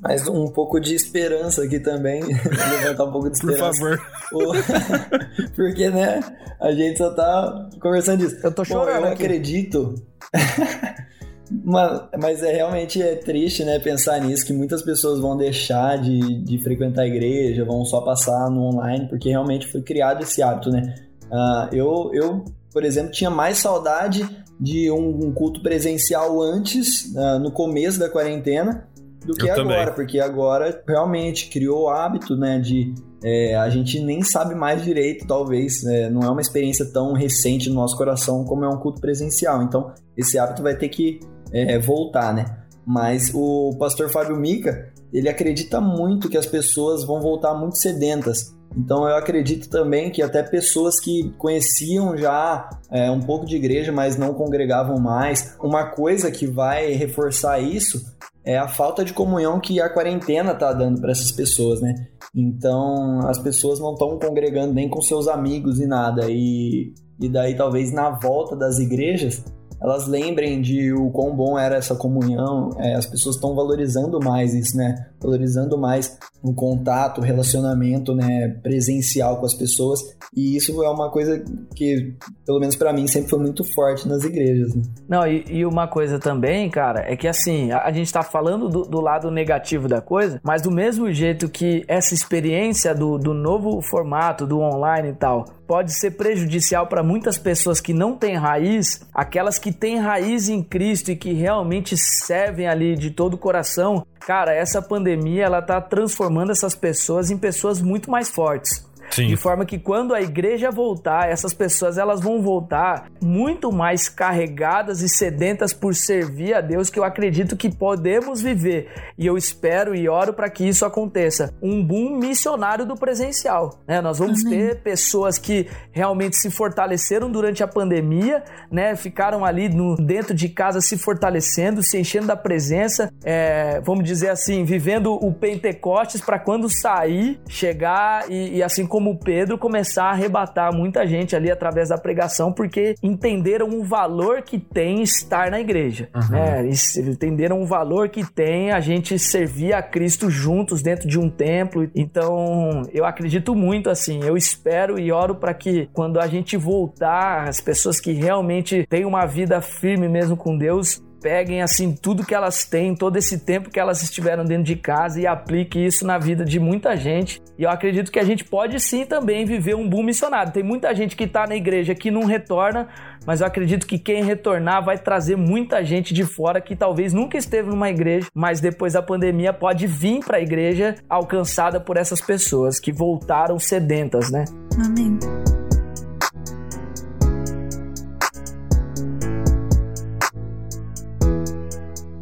Mas 0.02 0.28
um 0.28 0.48
pouco 0.48 0.80
de 0.80 0.96
esperança 0.96 1.64
aqui 1.64 1.80
também. 1.80 2.22
levantar 2.24 3.06
um 3.06 3.12
pouco 3.12 3.30
de 3.30 3.38
esperança. 3.38 4.00
Por 4.32 4.56
favor. 4.56 4.66
Porque, 5.56 5.90
né? 5.90 6.20
A 6.60 6.72
gente 6.72 6.98
só 6.98 7.14
tá 7.14 7.70
conversando 7.82 8.20
disso. 8.20 8.38
Eu 8.44 8.52
tô 8.52 8.64
chorando. 8.64 9.02
Bom, 9.02 9.08
eu 9.08 9.14
aqui. 9.14 9.24
acredito. 9.24 9.96
mas, 11.64 12.02
mas 12.22 12.44
é 12.44 12.54
realmente 12.54 13.02
é 13.02 13.16
triste, 13.16 13.64
né? 13.64 13.80
Pensar 13.80 14.20
nisso, 14.22 14.46
que 14.46 14.54
muitas 14.54 14.82
pessoas 14.82 15.20
vão 15.20 15.36
deixar 15.36 15.98
de, 15.98 16.44
de 16.44 16.64
frequentar 16.64 17.04
a 17.04 17.08
igreja, 17.08 17.66
vão 17.66 17.84
só 17.86 18.02
passar 18.02 18.50
no 18.50 18.62
online, 18.68 19.08
porque 19.10 19.30
realmente 19.30 19.68
foi 19.68 19.82
criado 19.82 20.24
esse 20.24 20.42
hábito, 20.42 20.70
né? 20.70 20.96
Uh, 21.32 21.76
eu, 21.76 22.12
eu, 22.14 22.46
por 22.72 22.84
exemplo, 22.84 23.12
tinha 23.12 23.30
mais 23.30 23.58
saudade 23.58 24.28
de 24.60 24.92
um, 24.92 25.28
um 25.28 25.32
culto 25.32 25.62
presencial 25.62 26.42
antes, 26.42 27.14
uh, 27.16 27.40
no 27.40 27.52
começo 27.52 28.00
da 28.00 28.10
quarentena, 28.10 28.88
do 29.26 29.34
que 29.34 29.48
eu 29.48 29.54
agora, 29.54 29.66
também. 29.66 29.94
porque 29.96 30.20
agora 30.20 30.84
realmente 30.88 31.50
criou 31.50 31.84
o 31.84 31.90
hábito, 31.90 32.36
né, 32.36 32.60
de 32.60 32.94
é, 33.24 33.56
a 33.56 33.70
gente 33.70 34.00
nem 34.00 34.22
sabe 34.22 34.56
mais 34.56 34.84
direito, 34.84 35.28
talvez, 35.28 35.84
né, 35.84 36.10
não 36.10 36.22
é 36.22 36.30
uma 36.30 36.42
experiência 36.42 36.86
tão 36.92 37.14
recente 37.14 37.70
no 37.70 37.76
nosso 37.76 37.98
coração 37.98 38.46
como 38.46 38.64
é 38.64 38.70
um 38.70 38.78
culto 38.78 39.02
presencial, 39.02 39.62
então 39.62 39.94
esse 40.16 40.40
hábito 40.40 40.64
vai 40.64 40.76
ter 40.76 40.90
que 40.90 41.20
é, 41.52 41.78
voltar, 41.80 42.34
né? 42.34 42.46
Mas 42.86 43.32
o 43.34 43.76
pastor 43.78 44.10
Fábio 44.10 44.36
Mica, 44.36 44.92
ele 45.14 45.30
acredita 45.30 45.80
muito 45.80 46.30
que 46.30 46.38
as 46.38 46.46
pessoas 46.46 47.04
vão 47.04 47.22
voltar 47.22 47.54
muito 47.54 47.78
sedentas. 47.78 48.56
Então 48.78 49.08
eu 49.08 49.16
acredito 49.16 49.70
também 49.70 50.12
que 50.12 50.22
até 50.22 50.44
pessoas 50.44 51.00
que 51.00 51.32
conheciam 51.38 52.16
já 52.16 52.70
é, 52.92 53.10
um 53.10 53.20
pouco 53.20 53.46
de 53.46 53.56
igreja, 53.56 53.92
mas 53.92 54.18
não 54.18 54.34
congregavam 54.34 55.00
mais, 55.00 55.56
uma 55.62 55.86
coisa 55.86 56.32
que 56.32 56.46
vai 56.46 56.92
reforçar 56.94 57.60
isso 57.60 58.00
é 58.44 58.58
a 58.58 58.68
falta 58.68 59.04
de 59.04 59.14
comunhão 59.14 59.60
que 59.60 59.80
a 59.82 59.90
quarentena 59.90 60.56
tá 60.56 60.72
dando 60.74 61.00
para 61.00 61.12
essas 61.12 61.32
pessoas, 61.32 61.82
né? 61.82 62.08
Então, 62.34 63.28
as 63.28 63.38
pessoas 63.38 63.80
não 63.80 63.94
estão 63.94 64.18
congregando 64.18 64.74
nem 64.74 64.90
com 64.90 65.02
seus 65.02 65.28
amigos 65.28 65.80
e 65.80 65.86
nada. 65.86 66.26
E, 66.30 66.94
e 67.20 67.30
daí, 67.30 67.56
talvez 67.56 67.92
na 67.92 68.12
volta 68.12 68.56
das 68.56 68.80
igrejas, 68.80 69.44
elas 69.82 70.08
lembrem 70.08 70.62
de 70.62 70.92
o 70.94 71.10
quão 71.10 71.36
bom 71.36 71.58
era 71.58 71.76
essa 71.76 71.96
comunhão, 71.96 72.72
é, 72.78 72.96
as 72.96 73.06
pessoas 73.06 73.36
estão 73.36 73.56
valorizando 73.56 74.20
mais 74.20 74.54
isso, 74.54 74.76
né? 74.76 75.08
Valorizando 75.22 75.78
mais 75.78 76.18
o 76.42 76.54
contato, 76.54 77.20
o 77.20 77.24
relacionamento, 77.24 78.16
né, 78.16 78.56
presencial 78.64 79.38
com 79.38 79.46
as 79.46 79.54
pessoas. 79.54 80.00
E 80.36 80.56
isso 80.56 80.82
é 80.84 80.90
uma 80.90 81.10
coisa 81.12 81.44
que, 81.76 82.14
pelo 82.46 82.60
menos 82.60 82.76
para 82.76 82.94
mim, 82.94 83.08
sempre 83.08 83.30
foi 83.30 83.40
muito 83.40 83.64
forte 83.64 84.08
nas 84.08 84.24
igrejas. 84.24 84.74
Né? 84.76 84.84
Não, 85.08 85.28
e, 85.28 85.44
e, 85.50 85.66
uma 85.66 85.88
coisa 85.88 86.20
também, 86.20 86.70
cara, 86.70 87.02
é 87.02 87.16
que 87.16 87.28
assim, 87.28 87.72
a, 87.72 87.84
a 87.84 87.92
gente 87.92 88.12
tá 88.12 88.24
falando 88.24 88.70
do, 88.70 88.84
do, 88.84 89.02
lado 89.02 89.30
negativo 89.32 89.88
da 89.88 90.02
coisa, 90.02 90.40
mas 90.44 90.62
do 90.62 90.72
mesmo 90.72 91.12
jeito 91.12 91.50
que 91.50 91.84
essa 91.88 92.14
experiência 92.14 92.94
do, 92.94 93.18
do 93.18 93.34
novo 93.34 93.82
formato, 93.82 94.46
do 94.46 94.60
online 94.60 95.10
e 95.10 95.14
tal, 95.14 95.46
pode 95.68 95.94
ser 95.94 96.12
prejudicial 96.12 96.88
para 96.88 97.04
muitas 97.04 97.38
pessoas 97.38 97.80
que 97.80 97.94
não 97.94 98.16
têm 98.16 98.36
raiz, 98.36 99.06
aquelas 99.14 99.60
que 99.60 99.72
têm 99.72 100.00
raiz 100.00 100.50
em 100.50 100.64
Cristo 100.64 101.12
e 101.12 101.16
que 101.16 101.34
realmente 101.34 101.96
servem 101.98 102.68
ali 102.68 102.96
de 102.96 103.12
todo 103.12 103.36
o 103.36 103.38
coração. 103.38 104.06
Cara, 104.20 104.54
essa 104.54 104.82
pandemia 104.82 105.46
ela 105.46 105.62
tá 105.62 105.80
transformando 105.80 106.29
essas 106.52 106.76
pessoas 106.76 107.30
em 107.32 107.38
pessoas 107.38 107.82
muito 107.82 108.10
mais 108.10 108.30
fortes. 108.30 108.89
Sim. 109.20 109.28
De 109.28 109.36
forma 109.36 109.66
que 109.66 109.78
quando 109.78 110.14
a 110.14 110.22
igreja 110.22 110.72
voltar, 110.72 111.30
essas 111.30 111.54
pessoas 111.54 111.98
elas 111.98 112.22
vão 112.22 112.42
voltar 112.42 113.10
muito 113.22 113.72
mais 113.72 114.08
carregadas 114.08 115.02
e 115.02 115.10
sedentas 115.10 115.74
por 115.74 115.94
servir 115.96 116.54
a 116.54 116.62
Deus 116.62 116.90
que 116.90 117.00
eu 117.00 117.04
acredito 117.04 117.58
que 117.58 117.70
podemos 117.70 118.42
viver. 118.42 118.90
E 119.18 119.26
eu 119.26 119.38
espero 119.38 119.96
e 119.96 120.08
oro 120.08 120.34
para 120.34 120.50
que 120.50 120.68
isso 120.68 120.86
aconteça. 120.86 121.54
Um 121.62 121.86
boom 121.86 122.18
missionário 122.18 122.86
do 122.86 122.96
presencial, 122.96 123.80
né? 123.88 124.02
Nós 124.02 124.20
vamos 124.20 124.46
Amém. 124.46 124.58
ter 124.58 124.82
pessoas 124.82 125.38
que 125.38 125.68
realmente 125.92 126.38
se 126.38 126.50
fortaleceram 126.50 127.32
durante 127.32 127.64
a 127.64 127.68
pandemia, 127.68 128.44
né? 128.72 128.96
Ficaram 128.96 129.44
ali 129.44 129.70
no, 129.70 129.96
dentro 129.96 130.34
de 130.34 130.50
casa 130.50 130.82
se 130.82 130.98
fortalecendo, 130.98 131.84
se 131.84 131.98
enchendo 132.00 132.28
da 132.28 132.36
presença, 132.36 133.12
é, 133.24 133.82
vamos 133.82 134.04
dizer 134.04 134.30
assim, 134.30 134.64
vivendo 134.64 135.14
o 135.14 135.34
Pentecostes 135.34 136.22
para 136.22 136.40
quando 136.40 136.70
sair, 136.70 137.40
chegar 137.48 138.30
e, 138.30 138.58
e 138.58 138.64
assim 138.64 138.86
como 138.86 139.09
como 139.10 139.18
Pedro, 139.18 139.58
começar 139.58 140.06
a 140.06 140.12
arrebatar 140.12 140.74
muita 140.74 141.06
gente 141.08 141.36
ali 141.36 141.50
através 141.50 141.90
da 141.90 141.98
pregação, 141.98 142.52
porque 142.52 142.96
entenderam 143.02 143.70
o 143.70 143.84
valor 143.84 144.42
que 144.42 144.60
tem 144.60 145.02
estar 145.02 145.50
na 145.50 145.60
igreja, 145.60 146.10
uhum. 146.14 146.32
né? 146.32 146.70
Entenderam 146.98 147.62
o 147.62 147.66
valor 147.66 148.10
que 148.10 148.24
tem 148.24 148.72
a 148.72 148.80
gente 148.80 149.18
servir 149.18 149.74
a 149.74 149.82
Cristo 149.82 150.30
juntos 150.30 150.82
dentro 150.82 151.08
de 151.08 151.18
um 151.18 151.30
templo. 151.30 151.90
Então, 151.96 152.84
eu 152.94 153.06
acredito 153.06 153.56
muito 153.56 153.90
assim, 153.90 154.24
eu 154.24 154.38
espero 154.38 155.00
e 155.00 155.12
oro 155.12 155.36
para 155.36 155.54
que 155.54 155.90
quando 155.94 156.20
a 156.20 156.28
gente 156.28 156.58
voltar, 156.58 157.48
as 157.48 157.60
pessoas 157.60 158.00
que 158.00 158.12
realmente 158.12 158.86
têm 158.88 159.06
uma 159.06 159.26
vida 159.26 159.62
firme 159.62 160.08
mesmo 160.08 160.38
com 160.38 160.58
Deus, 160.58 161.02
peguem 161.22 161.62
assim 161.62 161.94
tudo 161.94 162.26
que 162.26 162.34
elas 162.34 162.66
têm, 162.66 162.96
todo 162.96 163.18
esse 163.18 163.40
tempo 163.40 163.70
que 163.70 163.80
elas 163.80 164.02
estiveram 164.02 164.44
dentro 164.44 164.64
de 164.64 164.76
casa 164.76 165.20
e 165.20 165.28
aplique 165.28 165.84
isso 165.84 166.06
na 166.06 166.18
vida 166.18 166.46
de 166.46 166.60
muita 166.60 166.96
gente. 166.96 167.42
E 167.58 167.64
eu 167.64 167.70
acredito 167.70 168.12
que 168.12 168.20
a 168.20 168.24
gente 168.24 168.44
pode 168.44 168.80
sim 168.80 169.06
também 169.06 169.46
viver 169.46 169.76
um 169.76 169.88
boom 169.88 170.04
missionário. 170.04 170.52
Tem 170.52 170.64
muita 170.64 170.94
gente 170.96 171.16
que 171.16 171.26
está 171.26 171.46
na 171.46 171.56
igreja 171.56 171.94
que 171.94 172.10
não 172.10 172.26
retorna, 172.26 172.88
mas 173.26 173.42
eu 173.42 173.48
acredito 173.48 173.86
que 173.86 174.00
quem 174.00 174.24
retornar 174.24 174.84
vai 174.84 174.98
trazer 174.98 175.36
muita 175.36 175.84
gente 175.84 176.14
de 176.14 176.24
fora 176.24 176.62
que 176.62 176.76
talvez 176.76 177.14
nunca 177.14 177.38
esteve 177.38 177.70
numa 177.70 177.90
igreja, 177.90 178.28
mas 178.34 178.62
depois 178.62 178.94
da 178.94 179.02
pandemia 179.02 179.52
pode 179.52 179.88
vir 179.88 180.24
para 180.24 180.38
a 180.38 180.42
igreja 180.42 180.96
alcançada 181.10 181.80
por 181.80 181.98
essas 181.98 182.22
pessoas 182.22 182.80
que 182.80 182.92
voltaram 182.92 183.60
sedentas, 183.60 184.32
né? 184.32 184.46
Amém. 184.78 185.20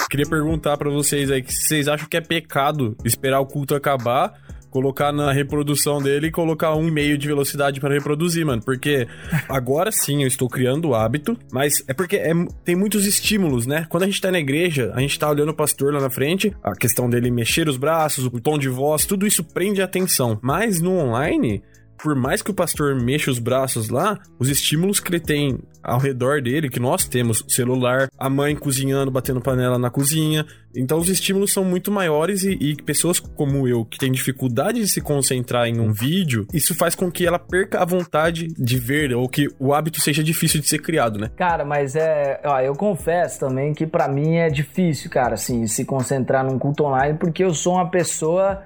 Queria 0.09 0.25
perguntar 0.25 0.77
para 0.77 0.89
vocês 0.89 1.29
aí, 1.29 1.43
se 1.47 1.67
vocês 1.67 1.87
acham 1.87 2.07
que 2.07 2.17
é 2.17 2.21
pecado 2.21 2.95
esperar 3.03 3.39
o 3.39 3.45
culto 3.45 3.75
acabar 3.75 4.33
colocar 4.69 5.11
na 5.11 5.31
reprodução 5.31 6.01
dele 6.01 6.27
e 6.27 6.31
colocar 6.31 6.75
um 6.75 6.91
meio 6.91 7.17
de 7.17 7.27
velocidade 7.27 7.79
para 7.79 7.93
reproduzir, 7.93 8.45
mano. 8.45 8.61
Porque 8.63 9.07
agora 9.49 9.91
sim 9.91 10.21
eu 10.21 10.27
estou 10.27 10.47
criando 10.47 10.89
o 10.89 10.95
hábito, 10.95 11.37
mas 11.51 11.83
é 11.87 11.93
porque 11.93 12.17
é, 12.17 12.31
tem 12.63 12.75
muitos 12.75 13.05
estímulos, 13.05 13.65
né? 13.65 13.85
Quando 13.89 14.03
a 14.03 14.05
gente 14.05 14.21
tá 14.21 14.31
na 14.31 14.39
igreja, 14.39 14.91
a 14.93 14.99
gente 14.99 15.17
tá 15.17 15.29
olhando 15.29 15.49
o 15.49 15.55
pastor 15.55 15.93
lá 15.93 15.99
na 15.99 16.09
frente, 16.09 16.55
a 16.63 16.75
questão 16.75 17.09
dele 17.09 17.31
mexer 17.31 17.67
os 17.67 17.77
braços, 17.77 18.25
o 18.25 18.39
tom 18.39 18.57
de 18.57 18.69
voz, 18.69 19.05
tudo 19.05 19.25
isso 19.25 19.43
prende 19.43 19.81
a 19.81 19.85
atenção. 19.85 20.37
Mas 20.41 20.79
no 20.81 20.91
online, 20.91 21.63
por 21.97 22.15
mais 22.15 22.41
que 22.41 22.51
o 22.51 22.53
pastor 22.53 22.95
mexa 22.95 23.31
os 23.31 23.39
braços 23.39 23.89
lá, 23.89 24.17
os 24.39 24.49
estímulos 24.49 24.99
que 24.99 25.09
ele 25.09 25.19
tem 25.19 25.59
ao 25.83 25.99
redor 25.99 26.41
dele, 26.41 26.69
que 26.69 26.79
nós 26.79 27.05
temos, 27.05 27.43
celular, 27.47 28.09
a 28.17 28.29
mãe 28.29 28.55
cozinhando, 28.55 29.09
batendo 29.09 29.39
panela 29.39 29.79
na 29.79 29.89
cozinha. 29.89 30.45
Então 30.75 30.97
os 30.97 31.09
estímulos 31.09 31.53
são 31.53 31.63
muito 31.63 31.91
maiores 31.91 32.43
e, 32.43 32.51
e, 32.51 32.75
pessoas 32.75 33.19
como 33.19 33.67
eu, 33.67 33.85
que 33.85 33.97
tem 33.97 34.11
dificuldade 34.11 34.81
de 34.81 34.89
se 34.89 34.99
concentrar 34.99 35.65
em 35.67 35.79
um 35.79 35.91
vídeo, 35.91 36.45
isso 36.53 36.75
faz 36.75 36.93
com 36.93 37.09
que 37.09 37.25
ela 37.25 37.39
perca 37.39 37.81
a 37.81 37.85
vontade 37.85 38.47
de 38.47 38.77
ver 38.77 39.13
ou 39.13 39.27
que 39.29 39.47
o 39.59 39.73
hábito 39.73 40.01
seja 40.01 40.23
difícil 40.23 40.59
de 40.59 40.67
ser 40.67 40.79
criado, 40.79 41.17
né? 41.17 41.31
Cara, 41.37 41.63
mas 41.63 41.95
é, 41.95 42.41
ó, 42.43 42.59
eu 42.59 42.73
confesso 42.73 43.39
também 43.39 43.73
que 43.73 43.87
para 43.87 44.07
mim 44.07 44.35
é 44.35 44.49
difícil, 44.49 45.09
cara, 45.09 45.35
assim, 45.35 45.65
se 45.67 45.85
concentrar 45.85 46.45
num 46.45 46.59
culto 46.59 46.83
online, 46.83 47.17
porque 47.17 47.43
eu 47.43 47.53
sou 47.53 47.75
uma 47.75 47.89
pessoa 47.89 48.61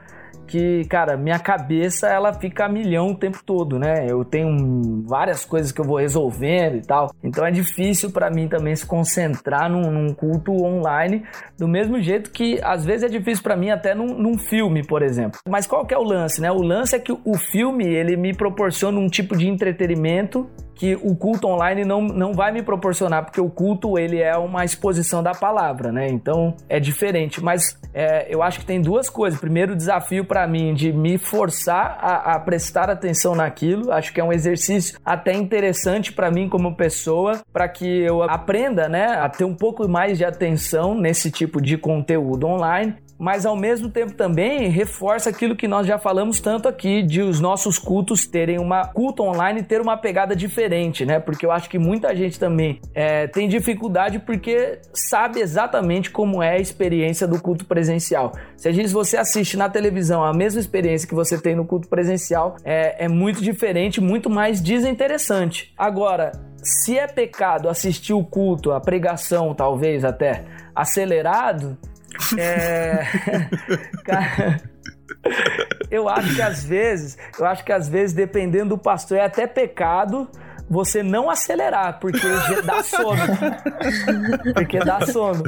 que, 0.51 0.83
cara, 0.89 1.15
minha 1.15 1.39
cabeça 1.39 2.09
ela 2.09 2.33
fica 2.33 2.65
a 2.65 2.69
milhão 2.69 3.11
o 3.11 3.15
tempo 3.15 3.41
todo, 3.45 3.79
né? 3.79 4.05
Eu 4.09 4.25
tenho 4.25 5.01
várias 5.07 5.45
coisas 5.45 5.71
que 5.71 5.79
eu 5.79 5.85
vou 5.85 5.97
resolvendo 5.97 6.75
e 6.75 6.81
tal. 6.81 7.09
Então 7.23 7.45
é 7.45 7.51
difícil 7.51 8.11
para 8.11 8.29
mim 8.29 8.49
também 8.49 8.75
se 8.75 8.85
concentrar 8.85 9.69
num, 9.69 9.89
num, 9.89 10.13
culto 10.13 10.51
online, 10.51 11.23
do 11.57 11.69
mesmo 11.69 12.01
jeito 12.01 12.31
que 12.31 12.59
às 12.61 12.83
vezes 12.83 13.03
é 13.03 13.07
difícil 13.07 13.41
para 13.41 13.55
mim 13.55 13.69
até 13.69 13.95
num, 13.95 14.07
num, 14.07 14.37
filme, 14.37 14.85
por 14.85 15.01
exemplo. 15.01 15.39
Mas 15.47 15.65
qual 15.65 15.85
que 15.85 15.93
é 15.93 15.97
o 15.97 16.03
lance, 16.03 16.41
né? 16.41 16.51
O 16.51 16.61
lance 16.61 16.97
é 16.97 16.99
que 16.99 17.13
o 17.13 17.37
filme 17.37 17.85
ele 17.85 18.17
me 18.17 18.35
proporciona 18.35 18.99
um 18.99 19.07
tipo 19.07 19.37
de 19.37 19.47
entretenimento 19.47 20.49
que 20.81 20.95
o 20.95 21.15
culto 21.15 21.47
online 21.47 21.85
não, 21.85 22.01
não 22.01 22.33
vai 22.33 22.51
me 22.51 22.63
proporcionar, 22.63 23.23
porque 23.23 23.39
o 23.39 23.51
culto 23.51 23.99
ele 23.99 24.19
é 24.19 24.35
uma 24.35 24.65
exposição 24.65 25.21
da 25.21 25.31
palavra, 25.31 25.91
né? 25.91 26.07
Então 26.09 26.55
é 26.67 26.79
diferente. 26.79 27.39
Mas 27.39 27.79
é, 27.93 28.25
eu 28.27 28.41
acho 28.41 28.61
que 28.61 28.65
tem 28.65 28.81
duas 28.81 29.07
coisas. 29.07 29.39
Primeiro, 29.39 29.73
o 29.73 29.75
desafio 29.75 30.25
para 30.25 30.47
mim 30.47 30.73
de 30.73 30.91
me 30.91 31.19
forçar 31.19 31.99
a, 32.01 32.33
a, 32.33 32.39
prestar 32.39 32.89
atenção 32.89 33.35
naquilo. 33.35 33.91
Acho 33.91 34.11
que 34.11 34.19
é 34.19 34.23
um 34.23 34.33
exercício 34.33 34.97
até 35.05 35.33
interessante 35.33 36.11
para 36.11 36.31
mim 36.31 36.49
como 36.49 36.75
pessoa, 36.75 37.41
para 37.53 37.69
que 37.69 37.85
eu 37.85 38.23
aprenda, 38.23 38.89
né, 38.89 39.05
a 39.05 39.29
ter 39.29 39.45
um 39.45 39.53
pouco 39.53 39.87
mais 39.87 40.17
de 40.17 40.25
atenção 40.25 40.95
nesse 40.95 41.29
tipo 41.29 41.61
de 41.61 41.77
conteúdo 41.77 42.47
online 42.47 42.95
mas 43.21 43.45
ao 43.45 43.55
mesmo 43.55 43.87
tempo 43.87 44.13
também 44.13 44.67
reforça 44.69 45.29
aquilo 45.29 45.55
que 45.55 45.67
nós 45.67 45.85
já 45.85 45.99
falamos 45.99 46.39
tanto 46.39 46.67
aqui 46.67 47.03
de 47.03 47.21
os 47.21 47.39
nossos 47.39 47.77
cultos 47.77 48.25
terem 48.25 48.57
uma 48.57 48.87
culto 48.87 49.21
online 49.21 49.61
ter 49.61 49.79
uma 49.79 49.95
pegada 49.95 50.35
diferente, 50.35 51.05
né? 51.05 51.19
Porque 51.19 51.45
eu 51.45 51.51
acho 51.51 51.69
que 51.69 51.77
muita 51.77 52.15
gente 52.15 52.39
também 52.39 52.81
é, 52.95 53.27
tem 53.27 53.47
dificuldade 53.47 54.17
porque 54.17 54.79
sabe 54.91 55.39
exatamente 55.39 56.09
como 56.09 56.41
é 56.41 56.53
a 56.53 56.59
experiência 56.59 57.27
do 57.27 57.39
culto 57.39 57.63
presencial. 57.65 58.31
Se 58.57 58.71
gente 58.73 58.87
se 58.87 58.93
você 58.93 59.17
assiste 59.17 59.55
na 59.55 59.69
televisão 59.69 60.23
a 60.23 60.33
mesma 60.33 60.59
experiência 60.59 61.07
que 61.07 61.13
você 61.13 61.39
tem 61.39 61.55
no 61.55 61.63
culto 61.63 61.87
presencial, 61.87 62.55
é, 62.63 63.05
é 63.05 63.07
muito 63.07 63.43
diferente, 63.43 64.01
muito 64.01 64.31
mais 64.31 64.59
desinteressante. 64.59 65.71
Agora, 65.77 66.31
se 66.57 66.97
é 66.97 67.05
pecado 67.05 67.69
assistir 67.69 68.13
o 68.13 68.23
culto, 68.23 68.71
a 68.71 68.81
pregação, 68.81 69.53
talvez 69.53 70.03
até 70.03 70.43
acelerado, 70.73 71.77
é. 72.37 73.03
Cara. 74.03 74.61
Eu 75.89 76.07
acho 76.09 76.35
que 76.35 76.41
às 76.41 76.63
vezes, 76.63 77.17
eu 77.37 77.45
acho 77.45 77.63
que 77.63 77.71
às 77.71 77.87
vezes, 77.87 78.15
dependendo 78.15 78.69
do 78.69 78.77
pastor, 78.77 79.17
é 79.17 79.25
até 79.25 79.45
pecado 79.45 80.29
você 80.71 81.03
não 81.03 81.29
acelerar, 81.29 81.99
porque 81.99 82.25
dá 82.65 82.81
sono. 82.81 83.21
porque 84.55 84.79
dá 84.79 85.05
sono. 85.05 85.43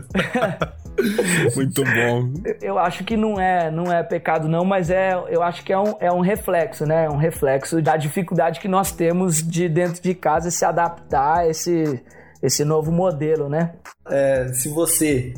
Muito 1.55 1.81
bom. 1.81 2.33
Eu 2.61 2.77
acho 2.77 3.05
que 3.05 3.15
não 3.15 3.39
é, 3.39 3.71
não 3.71 3.91
é 3.91 4.03
pecado 4.03 4.49
não, 4.49 4.65
mas 4.65 4.89
é, 4.89 5.13
eu 5.29 5.41
acho 5.41 5.63
que 5.63 5.71
é 5.71 5.79
um, 5.79 5.95
é 6.01 6.11
um 6.11 6.19
reflexo, 6.19 6.85
né? 6.85 7.05
É 7.05 7.09
um 7.09 7.15
reflexo 7.15 7.81
da 7.81 7.95
dificuldade 7.95 8.59
que 8.59 8.67
nós 8.67 8.91
temos 8.91 9.41
de 9.41 9.69
dentro 9.69 10.03
de 10.03 10.13
casa 10.13 10.51
se 10.51 10.65
adaptar 10.65 11.39
a 11.39 11.47
esse, 11.47 12.03
esse 12.41 12.65
novo 12.65 12.91
modelo, 12.91 13.47
né? 13.47 13.75
É, 14.09 14.47
se 14.49 14.67
você 14.67 15.33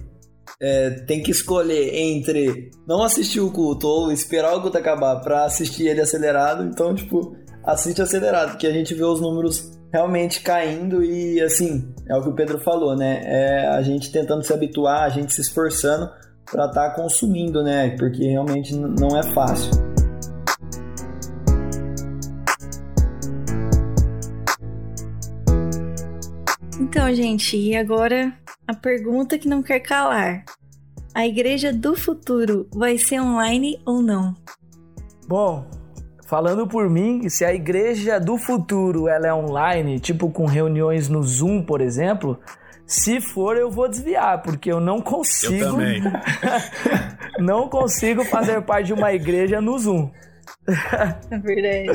é, 0.62 0.90
tem 0.90 1.22
que 1.22 1.32
escolher 1.32 1.94
entre 1.96 2.72
não 2.88 3.04
assistir 3.04 3.40
o 3.40 3.52
culto 3.52 3.88
ou 3.88 4.12
esperar 4.12 4.56
o 4.56 4.62
culto 4.62 4.78
acabar 4.78 5.18
para 5.22 5.46
assistir 5.46 5.88
ele 5.88 6.02
acelerado, 6.02 6.64
então, 6.64 6.96
tipo, 6.96 7.36
assiste 7.64 8.02
acelerado, 8.02 8.52
porque 8.52 8.68
a 8.68 8.74
gente 8.74 8.94
vê 8.94 9.04
os 9.04 9.20
números 9.20 9.72
realmente 9.92 10.42
caindo 10.42 11.04
e, 11.04 11.42
assim, 11.42 11.94
é 12.08 12.16
o 12.16 12.22
que 12.22 12.30
o 12.30 12.36
Pedro 12.36 12.60
falou, 12.60 12.96
né? 12.96 13.22
É 13.24 13.68
a 13.68 13.82
gente 13.82 14.12
tentando 14.12 14.44
se 14.44 14.54
habituar, 14.54 15.04
a 15.04 15.10
gente 15.10 15.34
se 15.34 15.42
esforçando 15.42 16.10
para 16.52 16.66
estar 16.66 16.90
tá 16.90 16.96
consumindo, 16.96 17.64
né? 17.64 17.96
Porque 17.98 18.24
realmente 18.26 18.76
não 18.76 19.18
é 19.18 19.24
fácil. 19.34 19.95
Então, 26.80 27.14
gente, 27.14 27.56
e 27.56 27.76
agora 27.76 28.34
a 28.68 28.74
pergunta 28.74 29.38
que 29.38 29.48
não 29.48 29.64
quer 29.64 29.80
calar. 29.80 30.44
A 31.14 31.26
igreja 31.26 31.72
do 31.72 31.96
futuro 31.96 32.68
vai 32.74 32.98
ser 32.98 33.22
online 33.22 33.80
ou 33.86 34.02
não? 34.02 34.36
Bom, 35.26 35.66
falando 36.28 36.68
por 36.68 36.90
mim, 36.90 37.30
se 37.30 37.46
a 37.46 37.54
igreja 37.54 38.20
do 38.20 38.38
futuro 38.38 39.08
ela 39.08 39.28
é 39.28 39.34
online, 39.34 40.00
tipo 40.02 40.30
com 40.30 40.46
reuniões 40.46 41.08
no 41.08 41.24
Zoom, 41.24 41.64
por 41.64 41.80
exemplo, 41.80 42.38
se 42.86 43.22
for 43.22 43.56
eu 43.56 43.72
vou 43.72 43.88
desviar, 43.88 44.42
porque 44.42 44.70
eu 44.70 44.82
não 44.82 45.00
consigo 45.00 45.54
eu 45.54 45.72
também. 45.72 46.04
não 47.40 47.70
consigo 47.70 48.26
fazer 48.26 48.62
parte 48.64 48.88
de 48.88 48.94
uma 48.94 49.14
igreja 49.14 49.62
no 49.62 49.80
Zoom. 49.80 50.12
É 51.32 51.38
verdade. 51.38 51.90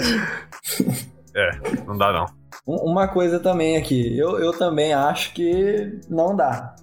É, 1.37 1.51
não 1.87 1.99
dá 1.99 2.13
não. 2.13 2.40
Uma 2.77 3.09
coisa 3.09 3.41
também 3.41 3.77
aqui, 3.77 4.17
eu, 4.19 4.39
eu 4.39 4.53
também 4.53 4.93
acho 4.93 5.33
que 5.33 5.99
não 6.09 6.37
dá. 6.37 6.75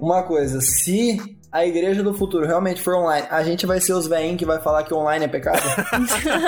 Uma 0.00 0.22
coisa, 0.22 0.60
se 0.60 1.18
a 1.52 1.64
igreja 1.64 2.02
do 2.02 2.14
futuro 2.14 2.46
realmente 2.46 2.82
for 2.82 2.94
online, 2.94 3.26
a 3.30 3.42
gente 3.42 3.66
vai 3.66 3.80
ser 3.80 3.92
os 3.92 4.06
veinhos 4.06 4.38
que 4.38 4.44
vai 4.44 4.60
falar 4.60 4.84
que 4.84 4.94
online 4.94 5.24
é 5.24 5.28
pecado? 5.28 5.62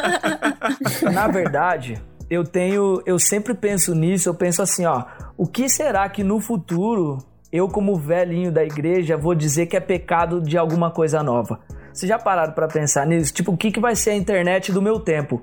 Na 1.13 1.29
verdade, 1.29 2.03
eu 2.31 2.45
tenho, 2.45 3.03
eu 3.07 3.19
sempre 3.19 3.55
penso 3.55 3.95
nisso, 3.95 4.29
eu 4.29 4.35
penso 4.35 4.63
assim, 4.63 4.85
ó, 4.87 5.05
o 5.37 5.47
que 5.47 5.69
será 5.69 6.09
que 6.09 6.23
no 6.23 6.41
futuro 6.41 7.19
eu 7.51 7.69
como 7.69 7.97
velhinho 7.97 8.53
da 8.53 8.63
igreja 8.63 9.17
vou 9.17 9.35
dizer 9.35 9.67
que 9.67 9.77
é 9.77 9.81
pecado 9.81 10.41
de 10.41 10.59
alguma 10.59 10.91
coisa 10.91 11.23
nova? 11.23 11.59
Vocês 11.93 12.09
já 12.09 12.19
pararam 12.19 12.53
para 12.53 12.69
pensar 12.69 13.07
nisso? 13.07 13.33
Tipo, 13.33 13.53
o 13.53 13.57
que, 13.57 13.73
que 13.73 13.81
vai 13.81 13.97
ser 13.97 14.11
a 14.11 14.17
internet 14.17 14.71
do 14.71 14.81
meu 14.81 15.01
tempo? 15.01 15.43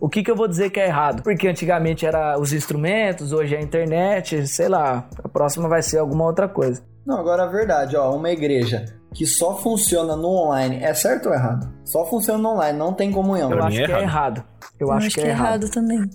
O 0.00 0.08
que, 0.08 0.22
que 0.22 0.30
eu 0.30 0.36
vou 0.36 0.48
dizer 0.48 0.70
que 0.70 0.80
é 0.80 0.86
errado? 0.86 1.22
Porque 1.22 1.46
antigamente 1.46 2.06
era 2.06 2.38
os 2.38 2.52
instrumentos, 2.52 3.32
hoje 3.32 3.54
é 3.54 3.58
a 3.58 3.62
internet, 3.62 4.46
sei 4.46 4.68
lá, 4.68 5.08
a 5.22 5.28
próxima 5.28 5.68
vai 5.68 5.82
ser 5.82 5.98
alguma 5.98 6.24
outra 6.24 6.48
coisa. 6.48 6.82
Não, 7.06 7.18
agora 7.18 7.44
a 7.44 7.46
verdade, 7.46 7.96
ó, 7.96 8.14
uma 8.14 8.30
igreja 8.30 8.84
que 9.14 9.26
só 9.26 9.56
funciona 9.56 10.16
no 10.16 10.28
online, 10.28 10.82
é 10.82 10.94
certo 10.94 11.28
ou 11.28 11.34
errado? 11.34 11.70
Só 11.84 12.06
funciona 12.06 12.40
no 12.40 12.50
online, 12.50 12.78
não 12.78 12.94
tem 12.94 13.12
comunhão. 13.12 13.50
Eu 13.50 13.56
pra 13.56 13.66
acho 13.66 13.80
é 13.80 13.84
que 13.84 13.92
é 13.92 14.00
errado. 14.00 14.44
Eu, 14.78 14.86
eu 14.88 14.92
acho, 14.92 15.06
acho, 15.06 15.16
que, 15.16 15.20
é, 15.20 15.24
é 15.24 15.28
errado. 15.28 15.62
errado 15.62 15.70
também 15.70 16.08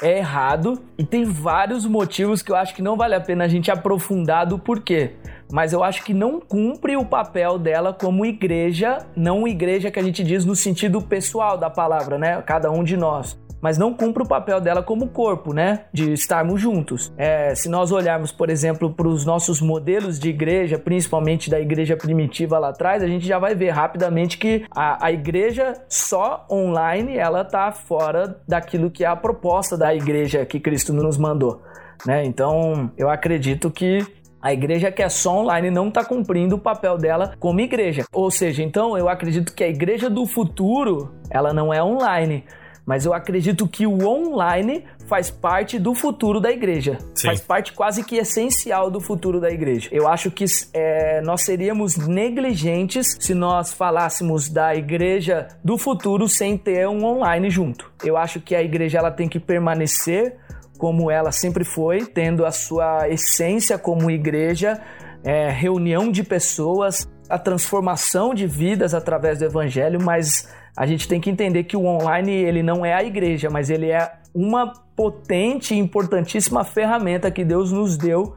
é 0.00 0.18
errado 0.18 0.80
e 0.96 1.04
tem 1.04 1.24
vários 1.24 1.84
motivos 1.84 2.42
que 2.42 2.52
eu 2.52 2.56
acho 2.56 2.74
que 2.74 2.82
não 2.82 2.96
vale 2.96 3.14
a 3.14 3.20
pena 3.20 3.44
a 3.44 3.48
gente 3.48 3.70
aprofundar 3.70 4.46
do 4.46 4.58
porquê. 4.58 5.12
Mas 5.50 5.72
eu 5.72 5.82
acho 5.82 6.04
que 6.04 6.14
não 6.14 6.40
cumpre 6.40 6.96
o 6.96 7.04
papel 7.04 7.58
dela 7.58 7.92
como 7.92 8.24
igreja, 8.24 8.98
não 9.16 9.48
igreja 9.48 9.90
que 9.90 9.98
a 9.98 10.02
gente 10.02 10.22
diz 10.22 10.44
no 10.44 10.54
sentido 10.54 11.00
pessoal 11.00 11.56
da 11.56 11.70
palavra, 11.70 12.18
né? 12.18 12.42
Cada 12.42 12.70
um 12.70 12.84
de 12.84 12.96
nós 12.96 13.36
mas 13.60 13.78
não 13.78 13.94
cumpre 13.94 14.22
o 14.22 14.26
papel 14.26 14.60
dela 14.60 14.82
como 14.82 15.08
corpo, 15.08 15.52
né? 15.52 15.84
De 15.92 16.12
estarmos 16.12 16.60
juntos. 16.60 17.12
É, 17.16 17.54
se 17.54 17.68
nós 17.68 17.92
olharmos, 17.92 18.32
por 18.32 18.50
exemplo, 18.50 18.92
para 18.92 19.08
os 19.08 19.24
nossos 19.24 19.60
modelos 19.60 20.18
de 20.18 20.28
igreja, 20.28 20.78
principalmente 20.78 21.50
da 21.50 21.60
igreja 21.60 21.96
primitiva 21.96 22.58
lá 22.58 22.70
atrás, 22.70 23.02
a 23.02 23.06
gente 23.06 23.26
já 23.26 23.38
vai 23.38 23.54
ver 23.54 23.70
rapidamente 23.70 24.38
que 24.38 24.64
a, 24.74 25.06
a 25.06 25.12
igreja 25.12 25.74
só 25.88 26.46
online 26.50 27.16
ela 27.16 27.44
tá 27.44 27.72
fora 27.72 28.40
daquilo 28.46 28.90
que 28.90 29.04
é 29.04 29.08
a 29.08 29.16
proposta 29.16 29.76
da 29.76 29.94
igreja 29.94 30.44
que 30.44 30.60
Cristo 30.60 30.92
nos 30.92 31.16
mandou. 31.16 31.62
Né? 32.06 32.24
Então, 32.24 32.90
eu 32.96 33.10
acredito 33.10 33.70
que 33.70 34.06
a 34.40 34.52
igreja 34.52 34.92
que 34.92 35.02
é 35.02 35.08
só 35.08 35.40
online 35.40 35.70
não 35.70 35.88
está 35.88 36.04
cumprindo 36.04 36.56
o 36.56 36.60
papel 36.60 36.96
dela 36.96 37.34
como 37.38 37.60
igreja. 37.60 38.04
Ou 38.12 38.30
seja, 38.30 38.62
então 38.62 38.96
eu 38.96 39.08
acredito 39.08 39.52
que 39.52 39.64
a 39.64 39.68
igreja 39.68 40.08
do 40.08 40.26
futuro 40.26 41.12
ela 41.30 41.52
não 41.52 41.74
é 41.74 41.82
online, 41.82 42.44
mas 42.88 43.04
eu 43.04 43.12
acredito 43.12 43.68
que 43.68 43.86
o 43.86 44.08
online 44.08 44.82
faz 45.06 45.30
parte 45.30 45.78
do 45.78 45.94
futuro 45.94 46.40
da 46.40 46.50
igreja. 46.50 46.96
Sim. 47.14 47.26
Faz 47.26 47.40
parte 47.42 47.74
quase 47.74 48.02
que 48.02 48.16
essencial 48.16 48.90
do 48.90 48.98
futuro 48.98 49.38
da 49.38 49.50
igreja. 49.50 49.90
Eu 49.92 50.08
acho 50.08 50.30
que 50.30 50.46
é, 50.72 51.20
nós 51.20 51.42
seríamos 51.42 51.98
negligentes 51.98 53.18
se 53.20 53.34
nós 53.34 53.74
falássemos 53.74 54.48
da 54.48 54.74
igreja 54.74 55.48
do 55.62 55.76
futuro 55.76 56.26
sem 56.30 56.56
ter 56.56 56.88
um 56.88 57.04
online 57.04 57.50
junto. 57.50 57.92
Eu 58.02 58.16
acho 58.16 58.40
que 58.40 58.54
a 58.54 58.62
igreja 58.62 58.96
ela 58.96 59.10
tem 59.10 59.28
que 59.28 59.38
permanecer 59.38 60.36
como 60.78 61.10
ela 61.10 61.30
sempre 61.30 61.64
foi, 61.64 62.06
tendo 62.06 62.46
a 62.46 62.50
sua 62.50 63.06
essência 63.06 63.76
como 63.76 64.10
igreja, 64.10 64.80
é, 65.22 65.50
reunião 65.50 66.10
de 66.10 66.24
pessoas, 66.24 67.06
a 67.28 67.38
transformação 67.38 68.32
de 68.32 68.46
vidas 68.46 68.94
através 68.94 69.40
do 69.40 69.44
evangelho, 69.44 70.00
mas 70.02 70.48
a 70.76 70.86
gente 70.86 71.08
tem 71.08 71.20
que 71.20 71.30
entender 71.30 71.64
que 71.64 71.76
o 71.76 71.84
online 71.84 72.32
ele 72.32 72.62
não 72.62 72.84
é 72.84 72.94
a 72.94 73.02
igreja, 73.02 73.48
mas 73.50 73.70
ele 73.70 73.90
é 73.90 74.12
uma 74.34 74.72
potente 74.94 75.74
e 75.74 75.78
importantíssima 75.78 76.64
ferramenta 76.64 77.30
que 77.30 77.44
Deus 77.44 77.72
nos 77.72 77.96
deu 77.96 78.36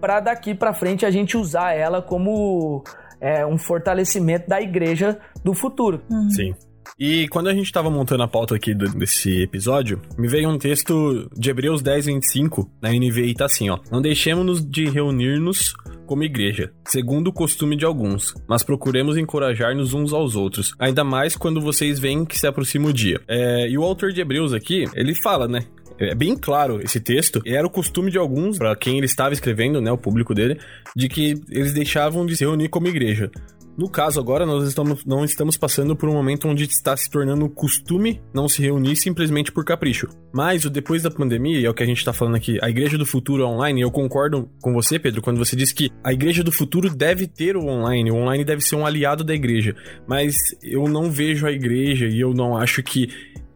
para 0.00 0.20
daqui 0.20 0.54
para 0.54 0.74
frente 0.74 1.06
a 1.06 1.10
gente 1.10 1.36
usar 1.36 1.72
ela 1.72 2.02
como 2.02 2.82
é, 3.20 3.44
um 3.46 3.56
fortalecimento 3.56 4.48
da 4.48 4.60
igreja 4.60 5.18
do 5.42 5.54
futuro. 5.54 6.02
Uhum. 6.10 6.30
Sim. 6.30 6.54
E 6.98 7.26
quando 7.28 7.48
a 7.48 7.54
gente 7.54 7.66
estava 7.66 7.90
montando 7.90 8.22
a 8.22 8.28
pauta 8.28 8.54
aqui 8.54 8.72
do, 8.72 8.88
desse 8.90 9.42
episódio, 9.42 10.00
me 10.16 10.28
veio 10.28 10.48
um 10.48 10.58
texto 10.58 11.28
de 11.36 11.50
Hebreus 11.50 11.82
10, 11.82 12.06
25, 12.06 12.70
na 12.80 12.90
NVI, 12.90 13.34
tá 13.34 13.46
assim, 13.46 13.68
ó. 13.68 13.78
Não 13.90 14.00
deixemos-nos 14.00 14.64
de 14.64 14.88
reunir-nos 14.88 15.74
como 16.06 16.22
igreja, 16.22 16.70
segundo 16.86 17.28
o 17.28 17.32
costume 17.32 17.76
de 17.76 17.84
alguns, 17.84 18.34
mas 18.46 18.62
procuremos 18.62 19.16
encorajar-nos 19.16 19.94
uns 19.94 20.12
aos 20.12 20.36
outros, 20.36 20.74
ainda 20.78 21.02
mais 21.02 21.34
quando 21.34 21.60
vocês 21.60 21.98
veem 21.98 22.24
que 22.24 22.38
se 22.38 22.46
aproxima 22.46 22.88
o 22.88 22.92
dia. 22.92 23.20
É, 23.26 23.68
e 23.68 23.78
o 23.78 23.82
autor 23.82 24.12
de 24.12 24.20
Hebreus 24.20 24.52
aqui, 24.52 24.84
ele 24.94 25.14
fala, 25.14 25.48
né? 25.48 25.66
É 25.98 26.14
bem 26.14 26.36
claro 26.36 26.80
esse 26.82 27.00
texto. 27.00 27.40
E 27.44 27.54
era 27.54 27.66
o 27.66 27.70
costume 27.70 28.10
de 28.10 28.18
alguns, 28.18 28.58
para 28.58 28.74
quem 28.74 28.96
ele 28.96 29.06
estava 29.06 29.32
escrevendo, 29.32 29.80
né, 29.80 29.92
o 29.92 29.98
público 29.98 30.34
dele, 30.34 30.58
de 30.94 31.08
que 31.08 31.40
eles 31.50 31.72
deixavam 31.72 32.26
de 32.26 32.36
se 32.36 32.44
reunir 32.44 32.68
como 32.68 32.88
igreja. 32.88 33.30
No 33.76 33.88
caso 33.88 34.20
agora, 34.20 34.46
nós 34.46 34.68
estamos, 34.68 35.04
não 35.04 35.24
estamos 35.24 35.56
passando 35.56 35.96
por 35.96 36.08
um 36.08 36.12
momento 36.12 36.46
onde 36.46 36.64
está 36.64 36.96
se 36.96 37.10
tornando 37.10 37.48
costume 37.48 38.22
não 38.32 38.48
se 38.48 38.62
reunir 38.62 38.94
simplesmente 38.94 39.50
por 39.50 39.64
capricho. 39.64 40.08
Mas 40.32 40.64
o 40.64 40.70
depois 40.70 41.02
da 41.02 41.10
pandemia, 41.10 41.58
e 41.58 41.64
é 41.64 41.70
o 41.70 41.74
que 41.74 41.82
a 41.82 41.86
gente 41.86 41.98
está 41.98 42.12
falando 42.12 42.36
aqui, 42.36 42.56
a 42.62 42.70
igreja 42.70 42.96
do 42.96 43.04
futuro 43.04 43.44
online, 43.44 43.80
eu 43.80 43.90
concordo 43.90 44.48
com 44.62 44.72
você, 44.72 44.96
Pedro, 44.98 45.20
quando 45.20 45.38
você 45.38 45.56
diz 45.56 45.72
que 45.72 45.90
a 46.04 46.12
igreja 46.12 46.44
do 46.44 46.52
futuro 46.52 46.88
deve 46.88 47.26
ter 47.26 47.56
o 47.56 47.66
online, 47.66 48.12
o 48.12 48.16
online 48.16 48.44
deve 48.44 48.60
ser 48.60 48.76
um 48.76 48.86
aliado 48.86 49.24
da 49.24 49.34
igreja. 49.34 49.74
Mas 50.06 50.36
eu 50.62 50.86
não 50.86 51.10
vejo 51.10 51.44
a 51.44 51.50
igreja 51.50 52.06
e 52.06 52.20
eu 52.20 52.32
não 52.32 52.56
acho 52.56 52.80
que 52.80 53.08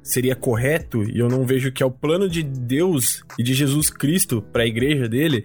seria 0.02 0.34
correto, 0.34 1.02
e 1.04 1.18
eu 1.18 1.28
não 1.28 1.44
vejo 1.44 1.70
que 1.70 1.82
é 1.82 1.86
o 1.86 1.90
plano 1.90 2.28
de 2.28 2.42
Deus 2.42 3.22
e 3.38 3.42
de 3.42 3.52
Jesus 3.52 3.90
Cristo 3.90 4.40
para 4.40 4.62
a 4.62 4.66
igreja 4.66 5.06
dele 5.06 5.44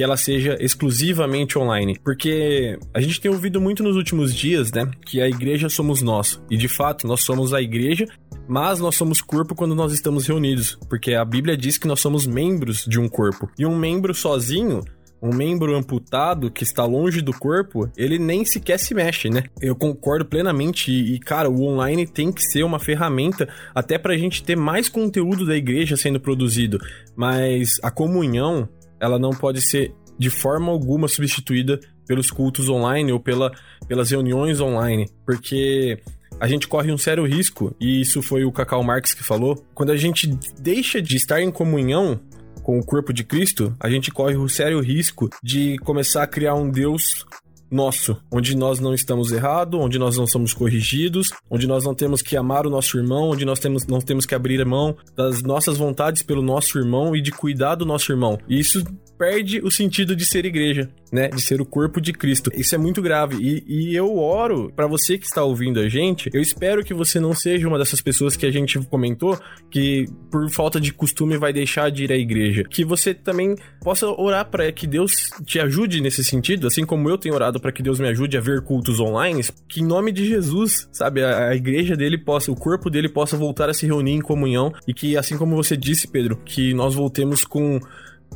que 0.00 0.04
ela 0.04 0.16
seja 0.16 0.56
exclusivamente 0.58 1.58
online. 1.58 2.00
Porque 2.02 2.78
a 2.94 3.02
gente 3.02 3.20
tem 3.20 3.30
ouvido 3.30 3.60
muito 3.60 3.82
nos 3.82 3.96
últimos 3.96 4.34
dias, 4.34 4.72
né, 4.72 4.90
que 5.04 5.20
a 5.20 5.28
igreja 5.28 5.68
somos 5.68 6.00
nós. 6.00 6.42
E 6.50 6.56
de 6.56 6.68
fato, 6.68 7.06
nós 7.06 7.20
somos 7.20 7.52
a 7.52 7.60
igreja, 7.60 8.06
mas 8.48 8.80
nós 8.80 8.96
somos 8.96 9.20
corpo 9.20 9.54
quando 9.54 9.74
nós 9.74 9.92
estamos 9.92 10.26
reunidos. 10.26 10.78
Porque 10.88 11.12
a 11.12 11.22
Bíblia 11.22 11.54
diz 11.54 11.76
que 11.76 11.86
nós 11.86 12.00
somos 12.00 12.26
membros 12.26 12.86
de 12.86 12.98
um 12.98 13.10
corpo. 13.10 13.50
E 13.58 13.66
um 13.66 13.76
membro 13.76 14.14
sozinho 14.14 14.82
um 15.22 15.34
membro 15.34 15.76
amputado 15.76 16.50
que 16.50 16.64
está 16.64 16.84
longe 16.84 17.20
do 17.20 17.32
corpo, 17.32 17.90
ele 17.96 18.18
nem 18.18 18.44
sequer 18.44 18.78
se 18.78 18.94
mexe, 18.94 19.28
né? 19.28 19.44
Eu 19.60 19.76
concordo 19.76 20.24
plenamente 20.24 20.90
e, 20.90 21.18
cara, 21.18 21.50
o 21.50 21.62
online 21.62 22.06
tem 22.06 22.32
que 22.32 22.42
ser 22.42 22.62
uma 22.62 22.78
ferramenta 22.78 23.48
até 23.74 23.98
para 23.98 24.14
a 24.14 24.16
gente 24.16 24.42
ter 24.42 24.56
mais 24.56 24.88
conteúdo 24.88 25.44
da 25.44 25.54
igreja 25.54 25.96
sendo 25.96 26.18
produzido, 26.18 26.78
mas 27.14 27.78
a 27.82 27.90
comunhão, 27.90 28.66
ela 29.00 29.18
não 29.18 29.30
pode 29.30 29.60
ser 29.60 29.94
de 30.18 30.28
forma 30.28 30.70
alguma 30.70 31.08
substituída 31.08 31.80
pelos 32.06 32.30
cultos 32.30 32.68
online 32.68 33.12
ou 33.12 33.18
pela, 33.18 33.50
pelas 33.88 34.10
reuniões 34.10 34.60
online, 34.60 35.08
porque 35.24 35.98
a 36.38 36.46
gente 36.46 36.68
corre 36.68 36.92
um 36.92 36.98
sério 36.98 37.24
risco, 37.24 37.74
e 37.80 38.00
isso 38.00 38.20
foi 38.22 38.44
o 38.44 38.52
Cacau 38.52 38.82
Marx 38.82 39.14
que 39.14 39.22
falou, 39.22 39.64
quando 39.74 39.90
a 39.90 39.96
gente 39.96 40.26
deixa 40.58 41.00
de 41.00 41.16
estar 41.16 41.40
em 41.40 41.50
comunhão 41.50 42.20
com 42.62 42.78
o 42.78 42.84
corpo 42.84 43.12
de 43.12 43.24
Cristo, 43.24 43.74
a 43.80 43.88
gente 43.88 44.10
corre 44.10 44.36
o 44.36 44.48
sério 44.48 44.80
risco 44.80 45.28
de 45.42 45.78
começar 45.78 46.22
a 46.22 46.26
criar 46.26 46.54
um 46.54 46.70
Deus 46.70 47.24
nosso, 47.70 48.16
onde 48.32 48.56
nós 48.56 48.80
não 48.80 48.92
estamos 48.92 49.32
errados, 49.32 49.78
onde 49.78 49.98
nós 49.98 50.16
não 50.16 50.26
somos 50.26 50.52
corrigidos, 50.52 51.30
onde 51.48 51.66
nós 51.66 51.84
não 51.84 51.94
temos 51.94 52.22
que 52.22 52.36
amar 52.36 52.66
o 52.66 52.70
nosso 52.70 52.98
irmão, 52.98 53.30
onde 53.30 53.44
nós 53.44 53.58
temos, 53.58 53.86
não 53.86 54.00
temos 54.00 54.26
que 54.26 54.34
abrir 54.34 54.64
mão 54.64 54.96
das 55.16 55.42
nossas 55.42 55.76
vontades 55.76 56.22
pelo 56.22 56.42
nosso 56.42 56.78
irmão 56.78 57.14
e 57.14 57.22
de 57.22 57.30
cuidar 57.30 57.76
do 57.76 57.86
nosso 57.86 58.12
irmão. 58.12 58.38
E 58.48 58.58
isso 58.58 58.84
perde 59.20 59.60
o 59.62 59.70
sentido 59.70 60.16
de 60.16 60.24
ser 60.24 60.46
igreja, 60.46 60.88
né? 61.12 61.28
De 61.28 61.42
ser 61.42 61.60
o 61.60 61.66
corpo 61.66 62.00
de 62.00 62.10
Cristo. 62.10 62.50
Isso 62.54 62.74
é 62.74 62.78
muito 62.78 63.02
grave. 63.02 63.36
E, 63.36 63.90
e 63.90 63.94
eu 63.94 64.16
oro 64.16 64.72
para 64.74 64.86
você 64.86 65.18
que 65.18 65.26
está 65.26 65.44
ouvindo 65.44 65.78
a 65.78 65.90
gente. 65.90 66.30
Eu 66.32 66.40
espero 66.40 66.82
que 66.82 66.94
você 66.94 67.20
não 67.20 67.34
seja 67.34 67.68
uma 67.68 67.78
dessas 67.78 68.00
pessoas 68.00 68.34
que 68.34 68.46
a 68.46 68.50
gente 68.50 68.78
comentou 68.78 69.38
que 69.70 70.06
por 70.30 70.48
falta 70.48 70.80
de 70.80 70.90
costume 70.90 71.36
vai 71.36 71.52
deixar 71.52 71.90
de 71.90 72.04
ir 72.04 72.12
à 72.12 72.16
igreja. 72.16 72.64
Que 72.64 72.82
você 72.82 73.12
também 73.12 73.56
possa 73.82 74.06
orar 74.06 74.48
para 74.48 74.72
que 74.72 74.86
Deus 74.86 75.28
te 75.44 75.60
ajude 75.60 76.00
nesse 76.00 76.24
sentido, 76.24 76.66
assim 76.66 76.86
como 76.86 77.10
eu 77.10 77.18
tenho 77.18 77.34
orado 77.34 77.60
para 77.60 77.72
que 77.72 77.82
Deus 77.82 78.00
me 78.00 78.08
ajude 78.08 78.38
a 78.38 78.40
ver 78.40 78.62
cultos 78.62 79.00
online. 79.00 79.44
Que 79.68 79.82
em 79.82 79.86
nome 79.86 80.12
de 80.12 80.26
Jesus, 80.26 80.88
sabe, 80.90 81.22
a, 81.22 81.48
a 81.48 81.54
igreja 81.54 81.94
dele 81.94 82.16
possa, 82.16 82.50
o 82.50 82.56
corpo 82.56 82.88
dele 82.88 83.10
possa 83.10 83.36
voltar 83.36 83.68
a 83.68 83.74
se 83.74 83.84
reunir 83.84 84.12
em 84.12 84.22
comunhão 84.22 84.72
e 84.88 84.94
que, 84.94 85.14
assim 85.14 85.36
como 85.36 85.54
você 85.54 85.76
disse, 85.76 86.08
Pedro, 86.08 86.38
que 86.42 86.72
nós 86.72 86.94
voltemos 86.94 87.44
com 87.44 87.78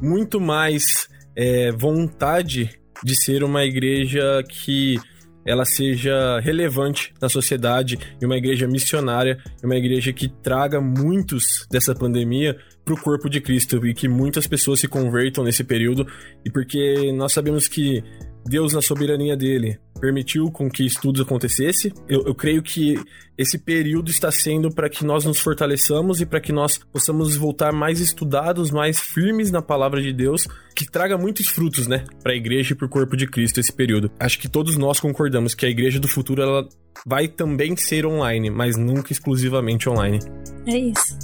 muito 0.00 0.40
mais 0.40 1.08
é, 1.36 1.72
vontade 1.72 2.70
de 3.02 3.14
ser 3.16 3.42
uma 3.42 3.64
igreja 3.64 4.42
que 4.48 4.98
ela 5.46 5.64
seja 5.64 6.40
relevante 6.40 7.12
na 7.20 7.28
sociedade 7.28 7.98
e 8.20 8.24
uma 8.24 8.36
igreja 8.36 8.66
missionária, 8.66 9.38
uma 9.62 9.76
igreja 9.76 10.12
que 10.12 10.28
traga 10.28 10.80
muitos 10.80 11.66
dessa 11.70 11.94
pandemia 11.94 12.56
para 12.84 12.94
o 12.94 13.00
corpo 13.00 13.28
de 13.28 13.40
Cristo 13.40 13.86
e 13.86 13.92
que 13.92 14.08
muitas 14.08 14.46
pessoas 14.46 14.80
se 14.80 14.88
convertam 14.88 15.44
nesse 15.44 15.62
período. 15.62 16.06
E 16.44 16.50
porque 16.50 17.12
nós 17.12 17.32
sabemos 17.32 17.68
que 17.68 18.02
Deus 18.46 18.72
na 18.72 18.82
soberania 18.82 19.36
dele 19.36 19.78
permitiu 20.00 20.50
com 20.50 20.68
que 20.68 20.84
estudos 20.84 21.22
acontecesse. 21.22 21.92
Eu, 22.06 22.26
eu 22.26 22.34
creio 22.34 22.62
que 22.62 23.00
esse 23.38 23.58
período 23.58 24.10
está 24.10 24.30
sendo 24.30 24.70
para 24.70 24.88
que 24.90 25.04
nós 25.04 25.24
nos 25.24 25.38
fortaleçamos 25.38 26.20
e 26.20 26.26
para 26.26 26.40
que 26.40 26.52
nós 26.52 26.78
possamos 26.78 27.36
voltar 27.36 27.72
mais 27.72 28.00
estudados, 28.00 28.70
mais 28.70 29.00
firmes 29.00 29.50
na 29.50 29.62
palavra 29.62 30.02
de 30.02 30.12
Deus, 30.12 30.46
que 30.76 30.84
traga 30.84 31.16
muitos 31.16 31.46
frutos, 31.46 31.86
né, 31.86 32.04
para 32.22 32.32
a 32.32 32.36
igreja 32.36 32.74
e 32.74 32.76
para 32.76 32.86
o 32.86 32.90
corpo 32.90 33.16
de 33.16 33.26
Cristo 33.26 33.60
esse 33.60 33.72
período. 33.72 34.10
Acho 34.20 34.38
que 34.38 34.48
todos 34.48 34.76
nós 34.76 35.00
concordamos 35.00 35.54
que 35.54 35.64
a 35.64 35.70
igreja 35.70 35.98
do 35.98 36.08
futuro 36.08 36.42
ela 36.42 36.68
vai 37.06 37.26
também 37.26 37.74
ser 37.76 38.04
online, 38.04 38.50
mas 38.50 38.76
nunca 38.76 39.10
exclusivamente 39.10 39.88
online. 39.88 40.18
É 40.66 40.76
isso. 40.76 41.18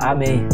Amém. 0.00 0.46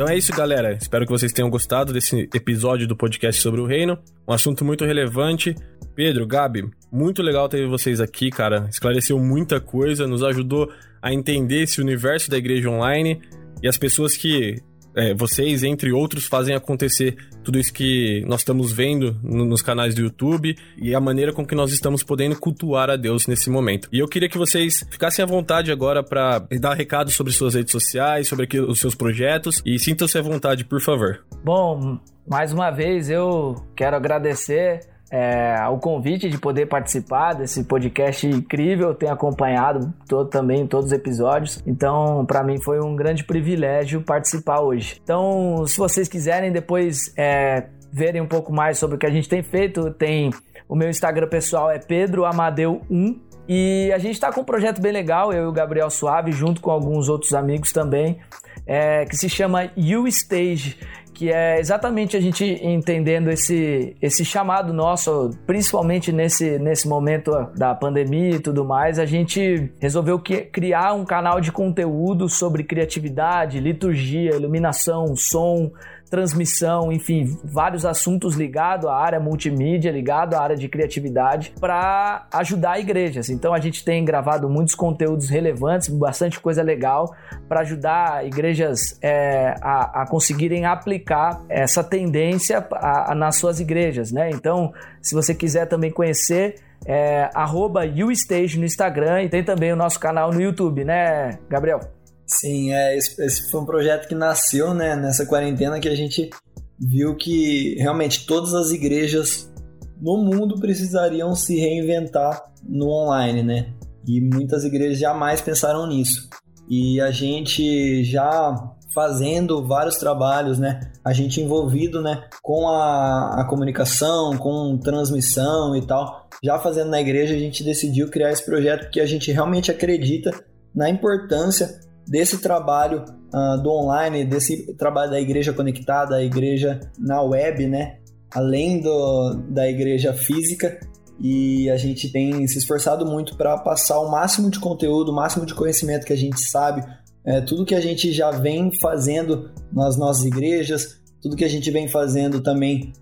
Então 0.00 0.08
é 0.08 0.16
isso, 0.16 0.32
galera. 0.32 0.72
Espero 0.72 1.04
que 1.04 1.12
vocês 1.12 1.30
tenham 1.30 1.50
gostado 1.50 1.92
desse 1.92 2.26
episódio 2.34 2.88
do 2.88 2.96
podcast 2.96 3.38
sobre 3.38 3.60
o 3.60 3.66
reino. 3.66 3.98
Um 4.26 4.32
assunto 4.32 4.64
muito 4.64 4.82
relevante. 4.86 5.54
Pedro, 5.94 6.26
Gabi, 6.26 6.70
muito 6.90 7.20
legal 7.20 7.50
ter 7.50 7.68
vocês 7.68 8.00
aqui, 8.00 8.30
cara. 8.30 8.66
Esclareceu 8.70 9.18
muita 9.18 9.60
coisa, 9.60 10.06
nos 10.06 10.22
ajudou 10.22 10.72
a 11.02 11.12
entender 11.12 11.64
esse 11.64 11.82
universo 11.82 12.30
da 12.30 12.38
igreja 12.38 12.70
online 12.70 13.20
e 13.62 13.68
as 13.68 13.76
pessoas 13.76 14.16
que 14.16 14.62
é, 15.00 15.14
vocês, 15.14 15.62
entre 15.62 15.92
outros, 15.92 16.26
fazem 16.26 16.54
acontecer 16.54 17.16
tudo 17.42 17.58
isso 17.58 17.72
que 17.72 18.22
nós 18.26 18.40
estamos 18.40 18.70
vendo 18.70 19.16
no, 19.22 19.44
nos 19.46 19.62
canais 19.62 19.94
do 19.94 20.02
YouTube 20.02 20.54
e 20.76 20.94
a 20.94 21.00
maneira 21.00 21.32
com 21.32 21.46
que 21.46 21.54
nós 21.54 21.72
estamos 21.72 22.02
podendo 22.02 22.38
cultuar 22.38 22.90
a 22.90 22.96
Deus 22.96 23.26
nesse 23.26 23.48
momento. 23.48 23.88
E 23.90 23.98
eu 23.98 24.06
queria 24.06 24.28
que 24.28 24.36
vocês 24.36 24.84
ficassem 24.90 25.22
à 25.22 25.26
vontade 25.26 25.72
agora 25.72 26.02
para 26.02 26.40
dar 26.60 26.74
recados 26.74 27.14
sobre 27.14 27.32
suas 27.32 27.54
redes 27.54 27.72
sociais, 27.72 28.28
sobre 28.28 28.44
aqui, 28.44 28.60
os 28.60 28.78
seus 28.78 28.94
projetos 28.94 29.62
e 29.64 29.78
sintam-se 29.78 30.18
à 30.18 30.22
vontade, 30.22 30.64
por 30.64 30.80
favor. 30.80 31.24
Bom, 31.42 31.98
mais 32.28 32.52
uma 32.52 32.70
vez 32.70 33.08
eu 33.08 33.54
quero 33.74 33.96
agradecer 33.96 34.80
é, 35.10 35.66
o 35.68 35.78
convite 35.78 36.30
de 36.30 36.38
poder 36.38 36.66
participar 36.66 37.34
desse 37.34 37.64
podcast 37.64 38.26
incrível, 38.26 38.94
tenho 38.94 39.12
acompanhado 39.12 39.92
todo, 40.08 40.30
também 40.30 40.66
todos 40.66 40.86
os 40.86 40.92
episódios, 40.92 41.60
então 41.66 42.24
para 42.24 42.44
mim 42.44 42.62
foi 42.62 42.80
um 42.80 42.94
grande 42.94 43.24
privilégio 43.24 44.02
participar 44.02 44.60
hoje. 44.60 45.00
Então, 45.02 45.66
se 45.66 45.76
vocês 45.76 46.08
quiserem 46.08 46.52
depois 46.52 47.12
é, 47.16 47.66
verem 47.92 48.20
um 48.20 48.28
pouco 48.28 48.52
mais 48.52 48.78
sobre 48.78 48.96
o 48.96 48.98
que 48.98 49.06
a 49.06 49.10
gente 49.10 49.28
tem 49.28 49.42
feito, 49.42 49.90
tem 49.90 50.30
o 50.68 50.76
meu 50.76 50.88
Instagram 50.88 51.26
pessoal 51.26 51.68
é 51.68 51.80
Pedro 51.80 52.24
Amadeu 52.24 52.80
1 52.88 53.20
e 53.48 53.90
a 53.92 53.98
gente 53.98 54.14
está 54.14 54.32
com 54.32 54.42
um 54.42 54.44
projeto 54.44 54.80
bem 54.80 54.92
legal, 54.92 55.32
eu 55.32 55.42
e 55.42 55.46
o 55.48 55.52
Gabriel 55.52 55.90
Suave, 55.90 56.30
junto 56.30 56.60
com 56.60 56.70
alguns 56.70 57.08
outros 57.08 57.34
amigos 57.34 57.72
também, 57.72 58.20
é, 58.64 59.04
que 59.06 59.16
se 59.16 59.28
chama 59.28 59.72
You 59.76 60.06
Stage 60.06 60.78
que 61.20 61.30
é 61.30 61.60
exatamente 61.60 62.16
a 62.16 62.20
gente 62.20 62.42
entendendo 62.64 63.28
esse, 63.28 63.94
esse 64.00 64.24
chamado 64.24 64.72
nosso, 64.72 65.28
principalmente 65.46 66.10
nesse, 66.10 66.58
nesse 66.58 66.88
momento 66.88 67.30
da 67.54 67.74
pandemia 67.74 68.36
e 68.36 68.40
tudo 68.40 68.64
mais, 68.64 68.98
a 68.98 69.04
gente 69.04 69.70
resolveu 69.78 70.18
que, 70.18 70.40
criar 70.46 70.94
um 70.94 71.04
canal 71.04 71.38
de 71.38 71.52
conteúdo 71.52 72.26
sobre 72.26 72.64
criatividade, 72.64 73.60
liturgia, 73.60 74.34
iluminação, 74.34 75.14
som, 75.14 75.70
transmissão, 76.10 76.90
enfim, 76.90 77.38
vários 77.44 77.86
assuntos 77.86 78.34
ligados 78.34 78.86
à 78.86 78.94
área 78.96 79.20
multimídia, 79.20 79.92
ligado 79.92 80.34
à 80.34 80.42
área 80.42 80.56
de 80.56 80.68
criatividade, 80.68 81.54
para 81.60 82.26
ajudar 82.32 82.80
igrejas. 82.80 83.30
Então 83.30 83.54
a 83.54 83.60
gente 83.60 83.84
tem 83.84 84.04
gravado 84.04 84.48
muitos 84.48 84.74
conteúdos 84.74 85.30
relevantes, 85.30 85.88
bastante 85.88 86.40
coisa 86.40 86.62
legal, 86.62 87.14
para 87.48 87.60
ajudar 87.60 88.26
igrejas 88.26 88.98
é, 89.00 89.54
a, 89.62 90.02
a, 90.02 90.06
conseguirem 90.06 90.66
aplicar 90.66 91.40
essa 91.48 91.84
tendência 91.84 92.66
a, 92.72 93.12
a, 93.12 93.14
nas 93.14 93.36
suas 93.36 93.60
igrejas, 93.60 94.10
né? 94.10 94.30
Então, 94.30 94.72
se 95.00 95.14
você 95.14 95.32
quiser 95.32 95.66
também 95.66 95.92
conhecer, 95.92 96.56
é, 96.84 97.30
arroba 97.34 97.84
YouStage 97.84 98.58
no 98.58 98.64
Instagram 98.64 99.22
e 99.22 99.28
tem 99.28 99.44
também 99.44 99.72
o 99.72 99.76
nosso 99.76 100.00
canal 100.00 100.32
no 100.32 100.40
YouTube, 100.40 100.84
né, 100.84 101.38
Gabriel? 101.48 101.99
Sim, 102.30 102.72
é, 102.72 102.96
esse, 102.96 103.20
esse, 103.20 103.50
foi 103.50 103.60
um 103.60 103.66
projeto 103.66 104.06
que 104.06 104.14
nasceu 104.14 104.72
né, 104.72 104.94
nessa 104.94 105.26
quarentena 105.26 105.80
que 105.80 105.88
a 105.88 105.96
gente 105.96 106.30
viu 106.78 107.16
que 107.16 107.74
realmente 107.74 108.24
todas 108.24 108.54
as 108.54 108.70
igrejas 108.70 109.52
no 110.00 110.16
mundo 110.16 110.58
precisariam 110.60 111.34
se 111.34 111.58
reinventar 111.58 112.40
no 112.62 112.88
online, 112.88 113.42
né? 113.42 113.74
E 114.06 114.20
muitas 114.20 114.64
igrejas 114.64 114.98
jamais 114.98 115.40
pensaram 115.40 115.86
nisso. 115.88 116.28
E 116.68 117.00
a 117.00 117.10
gente 117.10 118.04
já 118.04 118.54
fazendo 118.94 119.66
vários 119.66 119.96
trabalhos, 119.96 120.58
né? 120.58 120.80
A 121.04 121.12
gente 121.12 121.40
envolvido, 121.40 122.00
né, 122.00 122.24
com 122.42 122.68
a, 122.68 123.40
a 123.40 123.44
comunicação, 123.44 124.36
com 124.38 124.78
transmissão 124.78 125.76
e 125.76 125.84
tal. 125.84 126.28
Já 126.42 126.58
fazendo 126.60 126.90
na 126.90 127.00
igreja, 127.00 127.34
a 127.34 127.38
gente 127.38 127.64
decidiu 127.64 128.08
criar 128.08 128.30
esse 128.30 128.44
projeto 128.44 128.82
porque 128.82 129.00
a 129.00 129.06
gente 129.06 129.32
realmente 129.32 129.70
acredita 129.70 130.32
na 130.74 130.88
importância 130.88 131.80
desse 132.10 132.38
trabalho 132.38 133.04
uh, 133.32 133.62
do 133.62 133.70
online, 133.70 134.24
desse 134.24 134.74
trabalho 134.74 135.12
da 135.12 135.20
igreja 135.20 135.52
conectada, 135.52 136.16
a 136.16 136.24
igreja 136.24 136.80
na 136.98 137.22
web, 137.22 137.68
né? 137.68 137.98
Além 138.32 138.80
do, 138.80 139.34
da 139.48 139.70
igreja 139.70 140.12
física. 140.12 140.80
E 141.20 141.70
a 141.70 141.76
gente 141.76 142.10
tem 142.10 142.46
se 142.48 142.58
esforçado 142.58 143.06
muito 143.06 143.36
para 143.36 143.56
passar 143.58 144.00
o 144.00 144.10
máximo 144.10 144.50
de 144.50 144.58
conteúdo, 144.58 145.12
o 145.12 145.14
máximo 145.14 145.46
de 145.46 145.54
conhecimento 145.54 146.04
que 146.04 146.12
a 146.12 146.16
gente 146.16 146.40
sabe, 146.40 146.82
é, 147.24 147.42
tudo 147.42 147.66
que 147.66 147.74
a 147.74 147.80
gente 147.80 148.10
já 148.10 148.30
vem 148.30 148.70
fazendo 148.80 149.50
nas 149.70 149.98
nossas 149.98 150.24
igrejas, 150.24 150.98
tudo 151.20 151.36
que 151.36 151.44
a 151.44 151.48
gente 151.48 151.70
vem 151.70 151.86
fazendo 151.86 152.40
também 152.40 152.94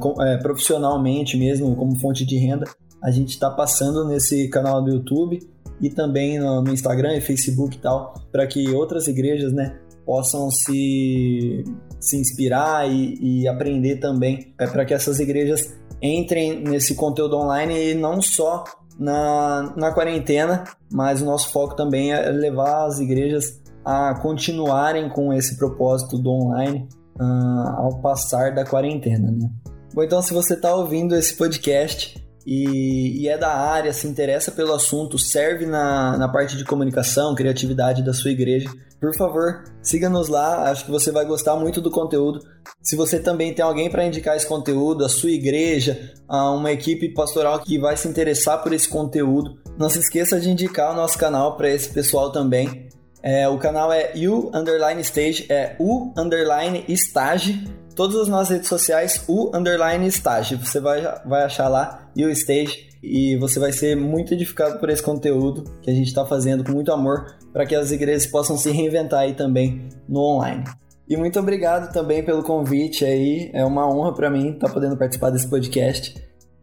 com, 0.00 0.20
é, 0.20 0.36
profissionalmente 0.38 1.36
mesmo, 1.36 1.76
como 1.76 1.98
fonte 2.00 2.26
de 2.26 2.36
renda, 2.36 2.66
a 3.00 3.12
gente 3.12 3.30
está 3.30 3.48
passando 3.48 4.04
nesse 4.04 4.48
canal 4.48 4.82
do 4.82 4.90
YouTube 4.90 5.38
e 5.80 5.90
também 5.90 6.38
no, 6.38 6.62
no 6.62 6.72
Instagram 6.72 7.16
e 7.16 7.20
Facebook 7.20 7.76
e 7.76 7.80
tal, 7.80 8.14
para 8.30 8.46
que 8.46 8.70
outras 8.70 9.06
igrejas, 9.06 9.52
né, 9.52 9.78
possam 10.04 10.50
se, 10.50 11.64
se 12.00 12.16
inspirar 12.16 12.90
e, 12.90 13.18
e 13.20 13.48
aprender 13.48 13.96
também, 13.96 14.54
é, 14.58 14.66
para 14.66 14.84
que 14.84 14.94
essas 14.94 15.18
igrejas 15.18 15.74
entrem 16.02 16.60
nesse 16.60 16.94
conteúdo 16.94 17.36
online 17.36 17.92
e 17.92 17.94
não 17.94 18.20
só 18.20 18.64
na, 18.98 19.74
na 19.76 19.92
quarentena, 19.92 20.64
mas 20.92 21.22
o 21.22 21.24
nosso 21.24 21.50
foco 21.50 21.74
também 21.74 22.12
é 22.12 22.30
levar 22.30 22.86
as 22.86 23.00
igrejas 23.00 23.60
a 23.84 24.18
continuarem 24.20 25.08
com 25.08 25.32
esse 25.32 25.56
propósito 25.56 26.18
do 26.18 26.30
online 26.30 26.88
uh, 27.20 27.68
ao 27.76 28.00
passar 28.00 28.54
da 28.54 28.64
quarentena, 28.64 29.30
né? 29.30 29.50
Bom, 29.92 30.02
então 30.02 30.22
se 30.22 30.32
você 30.32 30.54
está 30.54 30.74
ouvindo 30.74 31.14
esse 31.14 31.36
podcast 31.36 32.23
e, 32.46 33.22
e, 33.22 33.28
é 33.28 33.38
da 33.38 33.52
área, 33.54 33.92
se 33.92 34.06
interessa 34.06 34.52
pelo 34.52 34.72
assunto, 34.72 35.18
serve 35.18 35.66
na, 35.66 36.16
na 36.18 36.28
parte 36.28 36.56
de 36.56 36.64
comunicação, 36.64 37.34
criatividade 37.34 38.02
da 38.02 38.12
sua 38.12 38.30
igreja, 38.30 38.70
por 39.00 39.14
favor, 39.16 39.64
siga-nos 39.82 40.28
lá, 40.28 40.70
acho 40.70 40.84
que 40.84 40.90
você 40.90 41.12
vai 41.12 41.24
gostar 41.24 41.56
muito 41.56 41.80
do 41.80 41.90
conteúdo. 41.90 42.40
Se 42.82 42.96
você 42.96 43.18
também 43.18 43.52
tem 43.52 43.64
alguém 43.64 43.90
para 43.90 44.06
indicar 44.06 44.36
esse 44.36 44.46
conteúdo, 44.46 45.04
a 45.04 45.08
sua 45.08 45.30
igreja, 45.30 46.12
uma 46.28 46.72
equipe 46.72 47.12
pastoral 47.12 47.60
que 47.60 47.78
vai 47.78 47.96
se 47.96 48.08
interessar 48.08 48.62
por 48.62 48.72
esse 48.72 48.88
conteúdo, 48.88 49.58
não 49.78 49.90
se 49.90 49.98
esqueça 49.98 50.40
de 50.40 50.50
indicar 50.50 50.92
o 50.92 50.96
nosso 50.96 51.18
canal 51.18 51.56
para 51.56 51.68
esse 51.68 51.90
pessoal 51.90 52.32
também. 52.32 52.88
É, 53.22 53.48
o 53.48 53.58
canal 53.58 53.92
é 53.92 54.12
U 54.16 54.50
Underline 54.54 55.00
Stage, 55.02 55.46
é 55.50 55.76
U 55.78 56.12
Underline 56.16 56.84
Stage 56.88 57.64
todas 57.94 58.16
as 58.16 58.28
nossas 58.28 58.50
redes 58.50 58.68
sociais, 58.68 59.24
o 59.28 59.50
underline 59.54 60.06
estágio. 60.06 60.58
Você 60.58 60.80
vai, 60.80 61.02
vai 61.24 61.44
achar 61.44 61.68
lá 61.68 62.03
e 62.16 62.24
o 62.24 62.30
stage 62.30 62.88
e 63.02 63.36
você 63.36 63.58
vai 63.58 63.72
ser 63.72 63.96
muito 63.96 64.32
edificado 64.32 64.78
por 64.78 64.88
esse 64.88 65.02
conteúdo 65.02 65.64
que 65.82 65.90
a 65.90 65.94
gente 65.94 66.06
está 66.06 66.24
fazendo 66.24 66.64
com 66.64 66.72
muito 66.72 66.90
amor 66.92 67.36
para 67.52 67.66
que 67.66 67.74
as 67.74 67.90
igrejas 67.92 68.26
possam 68.26 68.56
se 68.56 68.70
reinventar 68.70 69.20
aí 69.20 69.34
também 69.34 69.88
no 70.08 70.20
online. 70.20 70.64
E 71.08 71.16
muito 71.16 71.38
obrigado 71.38 71.92
também 71.92 72.24
pelo 72.24 72.42
convite 72.42 73.04
aí, 73.04 73.50
é 73.52 73.64
uma 73.64 73.86
honra 73.86 74.14
para 74.14 74.30
mim 74.30 74.52
estar 74.52 74.68
tá 74.68 74.72
podendo 74.72 74.96
participar 74.96 75.30
desse 75.30 75.48
podcast. 75.48 76.14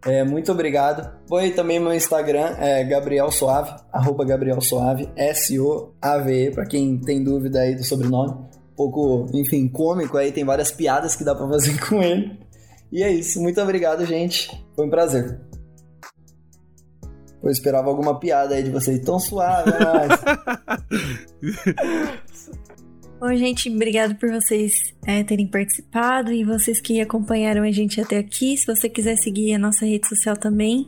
É, 0.04 0.24
muito 0.24 0.52
obrigado. 0.52 1.12
Bom, 1.30 1.40
e 1.40 1.52
também 1.52 1.80
meu 1.80 1.94
Instagram 1.94 2.56
é 2.58 2.84
Gabriel 2.84 3.30
Suave, 3.30 3.76
arroba 3.94 4.26
Gabriel 4.26 4.60
Suave, 4.60 5.08
S-O-A-V-E, 5.16 6.52
para 6.52 6.66
quem 6.66 6.98
tem 6.98 7.24
dúvida 7.24 7.60
aí 7.60 7.76
do 7.76 7.84
sobrenome 7.84 8.50
pouco, 8.76 9.28
enfim, 9.34 9.68
cômico 9.68 10.18
aí, 10.18 10.32
tem 10.32 10.44
várias 10.44 10.72
piadas 10.72 11.16
que 11.16 11.24
dá 11.24 11.36
para 11.36 11.48
fazer 11.48 11.80
com 11.88 12.02
ele. 12.02 12.40
E 12.92 13.04
é 13.04 13.12
isso, 13.12 13.42
muito 13.42 13.60
obrigado, 13.62 14.06
gente. 14.06 14.50
Foi 14.76 14.86
um 14.86 14.90
prazer. 14.90 15.40
Eu 17.44 17.50
esperava 17.50 17.90
alguma 17.90 18.20
piada 18.20 18.56
aí 18.56 18.64
de 18.64 18.70
vocês. 18.70 19.00
Tão 19.00 19.20
suave, 19.20 19.72
é 19.72 19.78
Bom, 23.20 23.36
gente, 23.36 23.70
obrigado 23.70 24.16
por 24.16 24.32
vocês 24.32 24.94
é, 25.06 25.24
terem 25.24 25.48
participado 25.48 26.32
e 26.32 26.44
vocês 26.44 26.82
que 26.82 27.00
acompanharam 27.00 27.64
a 27.64 27.72
gente 27.72 28.02
até 28.02 28.18
aqui. 28.18 28.58
Se 28.58 28.66
você 28.66 28.90
quiser 28.90 29.16
seguir 29.16 29.54
a 29.54 29.60
nossa 29.60 29.86
rede 29.86 30.08
social 30.08 30.36
também, 30.36 30.88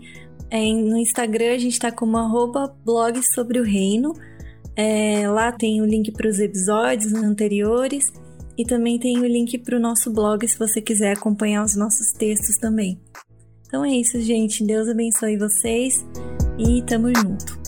é, 0.50 0.60
no 0.60 0.98
Instagram 0.98 1.54
a 1.54 1.58
gente 1.58 1.80
tá 1.80 1.92
como 1.92 2.18
arroba 2.18 2.76
blog 2.84 3.22
sobre 3.34 3.60
o 3.60 3.64
reino. 3.64 4.14
É, 4.76 5.28
lá 5.28 5.52
tem 5.52 5.82
o 5.82 5.86
link 5.86 6.12
para 6.12 6.28
os 6.28 6.40
episódios 6.40 7.14
anteriores 7.14 8.12
e 8.58 8.66
também 8.66 9.00
tem 9.00 9.20
o 9.20 9.26
link 9.26 9.58
para 9.60 9.78
o 9.78 9.80
nosso 9.80 10.12
blog 10.12 10.48
se 10.48 10.58
você 10.58 10.82
quiser 10.82 11.18
acompanhar 11.18 11.64
os 11.64 11.76
nossos 11.76 12.12
textos 12.12 12.58
também. 12.58 13.00
Então 13.68 13.84
é 13.84 13.90
isso, 13.90 14.22
gente. 14.22 14.64
Deus 14.64 14.88
abençoe 14.88 15.38
vocês 15.38 16.06
e 16.60 16.82
tamo 16.84 17.08
junto. 17.16 17.63